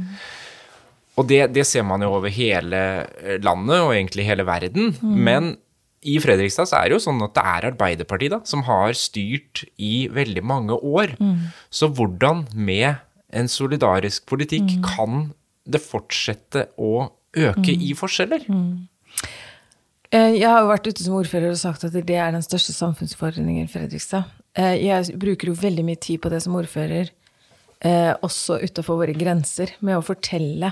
Og 1.18 1.26
det, 1.28 1.48
det, 1.56 1.66
ser 1.66 1.86
man 1.86 2.04
jo 2.06 2.14
over 2.20 2.32
hele 2.32 2.82
eh, 3.18 3.40
landet, 3.42 3.80
og 3.82 3.96
egentlig 3.96 4.28
hele 4.28 4.46
verden. 4.48 4.94
Men 5.02 5.56
i 6.08 6.18
Fredrikstad 6.24 6.70
så 6.70 6.80
er 6.80 6.88
det 6.88 6.98
jo 6.98 7.04
sånn 7.04 7.20
at 7.26 7.36
det 7.36 7.44
er 7.52 7.68
Arbeiderpartiet 7.72 8.34
da, 8.34 8.40
som 8.48 8.64
har 8.68 8.96
styrt 8.98 9.66
i 9.76 10.08
veldig 10.14 10.44
mange 10.48 10.78
år. 10.80 11.14
Så 11.70 11.90
hvordan 11.92 12.46
med 12.56 13.04
en 13.36 13.50
solidarisk 13.52 14.26
politikk 14.30 14.78
kan 14.86 15.34
det 15.68 15.82
fortsette 15.84 16.70
å 16.80 17.10
øke 17.38 17.74
i 17.76 17.92
forskjeller? 17.98 18.48
Jeg 20.08 20.48
har 20.48 20.62
jo 20.64 20.72
vært 20.72 20.88
ute 20.88 21.04
som 21.04 21.18
ordfører 21.20 21.52
og 21.52 21.60
sagt 21.60 21.84
at 21.84 21.96
det 21.98 22.16
er 22.16 22.32
den 22.32 22.46
største 22.46 22.72
samfunnsutfordringen 22.78 23.66
i 23.66 23.72
Fredrikstad. 23.72 24.30
Jeg 24.56 25.20
bruker 25.20 25.52
jo 25.52 25.58
veldig 25.60 25.84
mye 25.86 26.00
tid 26.00 26.24
på 26.24 26.32
det 26.32 26.40
som 26.46 26.56
ordfører, 26.58 27.12
også 28.24 28.62
utafor 28.64 29.04
våre 29.04 29.14
grenser, 29.14 29.76
med 29.84 30.00
å 30.00 30.06
fortelle 30.06 30.72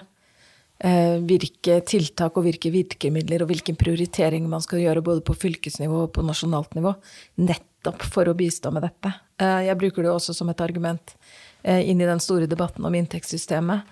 hvilke 0.76 1.78
tiltak 1.88 2.36
og 2.36 2.44
hvilke 2.48 2.72
virkemidler 2.74 3.44
og 3.44 3.52
hvilken 3.52 3.78
prioritering 3.80 4.50
man 4.52 4.64
skal 4.64 4.82
gjøre 4.84 5.04
både 5.06 5.24
på 5.24 5.36
fylkesnivå 5.40 6.02
og 6.06 6.14
på 6.18 6.26
nasjonalt 6.26 6.76
nivå, 6.76 6.92
nettopp 7.40 8.04
for 8.04 8.28
å 8.28 8.36
bistå 8.36 8.74
med 8.76 8.84
dette. 8.84 9.14
Jeg 9.40 9.78
bruker 9.80 10.04
det 10.04 10.12
også 10.12 10.36
som 10.36 10.52
et 10.52 10.62
argument 10.64 11.16
inn 11.64 12.02
i 12.02 12.10
den 12.10 12.20
store 12.20 12.50
debatten 12.52 12.86
om 12.86 12.96
inntektssystemet. 12.96 13.88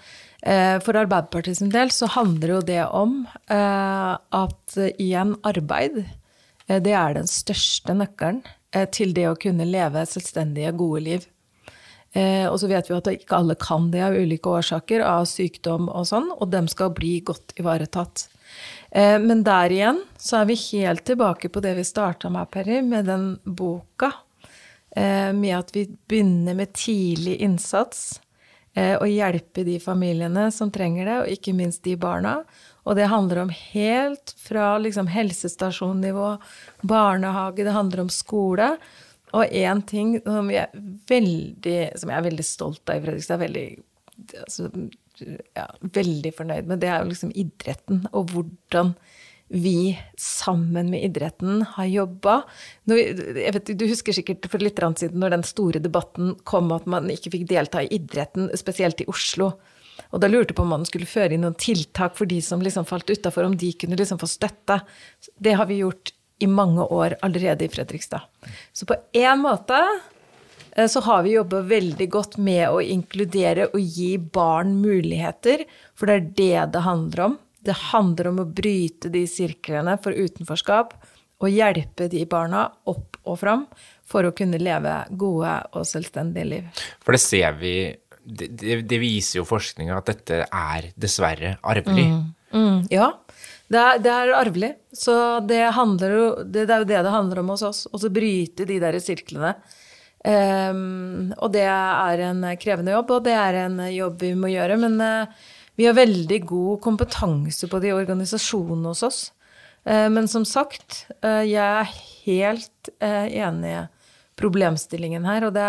For 0.84 1.00
Arbeiderpartiet 1.00 1.62
sin 1.62 1.72
del 1.72 1.92
så 1.96 2.10
handler 2.12 2.58
jo 2.58 2.62
det 2.68 2.82
om 2.92 3.22
at 3.48 4.78
igjen, 5.00 5.38
arbeid, 5.48 6.04
det 6.68 6.96
er 7.00 7.16
den 7.16 7.32
største 7.32 7.96
nøkkelen 7.96 8.44
til 8.92 9.16
det 9.16 9.30
å 9.30 9.40
kunne 9.40 9.68
leve 9.70 10.04
selvstendige, 10.10 10.76
gode 10.76 11.04
liv. 11.08 11.28
Eh, 12.14 12.46
og 12.46 12.60
så 12.62 12.70
vet 12.70 12.90
vi 12.90 12.96
at 12.96 13.10
ikke 13.10 13.40
alle 13.40 13.56
kan 13.58 13.90
det 13.94 14.04
av 14.06 14.14
ulike 14.14 14.50
årsaker, 14.50 15.02
av 15.02 15.26
sykdom 15.30 15.90
og 15.90 16.06
sånn, 16.10 16.30
og 16.38 16.52
dem 16.54 16.70
skal 16.70 16.94
bli 16.94 17.18
godt 17.26 17.56
ivaretatt. 17.58 18.28
Eh, 18.94 19.18
men 19.22 19.42
der 19.46 19.74
igjen 19.74 20.04
så 20.22 20.44
er 20.44 20.52
vi 20.52 20.60
helt 20.68 21.06
tilbake 21.10 21.50
på 21.50 21.64
det 21.66 21.74
vi 21.80 21.88
starta 21.88 22.30
med, 22.34 22.52
Perry, 22.54 22.84
med 22.86 23.10
den 23.10 23.32
boka. 23.44 24.12
Eh, 24.96 25.34
med 25.34 25.58
at 25.58 25.74
vi 25.74 25.88
begynner 25.90 26.58
med 26.58 26.76
tidlig 26.78 27.40
innsats 27.42 28.20
og 28.74 29.06
hjelpe 29.06 29.62
de 29.62 29.76
familiene 29.78 30.48
som 30.50 30.72
trenger 30.74 31.06
det, 31.06 31.18
og 31.22 31.28
ikke 31.36 31.52
minst 31.54 31.84
de 31.86 31.92
barna. 31.94 32.40
Og 32.90 32.96
det 32.98 33.06
handler 33.12 33.44
om 33.44 33.52
helt 33.54 34.34
fra 34.42 34.80
liksom, 34.82 35.12
helsestasjonnivå, 35.14 36.32
barnehage, 36.82 37.68
det 37.68 37.76
handler 37.76 38.02
om 38.02 38.10
skole. 38.10 38.72
Og 39.34 39.50
én 39.50 39.82
ting 39.90 40.16
som 40.22 40.52
jeg, 40.54 40.70
er 40.70 40.86
veldig, 41.10 41.78
som 42.00 42.12
jeg 42.12 42.20
er 42.20 42.28
veldig 42.30 42.46
stolt 42.46 42.90
av 42.90 43.00
i 43.00 43.06
Fredrikstad, 43.06 43.42
veldig, 43.42 43.68
altså, 44.44 44.70
ja, 45.58 45.68
veldig 45.98 46.34
fornøyd 46.38 46.70
med, 46.70 46.82
det 46.84 46.92
er 46.92 47.02
jo 47.02 47.12
liksom 47.12 47.34
idretten. 47.44 48.04
Og 48.14 48.34
hvordan 48.34 48.94
vi 49.54 49.94
sammen 50.18 50.90
med 50.90 51.04
idretten 51.06 51.62
har 51.76 51.86
jobba. 51.86 52.40
Du 52.86 53.86
husker 53.86 54.16
sikkert 54.16 54.48
for 54.50 54.64
litt 54.64 54.80
siden 54.98 55.20
når 55.22 55.36
den 55.36 55.46
store 55.46 55.82
debatten 55.84 56.34
kom 56.48 56.72
at 56.74 56.88
man 56.90 57.12
ikke 57.14 57.36
fikk 57.36 57.46
delta 57.52 57.84
i 57.84 57.92
idretten, 57.94 58.50
spesielt 58.58 59.04
i 59.04 59.10
Oslo. 59.12 59.52
Og 60.10 60.22
da 60.24 60.30
lurte 60.30 60.54
jeg 60.54 60.58
på 60.58 60.66
om 60.66 60.74
man 60.74 60.88
skulle 60.90 61.10
føre 61.10 61.36
inn 61.36 61.46
noen 61.46 61.58
tiltak 61.60 62.18
for 62.18 62.30
de 62.30 62.40
som 62.42 62.64
liksom 62.66 62.88
falt 62.90 63.10
utafor, 63.14 63.46
om 63.46 63.58
de 63.58 63.70
kunne 63.78 63.98
liksom 64.00 64.22
få 64.22 64.30
støtte. 64.32 64.80
Det 65.38 65.54
har 65.60 65.70
vi 65.70 65.84
gjort 65.84 66.16
i 66.44 66.50
mange 66.50 66.84
år 66.84 67.18
allerede 67.26 67.66
i 67.66 67.72
Fredrikstad. 67.72 68.28
Så 68.76 68.88
på 68.90 68.98
én 69.16 69.42
måte 69.44 69.80
så 70.90 71.04
har 71.06 71.24
vi 71.24 71.36
jobba 71.36 71.62
veldig 71.70 72.08
godt 72.10 72.38
med 72.42 72.66
å 72.74 72.82
inkludere 72.82 73.68
og 73.70 73.82
gi 73.82 74.16
barn 74.18 74.74
muligheter, 74.82 75.68
for 75.94 76.10
det 76.10 76.16
er 76.16 76.30
det 76.40 76.64
det 76.74 76.86
handler 76.88 77.26
om. 77.28 77.36
Det 77.64 77.76
handler 77.92 78.32
om 78.32 78.42
å 78.42 78.50
bryte 78.50 79.12
de 79.14 79.22
sirklene 79.30 79.96
for 80.02 80.18
utenforskap 80.18 80.96
og 81.44 81.52
hjelpe 81.52 82.08
de 82.12 82.24
barna 82.30 82.66
opp 82.90 83.20
og 83.24 83.38
fram 83.40 83.68
for 84.08 84.28
å 84.28 84.34
kunne 84.36 84.60
leve 84.62 84.96
gode 85.20 85.54
og 85.76 85.86
selvstendige 85.88 86.50
liv. 86.50 86.86
For 87.04 87.16
det 87.16 87.24
ser 87.24 87.60
vi 87.60 87.76
Det, 88.24 88.48
det, 88.56 88.76
det 88.88 88.98
viser 89.02 89.42
jo 89.42 89.44
forskninga 89.44 89.98
at 89.98 90.08
dette 90.08 90.46
er 90.48 90.86
dessverre 90.96 91.58
arvelig. 91.60 92.06
Mm, 92.08 92.22
mm, 92.56 92.78
ja. 92.88 93.10
Det 93.72 93.80
er, 93.80 94.02
det 94.04 94.12
er, 94.12 94.34
arvelig. 94.38 94.72
Så 94.94 95.16
det, 95.48 95.62
handler 95.76 96.16
det, 96.44 96.66
det, 96.68 96.70
er 96.70 96.84
jo 96.84 96.90
det 96.90 97.02
det 97.06 97.14
handler 97.14 97.42
om 97.42 97.54
hos 97.54 97.64
oss. 97.66 97.86
Å 97.88 98.12
bryte 98.14 98.68
de 98.70 98.80
der 98.82 99.00
sirklene. 99.02 99.56
Um, 100.24 101.34
og 101.44 101.52
det 101.52 101.66
er 101.68 102.22
en 102.30 102.46
krevende 102.60 102.94
jobb, 102.94 103.10
og 103.12 103.26
det 103.26 103.34
er 103.36 103.58
en 103.66 103.82
jobb 103.92 104.22
vi 104.24 104.34
må 104.40 104.52
gjøre. 104.54 104.78
Men 104.84 105.00
uh, 105.02 105.48
vi 105.80 105.88
har 105.90 105.98
veldig 105.98 106.44
god 106.48 106.84
kompetanse 106.84 107.68
på 107.72 107.82
de 107.84 107.96
organisasjonene 107.96 108.94
hos 108.94 109.04
oss. 109.08 109.24
Uh, 109.88 110.08
men 110.14 110.30
som 110.32 110.46
sagt, 110.48 111.06
uh, 111.26 111.44
jeg 111.44 111.60
er 111.64 111.98
helt 112.28 112.94
enig 113.04 113.74
i 113.74 113.84
problemstillingen 114.40 115.28
her. 115.28 115.48
Og 115.48 115.56
det, 115.56 115.68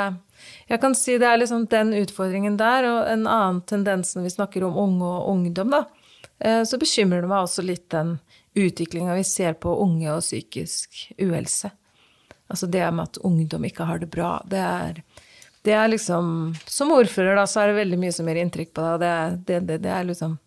jeg 0.71 0.81
kan 0.83 0.95
si 0.99 1.19
det 1.21 1.31
er 1.31 1.41
liksom 1.41 1.67
den 1.73 1.95
utfordringen 1.99 2.59
der, 2.61 2.87
og 2.91 3.11
en 3.11 3.27
annen 3.27 3.65
tendens 3.71 4.15
når 4.15 4.29
vi 4.29 4.37
snakker 4.39 4.67
om 4.67 4.79
unge 4.87 5.09
og 5.09 5.31
ungdom, 5.35 5.75
da 5.75 5.85
så 6.43 6.79
bekymrer 6.81 7.23
det 7.23 7.29
meg 7.31 7.45
også 7.47 7.63
litt 7.63 7.87
den 7.95 8.17
utviklinga 8.55 9.15
vi 9.15 9.25
ser 9.27 9.55
på 9.59 9.73
unge 9.83 10.11
og 10.13 10.23
psykisk 10.23 11.13
uhelse. 11.23 11.71
Altså 12.51 12.69
det 12.71 12.85
med 12.93 13.09
at 13.09 13.21
ungdom 13.25 13.65
ikke 13.67 13.87
har 13.89 14.01
det 14.03 14.11
bra. 14.13 14.37
Det 14.47 14.61
er, 14.61 15.03
det 15.65 15.75
er 15.75 15.91
liksom 15.91 16.55
Som 16.67 16.93
ordfører, 16.95 17.35
da, 17.39 17.47
så 17.49 17.63
er 17.63 17.73
det 17.73 17.81
veldig 17.81 18.01
mye 18.03 18.15
som 18.15 18.29
gjør 18.29 18.43
inntrykk 18.45 18.75
på 18.77 18.85
deg. 18.85 19.05
Det, 19.05 19.13
det, 19.49 19.61
det, 19.69 19.79
det, 19.87 19.93
er 19.95 20.09
liksom 20.11 20.39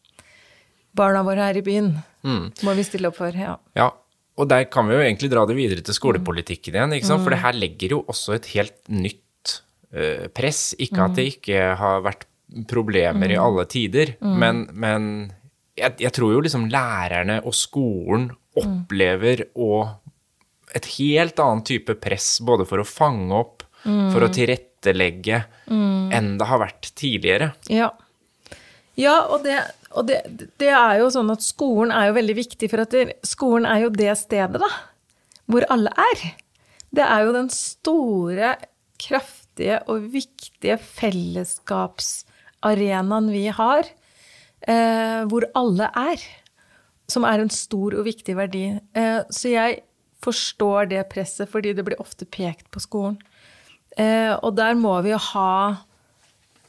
Barna 0.98 1.24
våre 1.26 1.50
her 1.50 1.60
i 1.60 1.66
byen 1.66 1.92
mm. 2.26 2.44
må 2.66 2.74
vi 2.78 2.86
stille 2.86 3.10
opp 3.12 3.20
for. 3.20 3.34
Ja. 3.34 3.58
ja. 3.78 3.92
Og 4.38 4.50
der 4.50 4.68
kan 4.70 4.88
vi 4.90 4.96
jo 4.96 5.04
egentlig 5.04 5.30
dra 5.34 5.44
det 5.50 5.58
videre 5.58 5.84
til 5.86 5.98
skolepolitikken 5.98 6.78
igjen, 6.78 6.96
ikke 6.98 7.10
sant? 7.10 7.24
for 7.26 7.34
det 7.34 7.42
her 7.42 7.58
legger 7.58 7.96
jo 7.96 8.04
også 8.10 8.36
et 8.36 8.50
helt 8.54 8.78
nytt 8.94 9.54
uh, 9.94 10.26
press. 10.38 10.72
Ikke 10.82 11.06
at 11.06 11.18
det 11.18 11.26
ikke 11.36 11.72
har 11.78 12.04
vært 12.06 12.28
problemer 12.70 13.34
i 13.34 13.40
alle 13.42 13.66
tider, 13.70 14.14
men, 14.22 14.68
men 14.72 15.08
jeg, 15.78 15.94
jeg, 16.02 16.12
tror 16.16 16.34
jo 16.34 16.42
liksom 16.44 16.68
lærerne 16.74 17.38
og 17.46 17.54
skolen 17.56 18.32
opplever 18.58 19.46
og 19.54 19.88
et 20.76 20.86
helt 20.98 21.40
annet 21.40 21.66
type 21.70 21.94
press 22.02 22.42
både 22.44 22.66
for 22.68 22.80
å 22.82 22.86
fange 22.88 23.36
opp, 23.38 23.64
mm. 23.86 24.12
for 24.14 24.24
å 24.26 24.30
tilrettelegge, 24.34 25.44
mm. 25.70 26.12
enn 26.16 26.38
det 26.40 26.46
har 26.50 26.60
vært 26.64 26.86
tidligere. 26.98 27.48
Ja, 27.72 27.90
ja 29.00 29.16
og, 29.30 29.44
det, 29.46 29.58
og 29.94 30.04
det, 30.10 30.18
det, 30.60 30.72
er 30.74 30.96
jo 31.02 31.08
sånn 31.14 31.32
at 31.34 31.44
skolen 31.46 31.92
er 31.96 32.04
jo 32.10 32.18
veldig 32.18 32.36
viktig, 32.42 32.68
for 32.74 32.80
at 32.84 32.92
det, 32.96 33.04
skolen 33.28 33.66
er 33.70 33.80
jo 33.86 33.90
det 33.94 34.14
stedet, 34.20 34.60
da, 34.64 34.72
hvor 35.48 35.64
alle 35.74 35.92
er. 36.10 36.20
Det 36.98 37.06
er 37.06 37.20
jo 37.28 37.32
den 37.36 37.50
store, 37.54 38.48
kraftige 38.98 39.78
og 39.94 39.98
viktige 40.10 40.78
fellesskapsarenaen 40.82 43.30
vi 43.30 43.46
har 43.54 43.86
eh, 44.68 45.24
hvor 45.32 45.48
alle 45.58 45.90
er. 45.96 46.24
Som 47.08 47.24
er 47.24 47.40
en 47.40 47.52
stor 47.54 47.96
og 47.96 48.08
viktig 48.08 48.36
verdi. 48.36 48.66
Eh, 48.98 49.20
så 49.32 49.52
jeg 49.54 49.82
forstår 50.24 50.90
det 50.92 51.06
presset, 51.12 51.50
fordi 51.52 51.74
det 51.78 51.86
blir 51.88 52.02
ofte 52.02 52.28
pekt 52.28 52.70
på 52.74 52.82
skolen. 52.84 53.20
Eh, 53.98 54.34
og 54.36 54.58
der 54.58 54.76
må 54.78 54.94
vi 55.06 55.14
jo 55.14 55.22
ha 55.32 55.54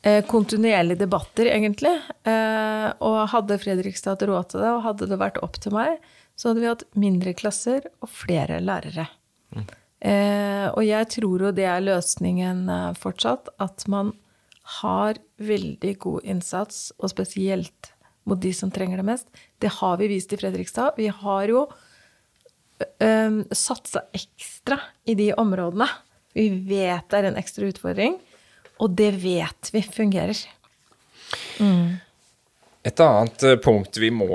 eh, 0.02 0.22
kontinuerlige 0.28 1.02
debatter, 1.02 1.50
egentlig. 1.50 1.96
Eh, 2.28 2.86
og 3.04 3.18
hadde 3.34 3.58
Fredrikstad 3.60 4.16
hatt 4.16 4.28
råd 4.30 4.52
til 4.52 4.64
det, 4.64 4.70
og 4.76 4.86
hadde 4.86 5.10
det 5.10 5.20
vært 5.20 5.42
opp 5.44 5.58
til 5.60 5.74
meg, 5.76 5.98
så 6.38 6.50
hadde 6.50 6.62
vi 6.62 6.70
hatt 6.70 6.86
mindre 6.94 7.34
klasser 7.36 7.90
og 8.04 8.12
flere 8.14 8.60
lærere. 8.62 9.08
Mm. 9.56 9.66
Eh, 9.98 10.66
og 10.70 10.84
jeg 10.86 11.10
tror 11.16 11.48
jo 11.48 11.54
det 11.54 11.66
er 11.66 11.82
løsningen 11.82 12.68
fortsatt, 13.00 13.50
at 13.58 13.84
man 13.90 14.14
har 14.68 15.18
veldig 15.40 15.94
god 16.02 16.26
innsats, 16.28 16.90
og 16.98 17.12
spesielt 17.12 17.92
mot 18.28 18.40
de 18.40 18.52
som 18.52 18.70
trenger 18.72 19.00
det 19.00 19.06
mest. 19.08 19.28
Det 19.60 19.70
har 19.78 19.96
vi 20.00 20.10
vist 20.12 20.32
i 20.32 20.38
Fredrikstad. 20.40 20.98
Vi 20.98 21.08
har 21.08 21.48
jo 21.48 21.64
um, 23.00 23.40
satsa 23.50 24.04
ekstra 24.16 24.80
i 25.08 25.16
de 25.18 25.30
områdene. 25.40 25.88
Vi 26.36 26.50
vet 26.68 27.08
det 27.08 27.20
er 27.20 27.30
en 27.30 27.40
ekstra 27.40 27.70
utfordring, 27.70 28.18
og 28.78 28.92
det 28.98 29.10
vet 29.22 29.72
vi 29.72 29.82
fungerer. 29.82 30.44
Mm. 31.58 31.96
Et 32.86 33.00
annet 33.02 33.42
eh, 33.42 33.56
punkt 33.58 33.98
vi 33.98 34.08
må 34.14 34.28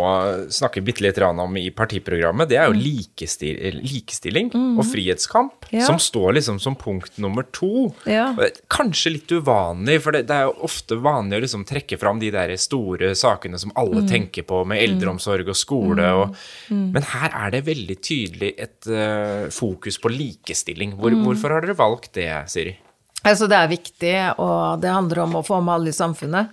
snakke 0.51 0.81
bitte 0.83 1.05
litt 1.05 1.19
om 1.23 1.55
i 1.57 1.69
partiprogrammet, 1.71 2.49
det 2.51 2.57
er 2.59 2.67
jo 2.67 2.75
mm. 2.75 2.81
likestil 2.83 3.77
likestilling 3.79 4.49
mm. 4.51 4.73
og 4.81 4.87
frihetskamp, 4.89 5.69
ja. 5.71 5.85
som 5.87 5.99
står 6.01 6.35
liksom 6.37 6.59
som 6.59 6.75
punkt 6.75 7.17
nummer 7.23 7.47
to. 7.55 7.87
Ja. 8.09 8.33
Kanskje 8.73 9.15
litt 9.15 9.31
uvanlig, 9.31 10.01
for 10.03 10.15
det, 10.15 10.25
det, 10.27 10.35
er 10.35 10.49
jo 10.49 10.67
ofte 10.67 10.99
vanlig 10.99 11.39
å 11.39 11.45
liksom 11.45 11.63
trekke 11.69 11.97
fram 12.01 12.19
de 12.19 12.33
der 12.35 12.51
store 12.59 13.13
sakene 13.17 13.61
som 13.61 13.71
alle 13.79 14.03
mm. 14.03 14.11
tenker 14.11 14.47
på, 14.49 14.61
med 14.67 14.83
eldreomsorg 14.83 15.47
og 15.47 15.57
skole. 15.57 16.03
Mm. 16.03 16.19
Og, 16.19 16.45
mm. 16.67 16.85
men 16.97 17.09
her 17.13 17.39
er 17.45 17.55
det 17.55 17.63
veldig 17.71 17.99
tydelig 18.03 18.53
et 18.59 18.91
uh, 18.91 19.47
fokus 19.55 20.01
på 20.03 20.11
likestilling. 20.11 20.97
Hvor, 20.99 21.15
hvorfor 21.23 21.55
har 21.55 21.63
dere 21.63 21.79
valgt 21.79 22.17
det, 22.19 22.29
Siri? 22.51 22.75
Altså, 23.23 23.47
det 23.47 23.55
er 23.55 23.71
viktig, 23.71 24.15
og 24.43 24.83
det 24.83 24.91
handler 24.91 25.23
om 25.23 25.39
å 25.39 25.45
få 25.47 25.63
med 25.63 25.77
alle 25.77 25.93
i 25.93 25.95
samfunnet. 25.95 26.51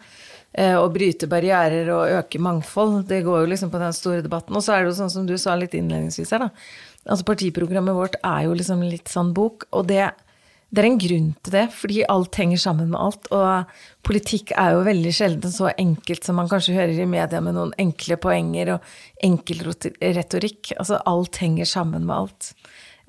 Eh, 0.52 0.74
å 0.74 0.88
bryte 0.90 1.28
barrierer 1.30 1.88
og 1.94 2.16
øke 2.18 2.40
mangfold. 2.42 3.04
Det 3.10 3.22
går 3.26 3.44
jo 3.44 3.50
liksom 3.52 3.70
på 3.70 3.82
den 3.82 3.94
store 3.94 4.24
debatten. 4.24 4.56
Og 4.56 4.64
så 4.66 4.74
er 4.74 4.82
det 4.82 4.90
jo 4.90 4.98
sånn 4.98 5.12
som 5.12 5.28
du 5.28 5.36
sa 5.38 5.54
litt 5.58 5.76
innledningsvis 5.78 6.34
her, 6.34 6.48
da. 6.48 6.50
Altså 7.06 7.26
partiprogrammet 7.28 7.96
vårt 7.96 8.18
er 8.18 8.48
jo 8.48 8.56
liksom 8.58 8.82
litt 8.84 9.08
sånn 9.08 9.30
bok, 9.32 9.64
og 9.72 9.86
det, 9.88 10.10
det 10.68 10.82
er 10.82 10.88
en 10.90 10.98
grunn 11.00 11.30
til 11.40 11.54
det, 11.54 11.62
fordi 11.72 12.02
alt 12.12 12.36
henger 12.36 12.60
sammen 12.60 12.90
med 12.90 13.00
alt. 13.00 13.30
Og 13.32 14.04
politikk 14.06 14.52
er 14.58 14.74
jo 14.74 14.84
veldig 14.90 15.14
sjelden 15.16 15.54
så 15.54 15.70
enkelt 15.70 16.26
som 16.26 16.36
man 16.42 16.50
kanskje 16.50 16.76
hører 16.76 16.98
i 16.98 17.08
media 17.08 17.40
med 17.40 17.56
noen 17.56 17.72
enkle 17.80 18.18
poenger 18.20 18.74
og 18.74 18.92
enkel 19.24 19.64
retorikk. 19.70 20.74
Altså 20.76 21.00
alt 21.08 21.40
henger 21.40 21.70
sammen 21.78 22.04
med 22.10 22.16
alt. 22.18 22.52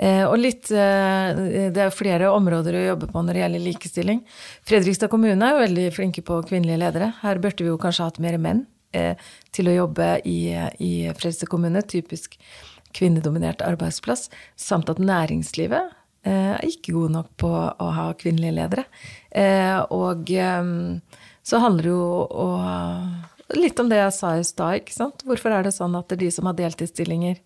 Eh, 0.01 0.23
og 0.25 0.39
litt 0.41 0.71
eh, 0.73 1.69
Det 1.69 1.83
er 1.83 1.93
flere 1.93 2.31
områder 2.33 2.73
å 2.73 2.85
jobbe 2.87 3.09
på 3.11 3.21
når 3.21 3.37
det 3.37 3.43
gjelder 3.43 3.65
likestilling. 3.67 4.23
Fredrikstad 4.65 5.11
kommune 5.13 5.45
er 5.45 5.53
jo 5.53 5.61
veldig 5.61 5.87
flinke 5.93 6.23
på 6.25 6.39
kvinnelige 6.49 6.81
ledere. 6.81 7.11
Her 7.21 7.41
burde 7.43 7.61
vi 7.61 7.69
jo 7.69 7.79
kanskje 7.81 8.07
hatt 8.09 8.21
mer 8.23 8.39
menn 8.41 8.65
eh, 8.97 9.13
til 9.53 9.69
å 9.69 9.77
jobbe 9.83 10.15
i, 10.25 10.39
i 10.81 10.91
Fredrikstad 11.13 11.51
kommune. 11.53 11.83
Typisk 11.85 12.39
kvinnedominert 12.97 13.61
arbeidsplass. 13.63 14.31
Samt 14.59 14.89
at 14.91 15.01
næringslivet 15.01 15.97
er 16.27 16.61
ikke 16.67 16.93
god 16.93 17.13
nok 17.15 17.29
på 17.41 17.49
å 17.49 17.85
ha 17.95 18.03
kvinnelige 18.13 18.53
ledere. 18.53 18.83
Og 19.95 20.27
så 21.41 21.61
handler 21.63 21.87
det 21.87 21.93
jo 21.95 23.55
litt 23.57 23.81
om 23.81 23.89
det 23.89 23.97
jeg 24.03 24.13
sa 24.19 24.35
i 24.37 24.43
stad. 24.45 24.91
Hvorfor 25.25 25.55
er 25.55 25.65
det 25.65 25.73
sånn 25.73 25.97
at 25.97 26.11
det 26.11 26.19
er 26.19 26.21
de 26.27 26.29
som 26.35 26.51
har 26.51 26.59
deltidsstillinger, 26.59 27.39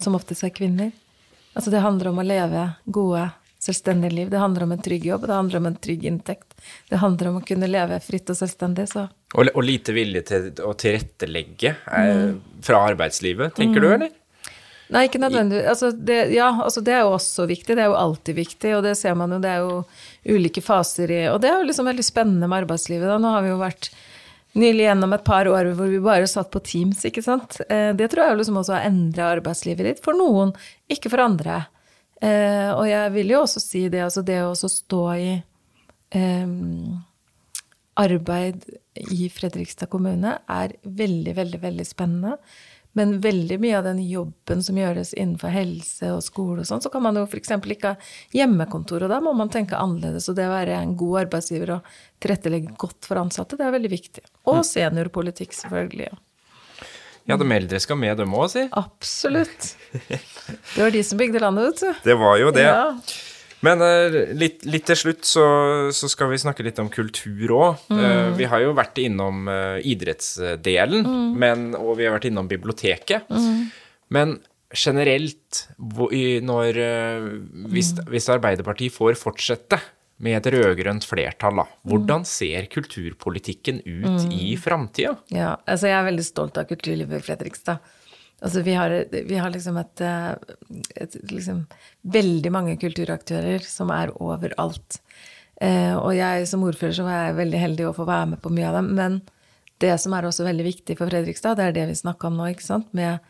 som 0.00 0.16
oftest 0.18 0.44
er 0.46 0.54
kvinner. 0.54 0.92
Altså 1.56 1.72
det 1.72 1.80
handler 1.84 2.10
om 2.10 2.20
å 2.20 2.26
leve 2.26 2.66
gode, 2.84 3.28
selvstendige 3.62 4.12
liv. 4.12 4.30
Det 4.30 4.40
handler 4.42 4.66
om 4.66 4.74
en 4.74 4.82
trygg 4.82 5.06
jobb, 5.08 5.24
det 5.26 5.38
handler 5.38 5.62
om 5.62 5.70
en 5.70 5.78
trygg 5.86 6.04
inntekt. 6.04 6.52
Det 6.90 7.00
handler 7.00 7.30
om 7.30 7.40
å 7.40 7.46
kunne 7.46 7.70
leve 7.70 7.98
fritt 8.04 8.30
og 8.30 8.38
selvstendig. 8.38 8.88
Så. 8.92 9.06
Og, 9.34 9.48
og 9.54 9.64
lite 9.64 9.94
vilje 9.96 10.22
til 10.28 10.52
å 10.66 10.74
tilrettelegge 10.78 11.72
eh, 11.72 12.12
mm. 12.12 12.62
fra 12.66 12.84
arbeidslivet, 12.92 13.56
tenker 13.56 13.80
mm. 13.80 13.86
du, 13.86 13.90
eller? 13.94 14.14
Nei, 14.92 15.06
ikke 15.08 15.18
nødvendigvis. 15.18 15.66
Altså 15.66 15.90
det, 15.90 16.18
ja, 16.36 16.50
altså 16.62 16.82
det 16.84 16.94
er 16.94 17.02
jo 17.02 17.14
også 17.16 17.46
viktig. 17.50 17.74
Det 17.74 17.82
er 17.82 17.90
jo 17.90 17.98
alltid 17.98 18.36
viktig, 18.36 18.74
og 18.76 18.84
det 18.86 18.94
ser 18.98 19.16
man 19.18 19.34
jo. 19.34 19.40
Det 19.42 19.50
er 19.50 19.64
jo 19.64 20.36
ulike 20.36 20.62
faser 20.62 21.10
i 21.10 21.22
Og 21.32 21.40
det 21.42 21.50
er 21.50 21.58
jo 21.58 21.66
liksom 21.66 21.88
veldig 21.90 22.04
spennende 22.06 22.46
med 22.46 22.62
arbeidslivet. 22.62 23.08
Da. 23.10 23.16
Nå 23.18 23.32
har 23.34 23.42
vi 23.42 23.50
jo 23.50 23.58
vært 23.64 23.90
nylig 24.56 24.86
gjennom 24.86 25.14
et 25.16 25.24
par 25.26 25.48
år 25.50 25.70
hvor 25.76 25.90
vi 25.90 26.02
bare 26.02 26.28
satt 26.30 26.50
på 26.52 26.62
Teams, 26.64 27.04
ikke 27.08 27.24
sant. 27.24 27.58
Eh, 27.68 27.92
det 27.96 28.10
tror 28.12 28.26
jeg 28.26 28.40
liksom 28.40 28.60
også 28.60 28.76
har 28.76 28.88
endra 28.88 29.30
arbeidslivet 29.36 29.90
litt. 29.90 30.04
For 30.04 30.16
noen, 30.16 30.54
ikke 30.92 31.12
for 31.12 31.24
andre. 31.24 31.64
Eh, 32.24 32.70
og 32.72 32.86
jeg 32.88 33.12
vil 33.16 33.34
jo 33.34 33.42
også 33.44 33.62
si 33.62 33.86
det, 33.92 34.00
altså 34.06 34.24
det 34.26 34.40
å 34.44 34.54
stå 34.56 35.02
i 35.20 35.34
um, 36.16 36.96
arbeid 38.00 38.64
i 39.12 39.28
Fredrikstad 39.32 39.90
kommune 39.92 40.38
er 40.48 40.76
veldig, 40.82 41.36
veldig, 41.36 41.60
veldig 41.62 41.86
spennende. 41.88 42.36
Men 42.96 43.18
veldig 43.20 43.58
mye 43.60 43.76
av 43.78 43.84
den 43.84 43.98
jobben 44.08 44.62
som 44.64 44.78
gjøres 44.80 45.12
innenfor 45.12 45.52
helse 45.52 46.14
og 46.14 46.22
skole 46.24 46.62
og 46.62 46.68
sånn, 46.68 46.80
så 46.84 46.92
kan 46.92 47.04
man 47.04 47.18
jo 47.20 47.26
f.eks. 47.28 47.52
ikke 47.60 47.92
ha 47.92 48.10
hjemmekontor, 48.32 49.04
og 49.04 49.12
da 49.12 49.18
må 49.20 49.34
man 49.36 49.52
tenke 49.52 49.76
annerledes. 49.76 50.30
Og 50.32 50.38
det 50.38 50.48
å 50.48 50.54
være 50.54 50.78
en 50.80 50.94
god 50.96 51.26
arbeidsgiver 51.26 51.74
og 51.76 51.90
tilrettelegge 52.24 52.72
godt 52.80 53.08
for 53.08 53.20
ansatte, 53.20 53.58
det 53.60 53.66
er 53.68 53.76
veldig 53.76 53.92
viktig. 53.92 54.24
Og 54.48 54.62
mm. 54.62 54.66
seniorpolitikk, 54.70 55.52
selvfølgelig. 55.60 56.08
Ja. 56.08 56.22
Ja, 57.26 57.34
de 57.34 57.46
eldre 57.50 57.78
skal 57.82 57.98
med, 57.98 58.14
dem 58.20 58.34
òg, 58.38 58.46
si. 58.52 58.62
Absolutt. 58.78 59.72
Det 60.06 60.78
var 60.78 60.92
de 60.94 61.00
som 61.02 61.18
bygde 61.18 61.40
landet, 61.42 61.72
vet 61.72 61.80
du. 61.82 62.04
Det 62.06 62.14
var 62.20 62.36
jo 62.38 62.52
det. 62.54 62.68
Ja. 62.68 62.84
Men 63.64 63.80
uh, 63.80 64.16
litt, 64.36 64.64
litt, 64.68 64.84
til 64.88 64.98
slutt 65.00 65.24
så, 65.28 65.46
så, 65.94 66.10
skal 66.12 66.30
vi 66.32 66.40
snakke 66.40 66.66
litt 66.66 66.80
om 66.82 66.90
kultur 66.92 67.54
òg. 67.56 67.86
Mm. 67.88 68.02
Uh, 68.02 68.28
vi 68.36 68.50
har 68.50 68.64
jo 68.64 68.74
vært 68.76 69.00
innom 69.02 69.48
uh, 69.48 69.78
idrettsdelen, 69.80 71.06
mm. 71.06 71.32
men, 71.40 71.66
og 71.78 71.96
vi 72.00 72.08
har 72.08 72.16
vært 72.16 72.28
innom 72.30 72.50
biblioteket. 72.50 73.30
Mm. 73.32 73.66
Men 74.12 74.38
generelt, 74.76 75.66
når, 75.78 76.78
hvis, 77.70 77.92
mm. 77.96 78.08
hvis, 78.10 78.26
Arbeiderpartiet 78.34 78.92
får 78.92 79.16
fortsette 79.18 79.78
med 80.22 80.36
et 80.38 80.48
rød-grønt 80.52 81.04
flertall, 81.06 81.60
da, 81.62 81.66
hvordan 81.86 82.24
mm. 82.24 82.28
ser 82.28 82.66
kulturpolitikken 82.72 83.80
ut 83.84 84.26
i 84.26 84.52
mm. 84.52 84.60
framtida? 84.60 85.14
Ja, 85.32 85.54
altså 85.64 85.90
jeg 85.90 85.96
er 85.98 86.08
veldig 86.10 86.26
stolt 86.26 86.60
av 86.60 86.68
kulturlivet 86.70 87.22
i 87.22 87.24
Fredrikstad. 87.24 87.94
Altså 88.44 88.60
vi 88.60 88.74
har, 88.76 88.92
vi 89.10 89.38
har 89.40 89.50
liksom 89.50 89.78
et, 89.80 90.00
eh, 90.04 90.32
et 91.00 91.16
liksom 91.30 91.64
veldig 92.02 92.52
mange 92.52 92.76
kulturaktører 92.80 93.64
som 93.64 93.90
er 93.94 94.12
overalt. 94.20 95.00
Eh, 95.60 95.94
og 95.96 96.12
jeg 96.12 96.44
som 96.50 96.64
ordfører 96.66 96.98
så 96.98 97.06
var 97.06 97.16
jeg 97.16 97.38
veldig 97.38 97.62
heldig 97.62 97.86
å 97.88 97.94
få 97.96 98.04
være 98.08 98.34
med 98.34 98.42
på 98.44 98.52
mye 98.52 98.68
av 98.68 98.76
dem. 98.80 98.92
Men 98.98 99.20
det 99.80 99.94
som 100.02 100.12
er 100.16 100.28
også 100.28 100.44
veldig 100.44 100.66
viktig 100.68 100.98
for 100.98 101.08
Fredrikstad, 101.08 101.56
det 101.56 101.68
er 101.68 101.76
det 101.76 101.86
vi 101.90 101.98
snakka 102.02 102.28
om 102.28 102.36
nå, 102.36 102.50
ikke 102.52 102.66
sant, 102.66 102.92
med, 102.96 103.24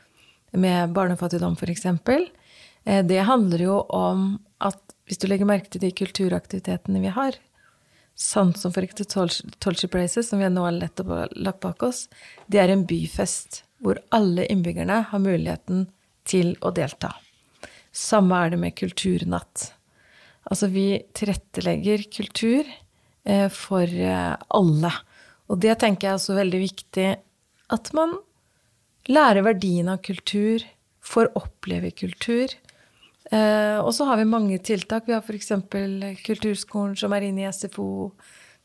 med 0.53 0.95
barnefattigdom 0.97 1.55
f.eks. 1.55 1.87
Eh, 1.87 3.03
det 3.07 3.23
handler 3.31 3.63
jo 3.63 3.81
om 3.95 4.33
at 4.59 4.83
hvis 5.07 5.23
du 5.23 5.29
legger 5.31 5.47
merke 5.47 5.71
til 5.71 5.85
de 5.85 5.93
kulturaktivitetene 5.95 7.03
vi 7.05 7.15
har, 7.15 7.39
sånn 8.19 8.55
som 8.59 8.75
f.eks. 8.75 9.07
Tolchi 9.63 9.91
Braces, 9.93 10.33
som 10.33 10.43
vi 10.43 10.51
nå 10.51 10.67
har 10.67 10.75
nettopp 10.75 11.37
lagt 11.37 11.63
bak 11.63 11.87
oss, 11.87 12.07
det 12.51 12.59
er 12.59 12.75
en 12.75 12.87
byfest 12.89 13.63
hvor 13.87 14.01
alle 14.11 14.49
innbyggerne 14.51 15.05
har 15.13 15.23
muligheten 15.23 15.87
til 16.27 16.57
å 16.67 16.73
delta. 16.75 17.13
Samme 17.95 18.43
er 18.43 18.53
det 18.53 18.59
med 18.61 18.75
Kulturnatt. 18.75 19.71
Altså, 20.51 20.69
vi 20.71 20.89
tilrettelegger 21.15 22.05
kultur 22.11 22.67
eh, 22.67 23.49
for 23.51 23.87
eh, 23.87 24.35
alle. 24.59 24.93
Og 25.51 25.59
det 25.63 25.79
tenker 25.83 26.09
jeg 26.09 26.13
er 26.13 26.21
også 26.21 26.37
veldig 26.39 26.61
viktig 26.63 27.09
at 27.75 27.91
man 27.99 28.15
lærer 29.11 29.47
verdien 29.47 29.91
av 29.91 30.03
kultur, 30.07 30.63
får 31.07 31.31
oppleve 31.39 31.93
kultur. 31.95 32.51
Eh, 33.31 33.79
og 33.79 33.93
så 33.95 34.07
har 34.11 34.19
vi 34.21 34.29
mange 34.29 34.59
tiltak. 34.63 35.07
Vi 35.07 35.15
har 35.15 35.23
f.eks. 35.23 35.53
Kulturskolen 36.27 36.95
som 36.99 37.15
er 37.15 37.27
inne 37.27 37.47
i 37.47 37.51
SFO. 37.55 38.11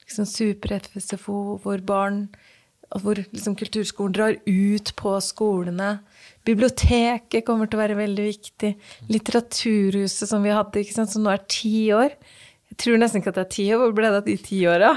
Liksom 0.01 0.27
Super-SFO, 0.29 1.61
hvor 1.63 1.85
barn 1.85 2.25
hvor 2.99 3.19
liksom 3.21 3.55
kulturskolen 3.55 4.15
drar 4.15 4.37
ut 4.45 4.91
på 4.99 5.15
skolene. 5.23 5.99
Biblioteket 6.47 7.45
kommer 7.47 7.69
til 7.69 7.77
å 7.77 7.83
være 7.83 7.99
veldig 7.99 8.27
viktig. 8.27 8.71
Litteraturhuset 9.11 10.29
som 10.29 10.43
vi 10.43 10.53
hadde, 10.53 10.83
som 10.91 11.23
nå 11.23 11.31
er 11.33 11.43
ti 11.51 11.91
år. 11.95 12.15
Jeg 12.71 12.79
tror 12.85 12.99
nesten 13.01 13.21
ikke 13.21 13.33
at 13.33 13.37
det 13.37 13.43
er 13.45 13.53
ti 13.53 13.65
år. 13.71 13.81
Hvor 13.83 13.95
ble 13.97 14.09
det 14.09 14.21
av 14.21 14.27
de 14.27 14.37
ti 14.41 14.61
åra? 14.69 14.93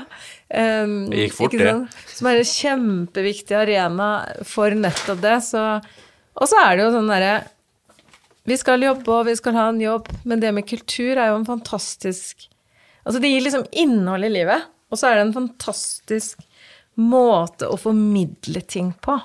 Um, 0.49 0.97
det 1.11 1.26
gikk 1.26 1.36
fort, 1.40 1.57
det. 1.59 1.74
Som 2.14 2.30
er 2.30 2.40
en 2.40 2.51
kjempeviktig 2.51 3.59
arena 3.59 4.09
for 4.47 4.74
nettopp 4.78 5.20
det. 5.24 5.36
Så, 5.47 5.64
og 6.38 6.51
så 6.51 6.62
er 6.64 6.74
det 6.74 6.86
jo 6.86 6.95
sånn 6.95 7.12
derre 7.12 7.34
Vi 8.49 8.59
skal 8.61 8.82
jobbe, 8.84 9.07
og 9.11 9.28
vi 9.28 9.36
skal 9.38 9.59
ha 9.59 9.68
en 9.72 9.82
jobb, 9.82 10.11
men 10.24 10.42
det 10.42 10.55
med 10.55 10.68
kultur 10.68 11.14
er 11.14 11.30
jo 11.32 11.38
en 11.42 11.49
fantastisk 11.49 12.49
Altså, 13.05 13.20
det 13.20 13.28
gir 13.28 13.42
liksom 13.45 13.66
innhold 13.76 14.24
i 14.24 14.30
livet, 14.32 14.62
og 14.88 14.97
så 14.97 15.11
er 15.11 15.18
det 15.18 15.24
en 15.26 15.34
fantastisk 15.34 16.38
måte 17.01 17.68
å 17.70 17.78
formidle 17.80 18.62
ting 18.70 18.92
på. 19.03 19.18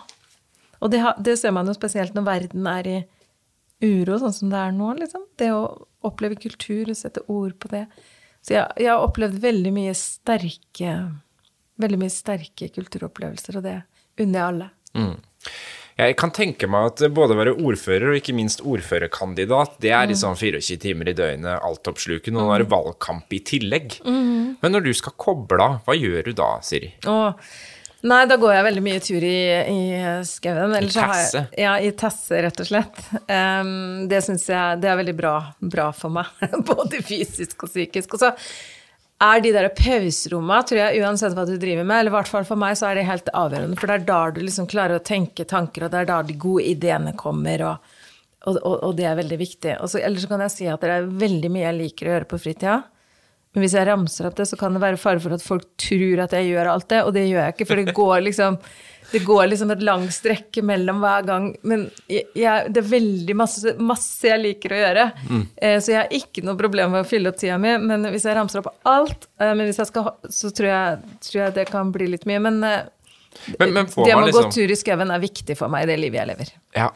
Og 0.80 0.92
det, 0.94 1.02
det, 1.20 1.36
ser 1.40 1.54
man 1.56 1.68
jo 1.68 1.76
spesielt 1.76 2.16
når 2.16 2.28
verden 2.28 2.70
er 2.72 2.90
i 2.90 3.00
uro, 3.84 4.18
sånn 4.20 4.36
som 4.36 4.52
det 4.52 4.60
er 4.60 4.76
nå, 4.76 4.94
liksom. 5.00 5.26
Det 5.40 5.52
å 5.56 5.64
oppleve 6.08 6.40
kultur 6.40 6.90
og 6.90 6.98
sette 6.98 7.24
ord 7.32 7.58
på 7.60 7.72
det. 7.74 7.86
Så 8.46 8.56
jeg, 8.56 8.68
jeg 8.80 8.92
har 8.92 9.04
opplevd 9.04 9.42
veldig 9.44 9.74
mye 9.76 9.96
sterke 9.98 11.00
Veldig 11.80 11.96
mye 11.96 12.12
sterke 12.12 12.68
kulturopplevelser, 12.76 13.56
og 13.56 13.64
det 13.64 13.78
unner 14.20 14.36
jeg 14.36 14.48
alle. 14.50 14.66
Mm. 15.00 15.14
Jeg 16.00 16.16
kan 16.20 16.32
tenke 16.32 16.68
meg 16.72 16.94
at 16.94 17.02
både 17.12 17.36
å 17.36 17.40
være 17.42 17.54
ordfører 17.60 18.14
og 18.14 18.20
ikke 18.22 18.36
minst 18.38 18.62
ordførerkandidat, 18.64 19.74
det 19.84 19.92
er 19.92 20.08
liksom 20.08 20.38
24 20.40 20.78
timer 20.80 21.12
i 21.12 21.16
døgnet, 21.18 21.60
altoppslukende, 21.60 22.40
og 22.40 22.48
nå 22.48 22.54
er 22.56 22.64
det 22.64 22.70
valgkamp 22.72 23.36
i 23.36 23.42
tillegg. 23.44 23.98
Men 24.08 24.76
når 24.76 24.88
du 24.88 24.94
skal 24.96 25.18
koble 25.20 25.60
av, 25.60 25.82
hva 25.84 25.98
gjør 25.98 26.30
du 26.30 26.32
da, 26.40 26.54
Siri? 26.64 26.94
Åh. 27.10 27.52
nei, 28.08 28.22
da 28.32 28.40
går 28.40 28.56
jeg 28.56 28.68
veldig 28.70 28.86
mye 28.88 29.04
tur 29.04 29.28
i, 29.28 29.36
i 29.76 29.84
skauen. 30.30 30.78
I 30.80 30.88
Tesse? 30.88 31.46
Ja, 31.60 31.76
i 31.84 31.92
Tesse, 32.00 32.40
rett 32.48 32.64
og 32.64 32.72
slett. 32.72 33.04
Um, 33.28 34.08
det 34.12 34.24
syns 34.24 34.48
jeg 34.48 34.80
det 34.80 34.94
er 34.94 35.00
veldig 35.04 35.18
bra, 35.20 35.36
bra 35.60 35.92
for 35.96 36.16
meg, 36.16 36.32
både 36.72 37.04
fysisk 37.04 37.68
og 37.68 37.74
psykisk. 37.74 38.16
Og 38.16 38.24
så 38.24 38.36
er 39.20 39.42
de 39.44 39.52
der 39.52 39.68
pauseromma, 39.76 40.62
tror 40.64 40.80
jeg, 40.80 41.00
uansett 41.04 41.36
hva 41.36 41.44
du 41.48 41.58
driver 41.60 41.84
med, 41.84 42.02
eller 42.02 42.14
i 42.14 42.16
hvert 42.16 42.32
fall 42.32 42.46
for 42.48 42.60
meg, 42.60 42.78
så 42.80 42.88
er 42.90 43.00
det 43.00 43.08
helt 43.10 43.32
avgjørende. 43.36 43.80
For 43.80 43.92
det 43.92 43.98
er 43.98 44.06
da 44.08 44.20
du 44.36 44.40
liksom 44.46 44.70
klarer 44.72 45.00
å 45.00 45.04
tenke 45.04 45.48
tanker, 45.48 45.86
og 45.86 45.92
det 45.94 46.04
er 46.04 46.12
da 46.12 46.22
de 46.24 46.38
gode 46.40 46.68
ideene 46.72 47.12
kommer, 47.20 47.66
og, 47.68 47.98
og, 48.46 48.62
og, 48.62 48.78
og 48.88 48.94
det 49.00 49.10
er 49.10 49.20
veldig 49.20 49.40
viktig. 49.42 49.76
Eller 49.76 50.24
så 50.24 50.32
kan 50.32 50.46
jeg 50.46 50.56
si 50.56 50.70
at 50.72 50.86
det 50.86 50.96
er 50.96 51.12
veldig 51.26 51.52
mye 51.52 51.68
jeg 51.68 51.80
liker 51.82 52.08
å 52.08 52.16
gjøre 52.16 52.32
på 52.32 52.42
fritida. 52.46 52.78
Men 53.56 53.66
hvis 53.66 53.76
jeg 53.76 53.88
ramser 53.90 54.30
opp 54.30 54.38
det, 54.38 54.46
så 54.46 54.60
kan 54.60 54.76
det 54.78 54.84
være 54.84 55.02
fare 55.02 55.22
for 55.24 55.36
at 55.36 55.44
folk 55.44 55.66
tror 55.82 56.24
at 56.24 56.36
jeg 56.38 56.52
gjør 56.52 56.72
alt 56.76 56.90
det, 56.94 57.02
og 57.04 57.16
det 57.16 57.26
gjør 57.26 57.42
jeg 57.44 57.56
ikke, 57.58 57.68
for 57.68 57.82
det 57.82 57.98
går 57.98 58.26
liksom 58.28 58.60
det 59.12 59.22
går 59.26 59.48
liksom 59.50 59.72
et 59.74 59.82
langt 59.86 60.14
strekk 60.14 60.60
mellom 60.66 61.02
hver 61.04 61.26
gang. 61.28 61.48
Men 61.68 61.88
jeg, 62.12 62.28
jeg, 62.38 62.70
det 62.74 62.84
er 62.84 62.92
veldig 62.92 63.36
masse, 63.40 63.74
masse, 63.82 64.22
jeg 64.28 64.42
liker 64.42 64.76
å 64.76 64.82
gjøre. 64.84 65.06
Mm. 65.30 65.44
Eh, 65.56 65.78
så 65.82 65.94
jeg 65.94 66.00
har 66.02 66.16
ikke 66.20 66.46
noe 66.46 66.60
problem 66.60 66.94
med 66.96 67.04
å 67.06 67.10
fylle 67.10 67.32
opp 67.32 67.40
tida 67.42 67.58
mi. 67.62 67.74
Men 67.82 68.10
hvis 68.14 68.28
jeg 68.30 68.38
ramser 68.38 68.62
opp 68.62 68.72
alt, 68.90 69.30
eh, 69.42 69.52
men 69.54 69.66
hvis 69.70 69.82
jeg 69.82 69.92
skal, 69.92 70.14
så 70.40 70.54
tror 70.56 70.70
jeg, 70.72 71.18
tror 71.28 71.42
jeg, 71.44 71.58
det 71.58 71.68
kan 71.72 71.92
bli 71.96 72.12
litt 72.14 72.30
mye. 72.30 72.44
Men, 72.48 72.62
eh, 72.68 72.80
men, 73.58 73.76
men 73.76 73.90
det 73.90 74.08
med 74.08 74.16
å 74.16 74.26
liksom... 74.30 74.50
gå 74.50 74.56
tur 74.60 74.74
i 74.74 74.80
skauen 74.80 75.14
er 75.14 75.26
viktig 75.26 75.58
for 75.60 75.72
meg 75.74 75.88
i 75.88 75.92
det 75.94 76.00
livet 76.02 76.22
jeg 76.22 76.32
lever. 76.34 76.56
Ja. 76.78 76.90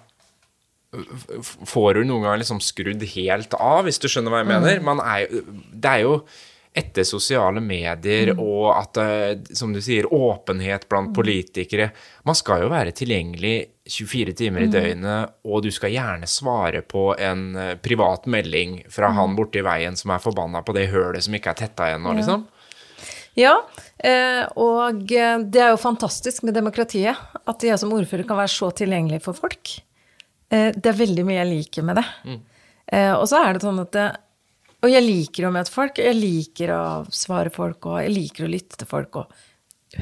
Får 1.65 1.97
du 1.97 2.03
noen 2.05 2.27
gang 2.27 2.41
liksom 2.41 2.59
skrudd 2.61 3.01
helt 3.15 3.55
av, 3.57 3.85
hvis 3.87 3.97
du 4.01 4.05
skjønner 4.11 4.33
hva 4.33 4.43
jeg 4.43 4.51
mener? 4.51 4.81
Mm. 4.83 5.01
Er, 5.01 5.53
det 5.73 5.93
er 5.97 6.03
jo 6.05 6.17
etter 6.73 7.03
sosiale 7.03 7.61
medier 7.61 8.33
mm. 8.33 8.39
og 8.41 8.65
at, 8.73 8.97
eh, 8.97 9.33
som 9.53 9.73
du 9.73 9.79
sier, 9.81 10.07
åpenhet 10.13 10.87
blant 10.89 11.11
mm. 11.11 11.15
politikere 11.15 11.89
Man 12.25 12.37
skal 12.37 12.63
jo 12.65 12.71
være 12.73 12.95
tilgjengelig 12.97 13.53
24 13.89 14.33
timer 14.39 14.65
i 14.65 14.69
mm. 14.69 14.73
døgnet, 14.73 15.35
og 15.45 15.63
du 15.65 15.69
skal 15.75 15.93
gjerne 15.93 16.29
svare 16.29 16.81
på 16.87 17.11
en 17.19 17.45
eh, 17.59 17.75
privat 17.83 18.25
melding 18.25 18.79
fra 18.89 19.11
mm. 19.11 19.19
han 19.19 19.37
borti 19.37 19.63
veien 19.65 19.97
som 19.99 20.15
er 20.15 20.23
forbanna 20.23 20.63
på 20.65 20.75
det 20.77 20.87
hølet 20.93 21.25
som 21.25 21.37
ikke 21.37 21.53
er 21.53 21.61
tetta 21.61 21.91
ennå, 21.93 22.15
liksom. 22.17 22.47
Ja, 23.37 23.53
eh, 23.97 24.45
og 24.61 25.03
det 25.09 25.61
er 25.61 25.73
jo 25.73 25.81
fantastisk 25.81 26.45
med 26.45 26.53
demokratiet. 26.57 27.17
At 27.49 27.65
jeg 27.65 27.77
som 27.81 27.93
ordfører 27.93 28.27
kan 28.29 28.37
være 28.39 28.53
så 28.53 28.69
tilgjengelig 28.77 29.23
for 29.25 29.37
folk. 29.37 29.73
Det 30.53 30.85
er 30.85 30.99
veldig 30.99 31.23
mye 31.25 31.39
jeg 31.39 31.49
liker 31.49 31.85
med 31.87 31.97
det. 31.97 32.03
Mm. 32.29 32.37
Og 33.17 33.23
så 33.25 33.39
er 33.41 33.55
det 33.55 33.63
sånn 33.65 33.81
at 33.81 33.89
det, 33.95 34.05
og 34.83 34.91
jeg 34.91 35.05
liker 35.05 35.47
å 35.47 35.53
møte 35.55 35.71
folk. 35.71 35.99
Jeg 36.01 36.17
liker 36.17 36.73
å 36.75 36.83
svare 37.13 37.51
folk, 37.53 37.87
og 37.87 38.01
jeg 38.03 38.11
liker 38.11 38.45
å 38.45 38.51
lytte 38.51 38.79
til 38.79 38.89
folk 38.89 39.21
og 39.21 39.31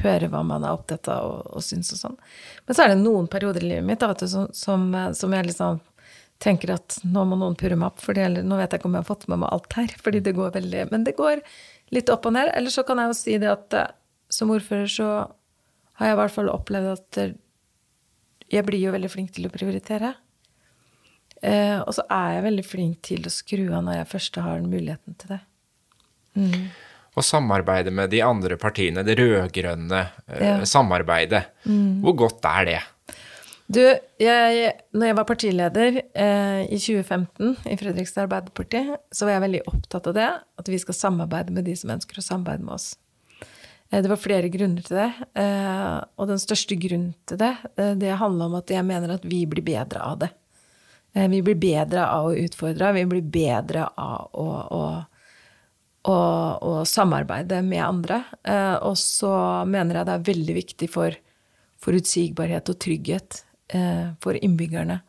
høre 0.02 0.30
hva 0.32 0.40
man 0.46 0.64
er 0.64 0.74
opptatt 0.74 1.08
av 1.12 1.28
og, 1.28 1.40
og 1.58 1.64
syns 1.64 1.92
og 1.94 2.00
sånn. 2.00 2.18
Men 2.66 2.76
så 2.76 2.84
er 2.84 2.92
det 2.92 3.02
noen 3.02 3.28
perioder 3.30 3.62
i 3.62 3.70
livet 3.74 3.86
mitt 3.86 4.02
da, 4.02 4.10
du, 4.16 4.24
som, 4.28 4.48
som, 4.56 4.88
som, 5.14 5.36
jeg 5.36 5.50
liksom 5.50 5.78
tenker 6.42 6.74
at 6.74 6.96
nå 7.06 7.22
må 7.28 7.38
noen 7.38 7.54
purre 7.58 7.76
meg 7.78 7.92
opp, 7.92 8.02
for 8.02 8.16
nå 8.16 8.58
vet 8.58 8.72
jeg 8.72 8.80
ikke 8.80 8.88
om 8.90 8.96
jeg 8.98 9.04
har 9.04 9.10
fått 9.12 9.28
med 9.30 9.42
meg 9.44 9.52
alt 9.54 9.78
her. 9.78 9.94
fordi 10.04 10.24
det 10.24 10.34
går 10.38 10.56
veldig, 10.56 10.88
Men 10.90 11.06
det 11.06 11.16
går 11.20 11.44
litt 11.94 12.10
opp 12.10 12.26
og 12.26 12.34
ned. 12.38 12.50
Eller 12.56 12.74
så 12.74 12.86
kan 12.88 12.98
jeg 12.98 13.12
jo 13.12 13.20
si 13.20 13.38
det 13.42 13.52
at 13.52 13.78
eh, 13.78 13.94
som 14.32 14.50
ordfører 14.50 14.90
så 14.90 15.08
har 16.00 16.08
jeg 16.08 16.16
i 16.16 16.20
hvert 16.22 16.34
fall 16.34 16.50
opplevd 16.50 16.92
at 16.96 17.22
jeg 18.52 18.64
blir 18.66 18.80
jo 18.80 18.92
veldig 18.92 19.10
flink 19.12 19.32
til 19.36 19.46
å 19.46 19.52
prioritere. 19.52 20.14
Eh, 21.42 21.78
og 21.82 21.90
så 21.96 22.04
er 22.06 22.36
jeg 22.36 22.46
veldig 22.46 22.64
flink 22.66 23.02
til 23.08 23.26
å 23.26 23.34
skru 23.34 23.64
av 23.72 23.82
når 23.82 23.98
jeg 23.98 24.10
først 24.12 24.40
har 24.44 24.62
muligheten 24.62 25.18
til 25.18 25.34
det. 25.34 25.40
Mm. 26.38 26.70
Og 27.12 27.26
samarbeide 27.26 27.92
med 27.92 28.12
de 28.14 28.22
andre 28.24 28.56
partiene, 28.60 29.02
det 29.04 29.18
rød-grønne 29.18 30.00
eh, 30.30 30.46
ja. 30.46 30.54
samarbeidet. 30.68 31.44
Mm. 31.66 32.00
Hvor 32.06 32.16
godt 32.24 32.48
er 32.48 32.68
det? 32.70 32.80
Du, 33.72 33.80
jeg, 34.20 34.72
når 34.92 35.08
jeg 35.08 35.16
var 35.16 35.26
partileder 35.28 35.98
eh, 36.00 36.62
i 36.66 36.78
2015 36.78 37.70
i 37.72 37.76
Fredrikstad 37.80 38.26
Arbeiderparti, 38.26 38.82
så 39.14 39.26
var 39.26 39.36
jeg 39.36 39.44
veldig 39.46 39.62
opptatt 39.70 40.08
av 40.10 40.16
det, 40.16 40.28
at 40.60 40.70
vi 40.70 40.80
skal 40.82 40.98
samarbeide 40.98 41.54
med 41.56 41.66
de 41.68 41.76
som 41.78 41.92
ønsker 41.94 42.20
å 42.20 42.24
samarbeide 42.26 42.66
med 42.66 42.76
oss. 42.76 42.90
Eh, 43.90 44.02
det 44.02 44.10
var 44.12 44.20
flere 44.20 44.50
grunner 44.52 44.84
til 44.84 45.00
det. 45.00 45.08
Eh, 45.40 45.98
og 46.16 46.30
den 46.32 46.42
største 46.42 46.76
grunnen 46.80 47.14
til 47.28 47.40
det, 47.40 47.54
det 48.00 48.20
handla 48.20 48.50
om 48.50 48.58
at 48.60 48.72
jeg 48.72 48.84
mener 48.88 49.16
at 49.16 49.24
vi 49.28 49.44
blir 49.48 49.64
bedre 49.64 50.04
av 50.04 50.20
det. 50.24 50.32
Eh, 51.12 51.28
vi 51.28 51.42
blir 51.42 51.58
bedre 51.60 52.06
av 52.08 52.30
å 52.30 52.36
utfordre, 52.36 52.92
vi 52.96 53.04
blir 53.06 53.22
bedre 53.22 53.84
av 54.00 54.30
å, 54.32 54.48
å, 54.72 54.82
å, 56.08 56.16
å 56.70 56.72
samarbeide 56.88 57.60
med 57.66 57.84
andre. 57.84 58.22
Eh, 58.42 58.76
og 58.80 58.96
så 58.98 59.32
mener 59.68 60.00
jeg 60.00 60.08
det 60.08 60.16
er 60.16 60.28
veldig 60.32 60.58
viktig 60.62 60.90
for 60.92 61.18
forutsigbarhet 61.82 62.70
og 62.72 62.80
trygghet 62.80 63.42
eh, 63.74 64.12
for 64.22 64.38
innbyggerne, 64.38 65.02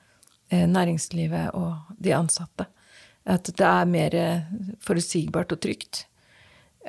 næringslivet 0.53 1.55
og 1.57 1.95
de 1.97 2.11
ansatte. 2.13 2.67
At 3.25 3.47
det 3.57 3.65
er 3.65 3.87
mer 3.89 4.15
forutsigbart 4.85 5.55
og 5.55 5.61
trygt. 5.63 6.03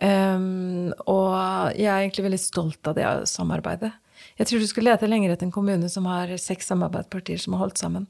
Og 0.04 1.30
jeg 1.78 1.86
er 1.88 2.02
egentlig 2.02 2.26
veldig 2.26 2.40
stolt 2.42 2.90
av 2.90 2.98
det 2.98 3.06
samarbeidet. 3.30 3.88
Jeg 4.36 4.50
tror 4.50 4.60
du 4.60 4.68
skulle 4.68 4.92
lete 4.92 5.08
lenger 5.08 5.32
etter 5.32 5.48
en 5.48 5.54
kommune 5.54 5.88
som 5.88 6.10
har 6.10 6.34
seks 6.42 6.68
samarbeidspartier 6.74 7.40
som 7.40 7.56
har 7.56 7.64
holdt 7.64 7.80
sammen. 7.80 8.04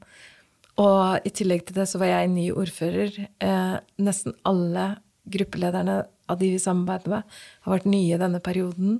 Og 0.81 1.27
i 1.27 1.31
tillegg 1.31 1.67
til 1.67 1.77
det 1.79 1.87
så 1.87 2.01
var 2.01 2.11
jeg 2.11 2.33
ny 2.33 2.49
ordfører. 2.51 3.19
Eh, 3.39 3.75
nesten 4.03 4.35
alle 4.47 4.95
gruppelederne 5.31 6.01
av 6.29 6.39
de 6.41 6.51
vi 6.55 6.59
samarbeider 6.61 7.13
med, 7.13 7.37
har 7.65 7.75
vært 7.77 7.87
nye 7.89 8.19
denne 8.19 8.41
perioden. 8.43 8.99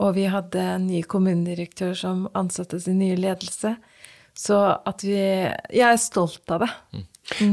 Og 0.00 0.14
vi 0.16 0.24
hadde 0.32 0.62
en 0.78 0.86
ny 0.88 1.02
kommunedirektør 1.04 1.92
som 1.98 2.24
ansatte 2.38 2.80
sin 2.80 3.00
nye 3.02 3.18
ledelse. 3.20 3.74
Så 4.38 4.56
at 4.86 5.02
vi 5.04 5.18
Jeg 5.18 5.84
er 5.84 5.98
stolt 6.00 6.48
av 6.54 6.64
det. 6.64 6.70
Mm. 6.94 7.06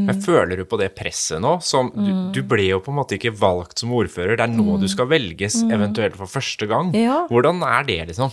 Men 0.07 0.21
føler 0.23 0.57
du 0.57 0.63
på 0.65 0.79
det 0.79 0.93
presset 0.95 1.41
nå? 1.43 1.57
Som, 1.61 1.91
du, 1.93 2.07
mm. 2.07 2.29
du, 2.33 2.41
ble 2.47 2.69
jo 2.69 2.79
på 2.81 2.93
en 2.93 2.97
måte 3.01 3.17
ikke 3.17 3.35
valgt 3.35 3.83
som 3.83 3.91
ordfører. 3.93 4.37
Det 4.37 4.45
er 4.47 4.53
nå 4.53 4.63
mm. 4.63 4.79
du 4.81 4.87
skal 4.89 5.09
velges, 5.11 5.59
mm. 5.65 5.73
eventuelt 5.75 6.17
for 6.17 6.31
første 6.31 6.69
gang. 6.69 6.93
Ja. 6.97 7.25
Hvordan 7.29 7.61
er 7.67 7.85
det, 7.89 7.99
liksom? 8.13 8.31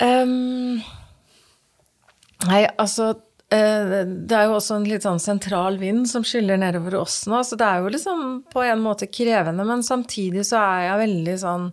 Um, 0.00 0.80
nei, 2.48 2.64
altså 2.80 3.12
det 3.50 4.34
er 4.34 4.48
jo 4.48 4.56
også 4.56 4.80
en 4.80 4.88
litt 4.90 5.04
sånn 5.06 5.20
sentral 5.22 5.76
vind 5.78 6.08
som 6.10 6.24
skyller 6.26 6.58
nedover 6.58 6.96
oss 6.98 7.20
nå, 7.30 7.44
så 7.46 7.54
det 7.58 7.66
er 7.66 7.84
jo 7.84 7.92
liksom 7.94 8.24
på 8.50 8.64
en 8.66 8.82
måte 8.82 9.06
krevende, 9.06 9.62
men 9.68 9.84
samtidig 9.86 10.42
så 10.48 10.58
er 10.64 10.80
jeg 10.88 11.02
veldig 11.04 11.36
sånn 11.44 11.68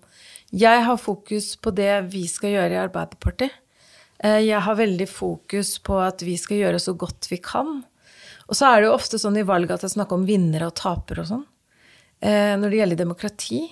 Jeg 0.53 0.83
har 0.85 0.99
fokus 1.01 1.55
på 1.57 1.73
det 1.73 1.95
vi 2.13 2.27
skal 2.29 2.53
gjøre 2.53 2.75
i 2.75 2.81
Arbeiderpartiet. 2.83 3.55
Eh, 4.21 4.43
jeg 4.45 4.61
har 4.61 4.77
veldig 4.77 5.07
fokus 5.09 5.79
på 5.81 5.97
at 5.97 6.21
vi 6.21 6.35
skal 6.37 6.59
gjøre 6.59 6.79
så 6.79 6.93
godt 6.93 7.25
vi 7.31 7.39
kan. 7.41 7.79
Og 8.45 8.53
så 8.53 8.69
er 8.69 8.81
det 8.83 8.91
jo 8.91 8.93
ofte 8.93 9.17
sånn 9.17 9.39
i 9.41 9.47
valg 9.47 9.73
at 9.73 9.81
jeg 9.81 9.95
snakker 9.95 10.19
om 10.19 10.27
vinnere 10.29 10.69
og 10.69 10.77
tapere 10.77 11.25
og 11.25 11.31
sånn. 11.31 11.47
Eh, 12.21 12.53
når 12.53 12.69
det 12.69 12.79
gjelder 12.83 13.01
demokrati, 13.01 13.63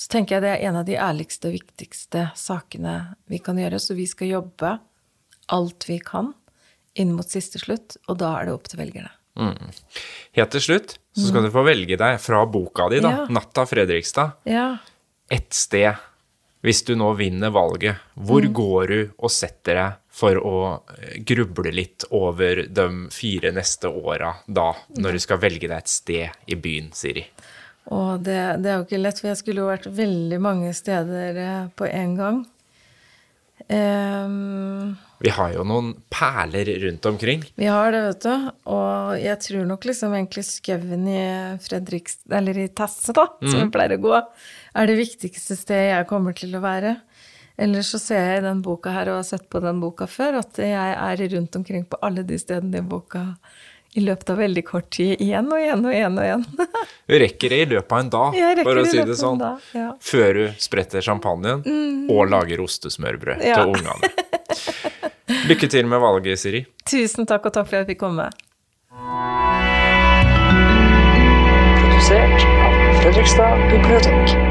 så 0.00 0.14
tenker 0.14 0.38
jeg 0.38 0.46
det 0.46 0.54
er 0.54 0.64
en 0.70 0.80
av 0.80 0.88
de 0.88 0.96
ærligste 0.96 1.50
og 1.50 1.58
viktigste 1.58 2.30
sakene 2.38 2.96
vi 3.28 3.42
kan 3.44 3.60
gjøre, 3.60 3.76
så 3.76 3.98
vi 3.98 4.08
skal 4.08 4.32
jobbe 4.32 4.78
alt 5.52 5.88
vi 5.92 6.00
kan 6.00 6.32
inn 6.98 7.14
mot 7.16 7.28
siste 7.28 7.60
slutt, 7.62 7.96
og 8.08 8.18
da 8.22 8.34
er 8.38 8.48
det 8.48 8.56
opp 8.56 8.68
til 8.70 8.82
velgerne. 8.82 9.12
Mm. 9.38 9.70
Helt 10.34 10.50
til 10.50 10.64
slutt 10.64 10.96
så 11.14 11.28
skal 11.28 11.44
mm. 11.44 11.46
du 11.46 11.54
få 11.54 11.62
velge 11.66 11.98
deg 11.98 12.18
fra 12.22 12.42
boka 12.50 12.88
di, 12.90 13.00
da, 13.02 13.14
ja. 13.20 13.24
'Natta 13.30 13.66
Fredrikstad', 13.66 14.38
ja. 14.50 14.68
ett 15.30 15.54
sted. 15.54 15.94
Hvis 16.62 16.82
du 16.82 16.96
nå 16.98 17.12
vinner 17.14 17.52
valget, 17.54 18.02
hvor 18.18 18.42
mm. 18.42 18.52
går 18.54 18.90
du 18.90 19.10
og 19.14 19.30
setter 19.30 19.78
deg 19.78 19.98
for 20.18 20.38
å 20.42 20.58
eh, 20.98 21.20
gruble 21.22 21.70
litt 21.70 22.08
over 22.10 22.64
de 22.66 22.88
fire 23.14 23.52
neste 23.54 23.90
åra 23.90 24.32
da, 24.46 24.72
når 24.98 25.18
du 25.18 25.22
skal 25.22 25.38
velge 25.42 25.70
deg 25.70 25.76
et 25.78 25.92
sted 25.92 26.50
i 26.50 26.58
byen, 26.58 26.90
Siri? 26.98 27.22
Og 27.94 28.20
det, 28.26 28.40
det, 28.60 28.72
er 28.72 28.80
jo 28.80 28.86
ikke 28.88 29.00
lett, 29.00 29.20
for 29.22 29.30
jeg 29.30 29.40
skulle 29.40 29.62
jo 29.62 29.70
vært 29.70 29.86
veldig 29.86 30.40
mange 30.44 30.74
steder 30.76 31.38
eh, 31.44 31.68
på 31.78 31.86
en 31.88 32.16
gang. 32.18 32.40
Um, 33.68 34.96
vi 35.24 35.32
har 35.34 35.52
jo 35.56 35.64
noen 35.66 35.92
perler 36.12 36.68
rundt 36.84 37.06
omkring. 37.10 37.42
Vi 37.58 37.66
har 37.66 37.90
det, 37.94 38.02
vet 38.06 38.26
du. 38.26 38.48
Og 38.70 39.18
jeg 39.18 39.40
tror 39.42 39.66
nok 39.66 39.88
liksom 39.88 40.14
egentlig 40.14 40.44
skauen 40.46 41.08
i 41.10 41.22
Fredriks... 41.64 42.20
Eller 42.30 42.60
i 42.62 42.68
Tasse, 42.70 43.14
da, 43.16 43.26
mm. 43.40 43.48
som 43.48 43.56
mhm. 43.58 43.64
vi 43.64 43.74
pleier 43.74 43.96
å 43.96 44.02
gå, 44.04 44.20
er 44.78 44.90
det 44.90 44.98
viktigste 45.00 45.58
stedet 45.58 45.90
jeg 45.90 46.10
kommer 46.10 46.36
til 46.38 46.54
å 46.54 46.62
være. 46.62 46.98
Ellers 47.58 47.90
så 47.90 47.98
ser 47.98 48.22
jeg 48.22 48.42
i 48.42 48.46
den 48.46 48.60
boka 48.62 48.92
her, 48.94 49.10
og 49.10 49.18
har 49.18 49.26
sett 49.26 49.48
på 49.50 49.58
den 49.64 49.80
boka 49.82 50.06
før, 50.06 50.38
at 50.44 50.60
jeg 50.62 50.94
er 50.94 51.24
rundt 51.34 51.58
omkring 51.58 51.88
på 51.90 51.98
alle 52.06 52.22
de 52.26 52.38
stedene 52.38 52.78
i 52.78 52.86
boka 52.86 53.32
i 53.98 54.02
løpet 54.04 54.30
av 54.30 54.38
veldig 54.38 54.62
kort 54.68 54.90
tid. 54.94 55.16
Igjen 55.18 55.48
og 55.50 55.58
igjen 55.58 55.82
og 55.82 55.94
igjen. 55.94 56.18
og 56.20 56.26
igjen. 56.28 56.46
Du 57.08 57.16
rekker 57.18 57.54
det 57.54 57.58
i 57.64 57.68
løpet 57.72 57.92
av 57.96 58.02
en 58.04 58.10
dag, 58.12 58.38
for 58.60 58.78
å 58.78 58.86
si 58.86 59.02
det 59.10 59.16
sånn. 59.18 59.42
Ja. 59.74 59.88
Før 60.04 60.38
du 60.38 60.42
spretter 60.60 61.02
champagnen 61.02 61.64
mm. 61.64 62.10
og 62.12 62.28
lager 62.30 62.60
ostesmørbrød 62.62 63.42
ja. 63.48 63.62
til 63.62 63.72
ungene. 63.74 64.12
Lykke 65.48 65.68
til 65.68 65.86
med 65.86 65.98
valget, 66.02 66.38
Siri. 66.40 66.64
Tusen 66.88 67.26
takk, 67.28 67.46
og 67.50 67.52
takk 67.52 67.68
for 67.68 67.76
at 67.76 67.84
jeg 67.84 67.94
fikk 67.94 68.02
komme. 68.06 68.28
Produsert 71.80 72.46
av 72.64 72.78
Fredrikstad 73.02 73.66
bibliotek. 73.72 74.47